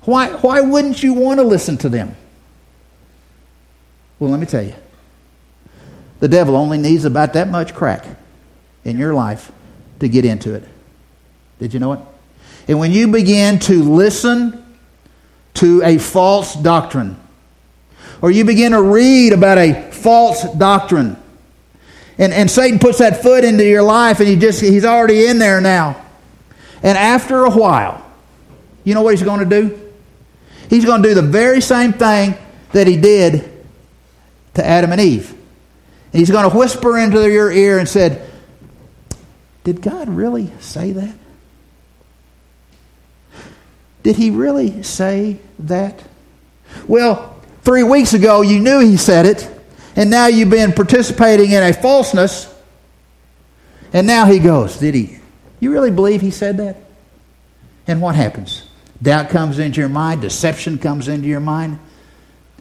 Why, 0.02 0.30
why 0.30 0.62
wouldn't 0.62 1.04
you 1.04 1.14
want 1.14 1.40
to 1.40 1.44
listen 1.44 1.78
to 1.80 1.90
them? 1.90 2.16
Well, 4.18 4.32
let 4.32 4.40
me 4.40 4.46
tell 4.46 4.64
you. 4.64 4.76
The 6.20 6.28
devil 6.28 6.56
only 6.56 6.78
needs 6.78 7.06
about 7.06 7.34
that 7.34 7.50
much 7.50 7.74
crack 7.74 8.06
in 8.84 8.98
your 8.98 9.14
life 9.14 9.52
to 10.00 10.08
get 10.08 10.24
into 10.24 10.54
it. 10.54 10.64
Did 11.60 11.74
you 11.74 11.80
know 11.80 11.94
it? 11.94 12.00
And 12.68 12.80
when 12.80 12.92
you 12.92 13.08
begin 13.08 13.60
to 13.60 13.84
listen 13.84 14.61
to 15.56 15.82
a 15.84 15.98
false 15.98 16.56
doctrine. 16.56 17.20
Or 18.22 18.32
you 18.32 18.46
begin 18.46 18.72
to 18.74 18.82
read 18.82 19.34
about 19.34 19.58
a 19.58 19.92
false 19.92 20.44
doctrine. 20.54 21.18
And, 22.18 22.34
and 22.34 22.50
Satan 22.52 22.80
puts 22.80 23.00
that 23.00 23.24
foot 23.24 23.44
into 23.44 23.66
your 23.66 23.82
life 23.82 24.20
and 24.20 24.30
he 24.30 24.36
just 24.36 24.62
he's 24.62 24.86
already 24.86 25.26
in 25.26 25.40
there 25.40 25.60
now. 25.60 26.06
And 26.84 26.98
after 26.98 27.46
a 27.46 27.50
while, 27.50 28.06
you 28.84 28.94
know 28.94 29.02
what 29.02 29.16
he's 29.16 29.24
going 29.24 29.48
to 29.48 29.62
do? 29.62 29.92
He's 30.70 30.86
going 30.86 31.04
to 31.04 31.10
do 31.10 31.16
the 31.16 31.22
very 31.22 31.62
same 31.62 31.94
thing 31.94 32.38
that 32.72 32.88
he 32.88 32.98
did 32.98 33.52
to 34.54 34.66
Adam 34.66 34.92
and 34.92 35.02
Eve. 35.02 35.32
And 35.32 36.20
he's 36.20 36.32
going 36.32 36.50
to 36.50 36.56
whisper 36.56 36.98
into 36.98 37.30
your 37.32 37.52
ear 37.52 37.80
and 37.80 37.88
said, 37.88 38.30
Did 39.64 39.82
God 39.82 40.10
really 40.10 40.52
say 40.60 40.92
that? 40.92 41.16
Did 44.04 44.16
he 44.16 44.32
really 44.32 44.84
say 44.84 45.40
that? 45.60 46.04
Well, 46.88 47.40
three 47.62 47.84
weeks 47.84 48.14
ago 48.14 48.42
you 48.42 48.60
knew 48.60 48.80
he 48.80 48.98
said 48.98 49.26
it, 49.26 49.50
and 49.96 50.10
now 50.10 50.28
you've 50.28 50.50
been 50.50 50.74
participating 50.74 51.52
in 51.52 51.64
a 51.64 51.74
falseness, 51.74 52.54
and 53.94 54.08
now 54.08 54.26
he 54.26 54.40
goes, 54.40 54.78
Did 54.78 54.96
he? 54.96 55.20
You 55.60 55.72
really 55.72 55.92
believe 55.92 56.22
he 56.22 56.32
said 56.32 56.58
that? 56.58 56.78
And 57.88 58.02
what 58.02 58.16
happens? 58.16 58.64
Doubt 59.02 59.30
comes 59.30 59.60
into 59.60 59.80
your 59.80 59.90
mind, 59.90 60.22
deception 60.22 60.78
comes 60.78 61.08
into 61.08 61.28
your 61.28 61.40
mind, 61.40 61.80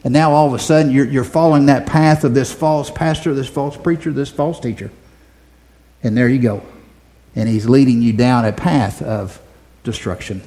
and 0.03 0.13
now 0.13 0.31
all 0.31 0.47
of 0.47 0.53
a 0.53 0.59
sudden 0.59 0.91
you're, 0.91 1.05
you're 1.05 1.23
following 1.23 1.67
that 1.67 1.85
path 1.85 2.23
of 2.23 2.33
this 2.33 2.51
false 2.51 2.89
pastor, 2.89 3.33
this 3.33 3.47
false 3.47 3.77
preacher, 3.77 4.11
this 4.11 4.29
false 4.29 4.59
teacher. 4.59 4.91
And 6.03 6.17
there 6.17 6.27
you 6.27 6.39
go. 6.39 6.63
And 7.35 7.47
he's 7.47 7.69
leading 7.69 8.01
you 8.01 8.11
down 8.11 8.43
a 8.45 8.51
path 8.51 9.01
of 9.01 9.39
destruction 9.83 10.41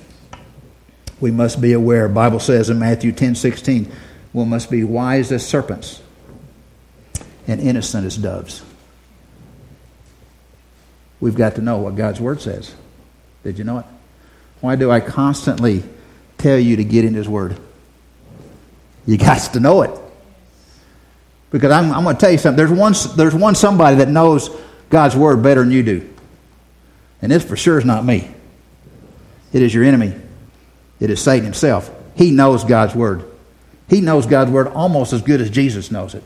we 1.24 1.30
must 1.30 1.58
be 1.58 1.72
aware. 1.72 2.06
Bible 2.06 2.38
says 2.38 2.68
in 2.68 2.78
Matthew 2.78 3.10
10 3.10 3.34
16, 3.34 3.90
we 4.34 4.44
must 4.44 4.70
be 4.70 4.84
wise 4.84 5.32
as 5.32 5.46
serpents 5.48 6.02
and 7.48 7.62
innocent 7.62 8.04
as 8.04 8.18
doves. 8.18 8.62
We've 11.20 11.34
got 11.34 11.54
to 11.54 11.62
know 11.62 11.78
what 11.78 11.96
God's 11.96 12.20
Word 12.20 12.42
says. 12.42 12.74
Did 13.42 13.56
you 13.56 13.64
know 13.64 13.78
it? 13.78 13.86
Why 14.60 14.76
do 14.76 14.90
I 14.90 15.00
constantly 15.00 15.82
tell 16.36 16.58
you 16.58 16.76
to 16.76 16.84
get 16.84 17.06
in 17.06 17.14
His 17.14 17.26
Word? 17.26 17.58
You 19.06 19.16
got 19.16 19.54
to 19.54 19.60
know 19.60 19.80
it. 19.80 19.98
Because 21.50 21.72
I'm, 21.72 21.90
I'm 21.90 22.04
going 22.04 22.16
to 22.16 22.20
tell 22.20 22.32
you 22.32 22.36
something. 22.36 22.58
There's 22.58 22.78
one, 22.78 22.92
there's 23.16 23.34
one 23.34 23.54
somebody 23.54 23.96
that 23.96 24.08
knows 24.08 24.50
God's 24.90 25.16
Word 25.16 25.42
better 25.42 25.62
than 25.62 25.70
you 25.70 25.82
do. 25.82 26.14
And 27.22 27.32
this 27.32 27.42
for 27.42 27.56
sure 27.56 27.78
is 27.78 27.86
not 27.86 28.04
me. 28.04 28.30
It 29.54 29.62
is 29.62 29.72
your 29.72 29.84
enemy. 29.84 30.20
It 31.04 31.10
is 31.10 31.20
Satan 31.20 31.44
himself. 31.44 31.90
He 32.16 32.30
knows 32.30 32.64
God's 32.64 32.94
word. 32.94 33.26
He 33.90 34.00
knows 34.00 34.24
God's 34.24 34.50
word 34.50 34.68
almost 34.68 35.12
as 35.12 35.20
good 35.20 35.42
as 35.42 35.50
Jesus 35.50 35.90
knows 35.90 36.14
it. 36.14 36.24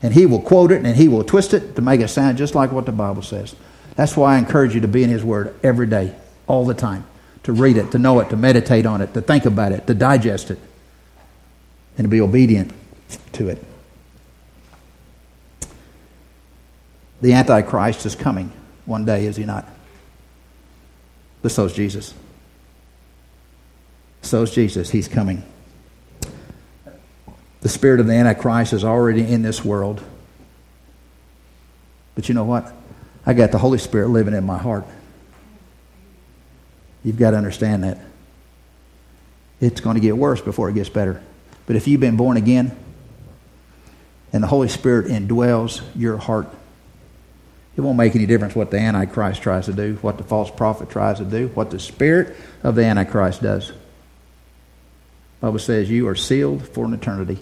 And 0.00 0.14
he 0.14 0.24
will 0.24 0.40
quote 0.40 0.70
it 0.70 0.86
and 0.86 0.94
he 0.94 1.08
will 1.08 1.24
twist 1.24 1.52
it 1.52 1.74
to 1.74 1.82
make 1.82 1.98
it 1.98 2.06
sound 2.06 2.38
just 2.38 2.54
like 2.54 2.70
what 2.70 2.86
the 2.86 2.92
Bible 2.92 3.22
says. 3.22 3.56
That's 3.96 4.16
why 4.16 4.36
I 4.36 4.38
encourage 4.38 4.76
you 4.76 4.82
to 4.82 4.88
be 4.88 5.02
in 5.02 5.10
his 5.10 5.24
word 5.24 5.56
every 5.64 5.88
day, 5.88 6.14
all 6.46 6.64
the 6.64 6.74
time, 6.74 7.04
to 7.42 7.52
read 7.52 7.76
it, 7.76 7.90
to 7.90 7.98
know 7.98 8.20
it, 8.20 8.30
to 8.30 8.36
meditate 8.36 8.86
on 8.86 9.00
it, 9.00 9.14
to 9.14 9.20
think 9.20 9.46
about 9.46 9.72
it, 9.72 9.84
to 9.88 9.94
digest 9.94 10.52
it, 10.52 10.60
and 11.98 12.04
to 12.04 12.08
be 12.08 12.20
obedient 12.20 12.72
to 13.32 13.48
it. 13.48 13.64
The 17.20 17.32
Antichrist 17.32 18.06
is 18.06 18.14
coming 18.14 18.52
one 18.86 19.04
day, 19.04 19.26
is 19.26 19.34
he 19.34 19.44
not? 19.44 19.68
So 21.48 21.64
is 21.64 21.72
Jesus. 21.72 22.14
So 24.22 24.42
is 24.42 24.50
Jesus. 24.50 24.90
He's 24.90 25.08
coming. 25.08 25.42
The 27.60 27.68
spirit 27.68 28.00
of 28.00 28.06
the 28.06 28.14
Antichrist 28.14 28.72
is 28.72 28.84
already 28.84 29.22
in 29.22 29.42
this 29.42 29.64
world. 29.64 30.02
But 32.14 32.28
you 32.28 32.34
know 32.34 32.44
what? 32.44 32.72
I 33.24 33.34
got 33.34 33.52
the 33.52 33.58
Holy 33.58 33.78
Spirit 33.78 34.08
living 34.08 34.34
in 34.34 34.44
my 34.44 34.58
heart. 34.58 34.84
You've 37.04 37.18
got 37.18 37.32
to 37.32 37.36
understand 37.36 37.84
that. 37.84 37.98
It's 39.60 39.80
going 39.80 39.94
to 39.94 40.00
get 40.00 40.16
worse 40.16 40.40
before 40.40 40.68
it 40.68 40.74
gets 40.74 40.88
better. 40.88 41.22
But 41.66 41.76
if 41.76 41.86
you've 41.86 42.00
been 42.00 42.16
born 42.16 42.36
again 42.36 42.76
and 44.32 44.42
the 44.42 44.48
Holy 44.48 44.68
Spirit 44.68 45.06
indwells 45.06 45.82
your 45.94 46.16
heart, 46.16 46.48
it 47.76 47.80
won't 47.80 47.96
make 47.96 48.14
any 48.14 48.26
difference 48.26 48.54
what 48.54 48.70
the 48.70 48.78
Antichrist 48.78 49.40
tries 49.40 49.66
to 49.66 49.72
do, 49.72 49.98
what 50.02 50.18
the 50.18 50.24
false 50.24 50.50
prophet 50.50 50.90
tries 50.90 51.18
to 51.18 51.24
do, 51.24 51.48
what 51.48 51.70
the 51.70 51.78
spirit 51.78 52.36
of 52.62 52.74
the 52.74 52.84
Antichrist 52.84 53.42
does. 53.42 53.72
Bible 55.42 55.58
says 55.58 55.90
you 55.90 56.06
are 56.06 56.14
sealed 56.14 56.66
for 56.68 56.84
an 56.84 56.94
eternity. 56.94 57.36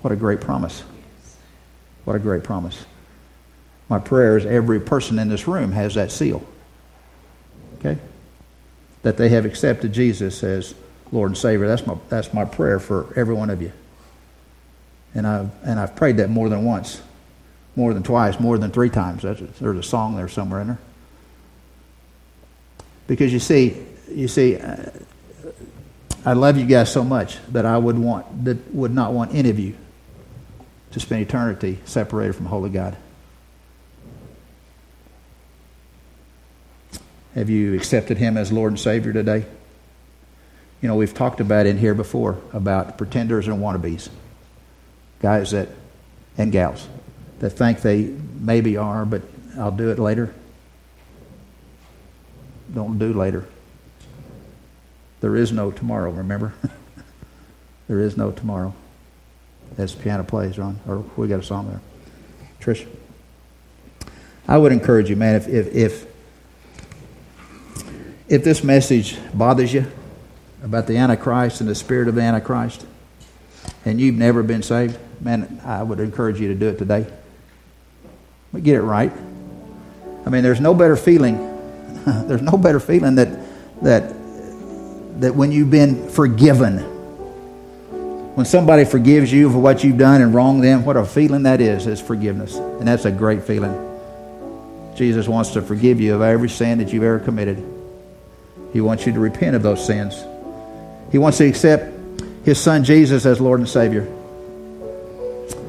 What 0.00 0.12
a 0.12 0.16
great 0.16 0.40
promise. 0.40 0.84
What 2.04 2.14
a 2.14 2.20
great 2.20 2.44
promise. 2.44 2.86
My 3.88 3.98
prayer 3.98 4.38
is 4.38 4.46
every 4.46 4.78
person 4.78 5.18
in 5.18 5.28
this 5.28 5.48
room 5.48 5.72
has 5.72 5.96
that 5.96 6.12
seal. 6.12 6.46
Okay? 7.78 7.98
That 9.02 9.16
they 9.16 9.28
have 9.30 9.44
accepted 9.44 9.92
Jesus 9.92 10.44
as 10.44 10.76
Lord 11.10 11.30
and 11.30 11.36
Savior. 11.36 11.66
That's 11.66 11.84
my, 11.84 11.96
that's 12.08 12.32
my 12.32 12.44
prayer 12.44 12.78
for 12.78 13.12
every 13.16 13.34
one 13.34 13.50
of 13.50 13.60
you. 13.60 13.72
And 15.16 15.26
I've, 15.26 15.50
and 15.64 15.80
I've 15.80 15.96
prayed 15.96 16.18
that 16.18 16.30
more 16.30 16.48
than 16.48 16.64
once, 16.64 17.02
more 17.74 17.92
than 17.92 18.04
twice, 18.04 18.38
more 18.38 18.56
than 18.56 18.70
three 18.70 18.90
times. 18.90 19.22
That's, 19.22 19.40
there's 19.58 19.78
a 19.78 19.82
song 19.82 20.14
there 20.14 20.28
somewhere 20.28 20.60
in 20.60 20.68
there. 20.68 20.78
Because 23.08 23.32
you 23.32 23.40
see, 23.40 23.84
you 24.08 24.28
see, 24.28 24.56
uh, 24.56 24.90
I 26.26 26.32
love 26.32 26.58
you 26.58 26.66
guys 26.66 26.92
so 26.92 27.04
much 27.04 27.38
that 27.52 27.64
I 27.64 27.78
would 27.78 27.96
want 27.96 28.44
that 28.46 28.74
would 28.74 28.92
not 28.92 29.12
want 29.12 29.32
any 29.32 29.48
of 29.48 29.60
you 29.60 29.76
to 30.90 30.98
spend 30.98 31.22
eternity 31.22 31.78
separated 31.84 32.34
from 32.34 32.46
holy 32.46 32.68
God. 32.68 32.96
Have 37.36 37.48
you 37.48 37.74
accepted 37.74 38.18
Him 38.18 38.36
as 38.36 38.50
Lord 38.50 38.72
and 38.72 38.80
Savior 38.80 39.12
today? 39.12 39.44
You 40.82 40.88
know, 40.88 40.96
we've 40.96 41.14
talked 41.14 41.38
about 41.38 41.64
in 41.66 41.78
here 41.78 41.94
before 41.94 42.40
about 42.52 42.98
pretenders 42.98 43.46
and 43.46 43.58
wannabes, 43.58 44.08
guys 45.22 45.52
that 45.52 45.68
and 46.36 46.50
gals 46.50 46.88
that 47.38 47.50
think 47.50 47.82
they 47.82 48.12
maybe 48.40 48.76
are, 48.76 49.04
but 49.04 49.22
I'll 49.56 49.70
do 49.70 49.90
it 49.90 49.98
later. 50.00 50.34
Don't 52.74 52.98
do 52.98 53.12
later. 53.12 53.46
There 55.20 55.36
is 55.36 55.52
no 55.52 55.70
tomorrow, 55.70 56.10
remember? 56.10 56.52
there 57.88 58.00
is 58.00 58.16
no 58.16 58.30
tomorrow. 58.30 58.74
As 59.78 59.94
the 59.94 60.02
piano 60.02 60.24
plays, 60.24 60.58
Ron. 60.58 60.78
Or 60.86 60.98
we 61.16 61.28
got 61.28 61.40
a 61.40 61.42
song 61.42 61.68
there. 61.68 61.80
Trish. 62.60 62.86
I 64.48 64.58
would 64.58 64.72
encourage 64.72 65.10
you, 65.10 65.16
man, 65.16 65.34
if, 65.34 65.48
if, 65.48 65.74
if 65.74 66.06
if 68.28 68.42
this 68.42 68.64
message 68.64 69.16
bothers 69.32 69.72
you 69.72 69.86
about 70.62 70.86
the 70.88 70.96
Antichrist 70.96 71.60
and 71.60 71.70
the 71.70 71.74
spirit 71.74 72.08
of 72.08 72.16
the 72.16 72.22
Antichrist, 72.22 72.84
and 73.84 74.00
you've 74.00 74.16
never 74.16 74.42
been 74.42 74.62
saved, 74.62 74.98
man, 75.20 75.60
I 75.64 75.82
would 75.82 76.00
encourage 76.00 76.40
you 76.40 76.48
to 76.48 76.54
do 76.54 76.68
it 76.68 76.78
today. 76.78 77.06
But 78.52 78.64
get 78.64 78.74
it 78.74 78.82
right. 78.82 79.12
I 80.24 80.30
mean, 80.30 80.42
there's 80.42 80.60
no 80.60 80.74
better 80.74 80.96
feeling. 80.96 81.36
there's 82.26 82.42
no 82.42 82.58
better 82.58 82.80
feeling 82.80 83.14
that 83.16 83.28
that 83.82 84.14
that 85.20 85.34
when 85.34 85.52
you've 85.52 85.70
been 85.70 86.08
forgiven, 86.08 86.78
when 88.36 88.44
somebody 88.44 88.84
forgives 88.84 89.32
you 89.32 89.50
for 89.50 89.58
what 89.58 89.82
you've 89.82 89.96
done 89.96 90.20
and 90.20 90.34
wronged 90.34 90.62
them, 90.62 90.84
what 90.84 90.96
a 90.96 91.04
feeling 91.06 91.44
that 91.44 91.60
is, 91.60 91.86
is 91.86 92.00
forgiveness. 92.00 92.54
And 92.56 92.86
that's 92.86 93.06
a 93.06 93.10
great 93.10 93.44
feeling. 93.44 93.82
Jesus 94.94 95.26
wants 95.26 95.50
to 95.52 95.62
forgive 95.62 96.00
you 96.00 96.14
of 96.14 96.22
every 96.22 96.50
sin 96.50 96.78
that 96.78 96.92
you've 96.92 97.02
ever 97.02 97.18
committed. 97.18 97.64
He 98.72 98.80
wants 98.80 99.06
you 99.06 99.12
to 99.12 99.20
repent 99.20 99.56
of 99.56 99.62
those 99.62 99.84
sins. 99.84 100.22
He 101.10 101.18
wants 101.18 101.38
to 101.38 101.46
accept 101.46 101.92
his 102.44 102.60
son 102.60 102.84
Jesus 102.84 103.24
as 103.24 103.40
Lord 103.40 103.60
and 103.60 103.68
Savior. 103.68 104.06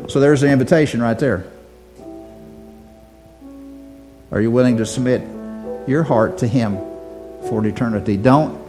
So 0.10 0.20
there's 0.20 0.41
the 0.41 0.50
invitation 0.50 1.02
right 1.02 1.18
there. 1.18 1.45
Are 4.32 4.41
you 4.41 4.52
willing 4.52 4.78
to 4.78 4.86
submit 4.86 5.22
your 5.88 6.04
heart 6.04 6.39
to 6.39 6.48
him 6.48 6.76
for 7.48 7.66
eternity? 7.66 8.18
Don't 8.18 8.66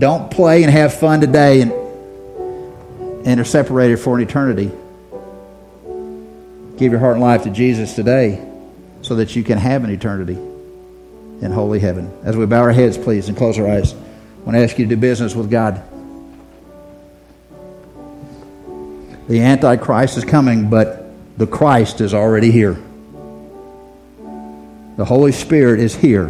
don't 0.00 0.30
play 0.30 0.64
and 0.64 0.72
have 0.72 0.92
fun 0.94 1.20
today 1.20 1.60
and 1.60 1.72
and 3.24 3.38
are 3.38 3.44
separated 3.44 3.98
for 3.98 4.16
an 4.16 4.22
eternity. 4.22 4.70
Give 6.78 6.90
your 6.90 6.98
heart 6.98 7.14
and 7.14 7.22
life 7.22 7.42
to 7.42 7.50
Jesus 7.50 7.94
today 7.94 8.42
so 9.02 9.16
that 9.16 9.36
you 9.36 9.44
can 9.44 9.58
have 9.58 9.84
an 9.84 9.90
eternity 9.90 10.34
in 10.34 11.50
holy 11.52 11.78
heaven. 11.78 12.10
As 12.24 12.36
we 12.36 12.46
bow 12.46 12.60
our 12.60 12.72
heads, 12.72 12.96
please, 12.96 13.28
and 13.28 13.36
close 13.36 13.58
our 13.58 13.68
eyes, 13.68 13.92
I 13.92 13.96
want 14.44 14.56
to 14.56 14.62
ask 14.62 14.78
you 14.78 14.86
to 14.86 14.94
do 14.94 15.00
business 15.00 15.34
with 15.34 15.50
God. 15.50 15.82
The 19.28 19.40
Antichrist 19.40 20.16
is 20.16 20.24
coming, 20.24 20.70
but 20.70 21.04
the 21.38 21.46
Christ 21.46 22.00
is 22.00 22.14
already 22.14 22.50
here. 22.50 22.78
The 24.96 25.04
Holy 25.04 25.32
Spirit 25.32 25.80
is 25.80 25.94
here. 25.94 26.28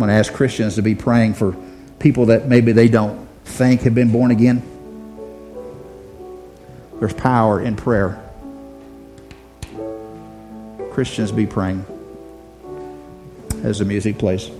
I'm 0.00 0.06
going 0.06 0.16
to 0.16 0.18
ask 0.18 0.32
Christians 0.32 0.76
to 0.76 0.82
be 0.82 0.94
praying 0.94 1.34
for 1.34 1.54
people 1.98 2.24
that 2.26 2.48
maybe 2.48 2.72
they 2.72 2.88
don't 2.88 3.28
think 3.44 3.82
have 3.82 3.94
been 3.94 4.10
born 4.10 4.30
again. 4.30 4.62
There's 6.98 7.12
power 7.12 7.60
in 7.60 7.76
prayer. 7.76 8.18
Christians 10.90 11.32
be 11.32 11.46
praying 11.46 11.84
as 13.62 13.80
the 13.80 13.84
music 13.84 14.16
plays. 14.16 14.50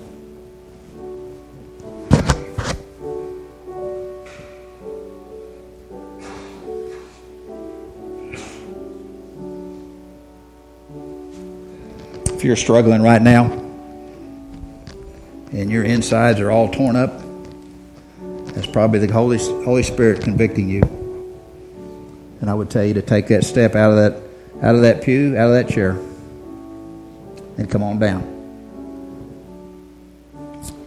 If 12.26 12.44
you're 12.44 12.56
struggling 12.56 13.00
right 13.00 13.22
now 13.22 13.69
and 15.60 15.70
your 15.70 15.84
insides 15.84 16.40
are 16.40 16.50
all 16.50 16.70
torn 16.70 16.96
up, 16.96 17.12
that's 18.54 18.66
probably 18.66 18.98
the 18.98 19.12
Holy, 19.12 19.38
Holy 19.38 19.82
Spirit 19.82 20.22
convicting 20.22 20.68
you. 20.68 20.82
And 22.40 22.48
I 22.48 22.54
would 22.54 22.70
tell 22.70 22.84
you 22.84 22.94
to 22.94 23.02
take 23.02 23.28
that 23.28 23.44
step 23.44 23.74
out 23.74 23.90
of 23.90 23.96
that 23.96 24.22
out 24.62 24.74
of 24.74 24.82
that 24.82 25.02
pew, 25.02 25.36
out 25.36 25.48
of 25.48 25.52
that 25.52 25.72
chair 25.72 25.92
and 27.56 27.70
come 27.70 27.82
on 27.82 27.98
down. 27.98 28.24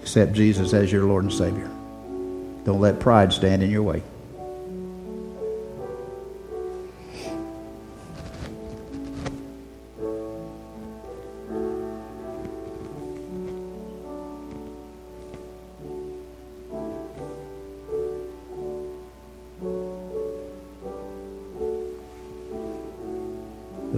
Accept 0.02 0.34
Jesus 0.34 0.74
as 0.74 0.92
your 0.92 1.06
Lord 1.06 1.24
and 1.24 1.34
Savior. 1.34 1.70
Don't 2.66 2.80
let 2.80 3.00
pride 3.00 3.34
stand 3.34 3.64
in 3.64 3.72
your 3.72 3.84
way. 3.84 4.04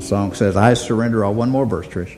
Song 0.05 0.33
says, 0.33 0.55
I 0.55 0.73
surrender 0.75 1.25
all. 1.25 1.33
One 1.33 1.49
more 1.49 1.65
verse, 1.65 1.87
Trish. 1.87 2.17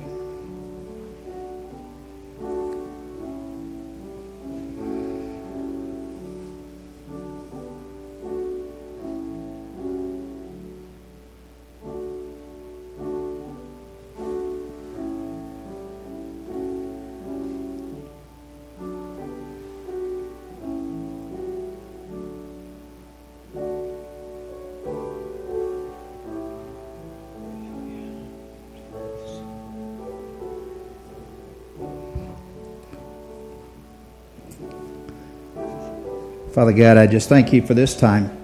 Father 36.58 36.74
God, 36.74 36.98
I 36.98 37.06
just 37.06 37.30
thank 37.30 37.54
you 37.54 37.62
for 37.62 37.76
this 37.76 37.96
time. 37.96 38.36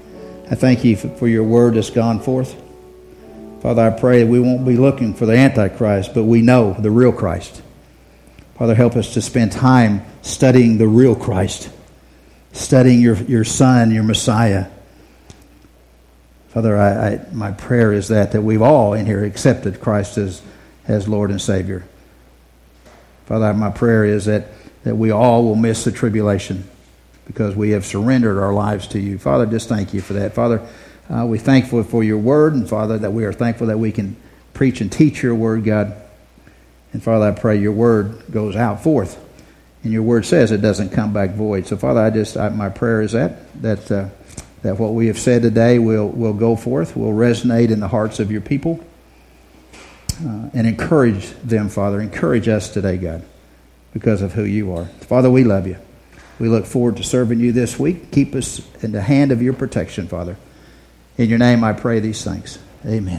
I 0.47 0.53
thank 0.53 0.83
you 0.83 0.95
for 0.95 1.27
your 1.27 1.43
word 1.43 1.73
that's 1.73 1.89
gone 1.89 2.19
forth. 2.19 2.55
Father, 3.63 3.81
I 3.81 3.89
pray 3.89 4.23
we 4.23 4.39
won't 4.39 4.67
be 4.67 4.77
looking 4.77 5.15
for 5.15 5.25
the 5.25 5.35
Antichrist, 5.35 6.13
but 6.13 6.25
we 6.25 6.43
know 6.43 6.73
the 6.73 6.91
real 6.91 7.11
Christ. 7.11 7.63
Father, 8.55 8.75
help 8.75 8.95
us 8.95 9.15
to 9.15 9.21
spend 9.23 9.51
time 9.51 10.05
studying 10.21 10.77
the 10.77 10.87
real 10.87 11.15
Christ, 11.15 11.71
studying 12.51 13.01
your, 13.01 13.15
your 13.23 13.43
Son, 13.43 13.89
your 13.89 14.03
Messiah. 14.03 14.67
Father, 16.49 16.77
I, 16.77 17.13
I, 17.13 17.25
my 17.31 17.51
prayer 17.51 17.91
is 17.91 18.09
that, 18.09 18.33
that 18.33 18.43
we've 18.43 18.61
all 18.61 18.93
in 18.93 19.07
here 19.07 19.23
accepted 19.23 19.81
Christ 19.81 20.19
as, 20.19 20.43
as 20.87 21.07
Lord 21.07 21.31
and 21.31 21.41
Savior. 21.41 21.83
Father, 23.25 23.55
my 23.55 23.71
prayer 23.71 24.05
is 24.05 24.25
that, 24.25 24.49
that 24.83 24.97
we 24.97 25.09
all 25.09 25.43
will 25.43 25.55
miss 25.55 25.83
the 25.83 25.91
tribulation 25.91 26.69
because 27.25 27.55
we 27.55 27.71
have 27.71 27.85
surrendered 27.85 28.37
our 28.37 28.53
lives 28.53 28.87
to 28.87 28.99
you. 28.99 29.17
Father, 29.17 29.45
just 29.45 29.69
thank 29.69 29.93
you 29.93 30.01
for 30.01 30.13
that. 30.13 30.33
Father, 30.33 30.67
uh, 31.09 31.25
we're 31.25 31.37
thankful 31.37 31.83
for 31.83 32.03
your 32.03 32.17
word, 32.17 32.53
and 32.53 32.67
Father, 32.67 32.97
that 32.97 33.11
we 33.11 33.25
are 33.25 33.33
thankful 33.33 33.67
that 33.67 33.79
we 33.79 33.91
can 33.91 34.15
preach 34.53 34.81
and 34.81 34.91
teach 34.91 35.23
your 35.23 35.35
word, 35.35 35.63
God. 35.63 35.95
And 36.91 37.01
Father, 37.01 37.27
I 37.27 37.31
pray 37.31 37.57
your 37.57 37.71
word 37.71 38.23
goes 38.31 38.55
out 38.55 38.83
forth. 38.83 39.19
And 39.83 39.91
your 39.91 40.03
word 40.03 40.25
says 40.25 40.51
it 40.51 40.61
doesn't 40.61 40.91
come 40.91 41.11
back 41.11 41.31
void. 41.31 41.67
So, 41.67 41.75
Father, 41.75 41.99
I 41.99 42.09
just, 42.09 42.37
I, 42.37 42.49
my 42.49 42.69
prayer 42.69 43.01
is 43.01 43.11
that, 43.11 43.61
that, 43.61 43.91
uh, 43.91 44.09
that 44.61 44.79
what 44.79 44.93
we 44.93 45.07
have 45.07 45.19
said 45.19 45.41
today 45.41 45.77
will, 45.77 46.07
will 46.07 46.33
go 46.33 46.55
forth, 46.55 46.95
will 46.95 47.11
resonate 47.11 47.69
in 47.69 47.81
the 47.81 47.89
hearts 47.89 48.19
of 48.21 48.31
your 48.31 48.39
people, 48.39 48.79
uh, 50.21 50.49
and 50.53 50.67
encourage 50.67 51.31
them, 51.43 51.67
Father. 51.67 51.99
Encourage 51.99 52.47
us 52.47 52.69
today, 52.69 52.95
God, 52.95 53.25
because 53.91 54.21
of 54.21 54.33
who 54.33 54.45
you 54.45 54.73
are. 54.73 54.85
Father, 54.85 55.29
we 55.29 55.43
love 55.43 55.67
you. 55.67 55.77
We 56.39 56.49
look 56.49 56.65
forward 56.65 56.97
to 56.97 57.03
serving 57.03 57.39
you 57.39 57.51
this 57.51 57.79
week. 57.79 58.11
Keep 58.11 58.35
us 58.35 58.61
in 58.83 58.91
the 58.91 59.01
hand 59.01 59.31
of 59.31 59.41
your 59.41 59.53
protection, 59.53 60.07
Father. 60.07 60.37
In 61.17 61.29
your 61.29 61.39
name 61.39 61.63
I 61.63 61.73
pray 61.73 61.99
these 61.99 62.23
things. 62.23 62.57
Amen. 62.85 63.11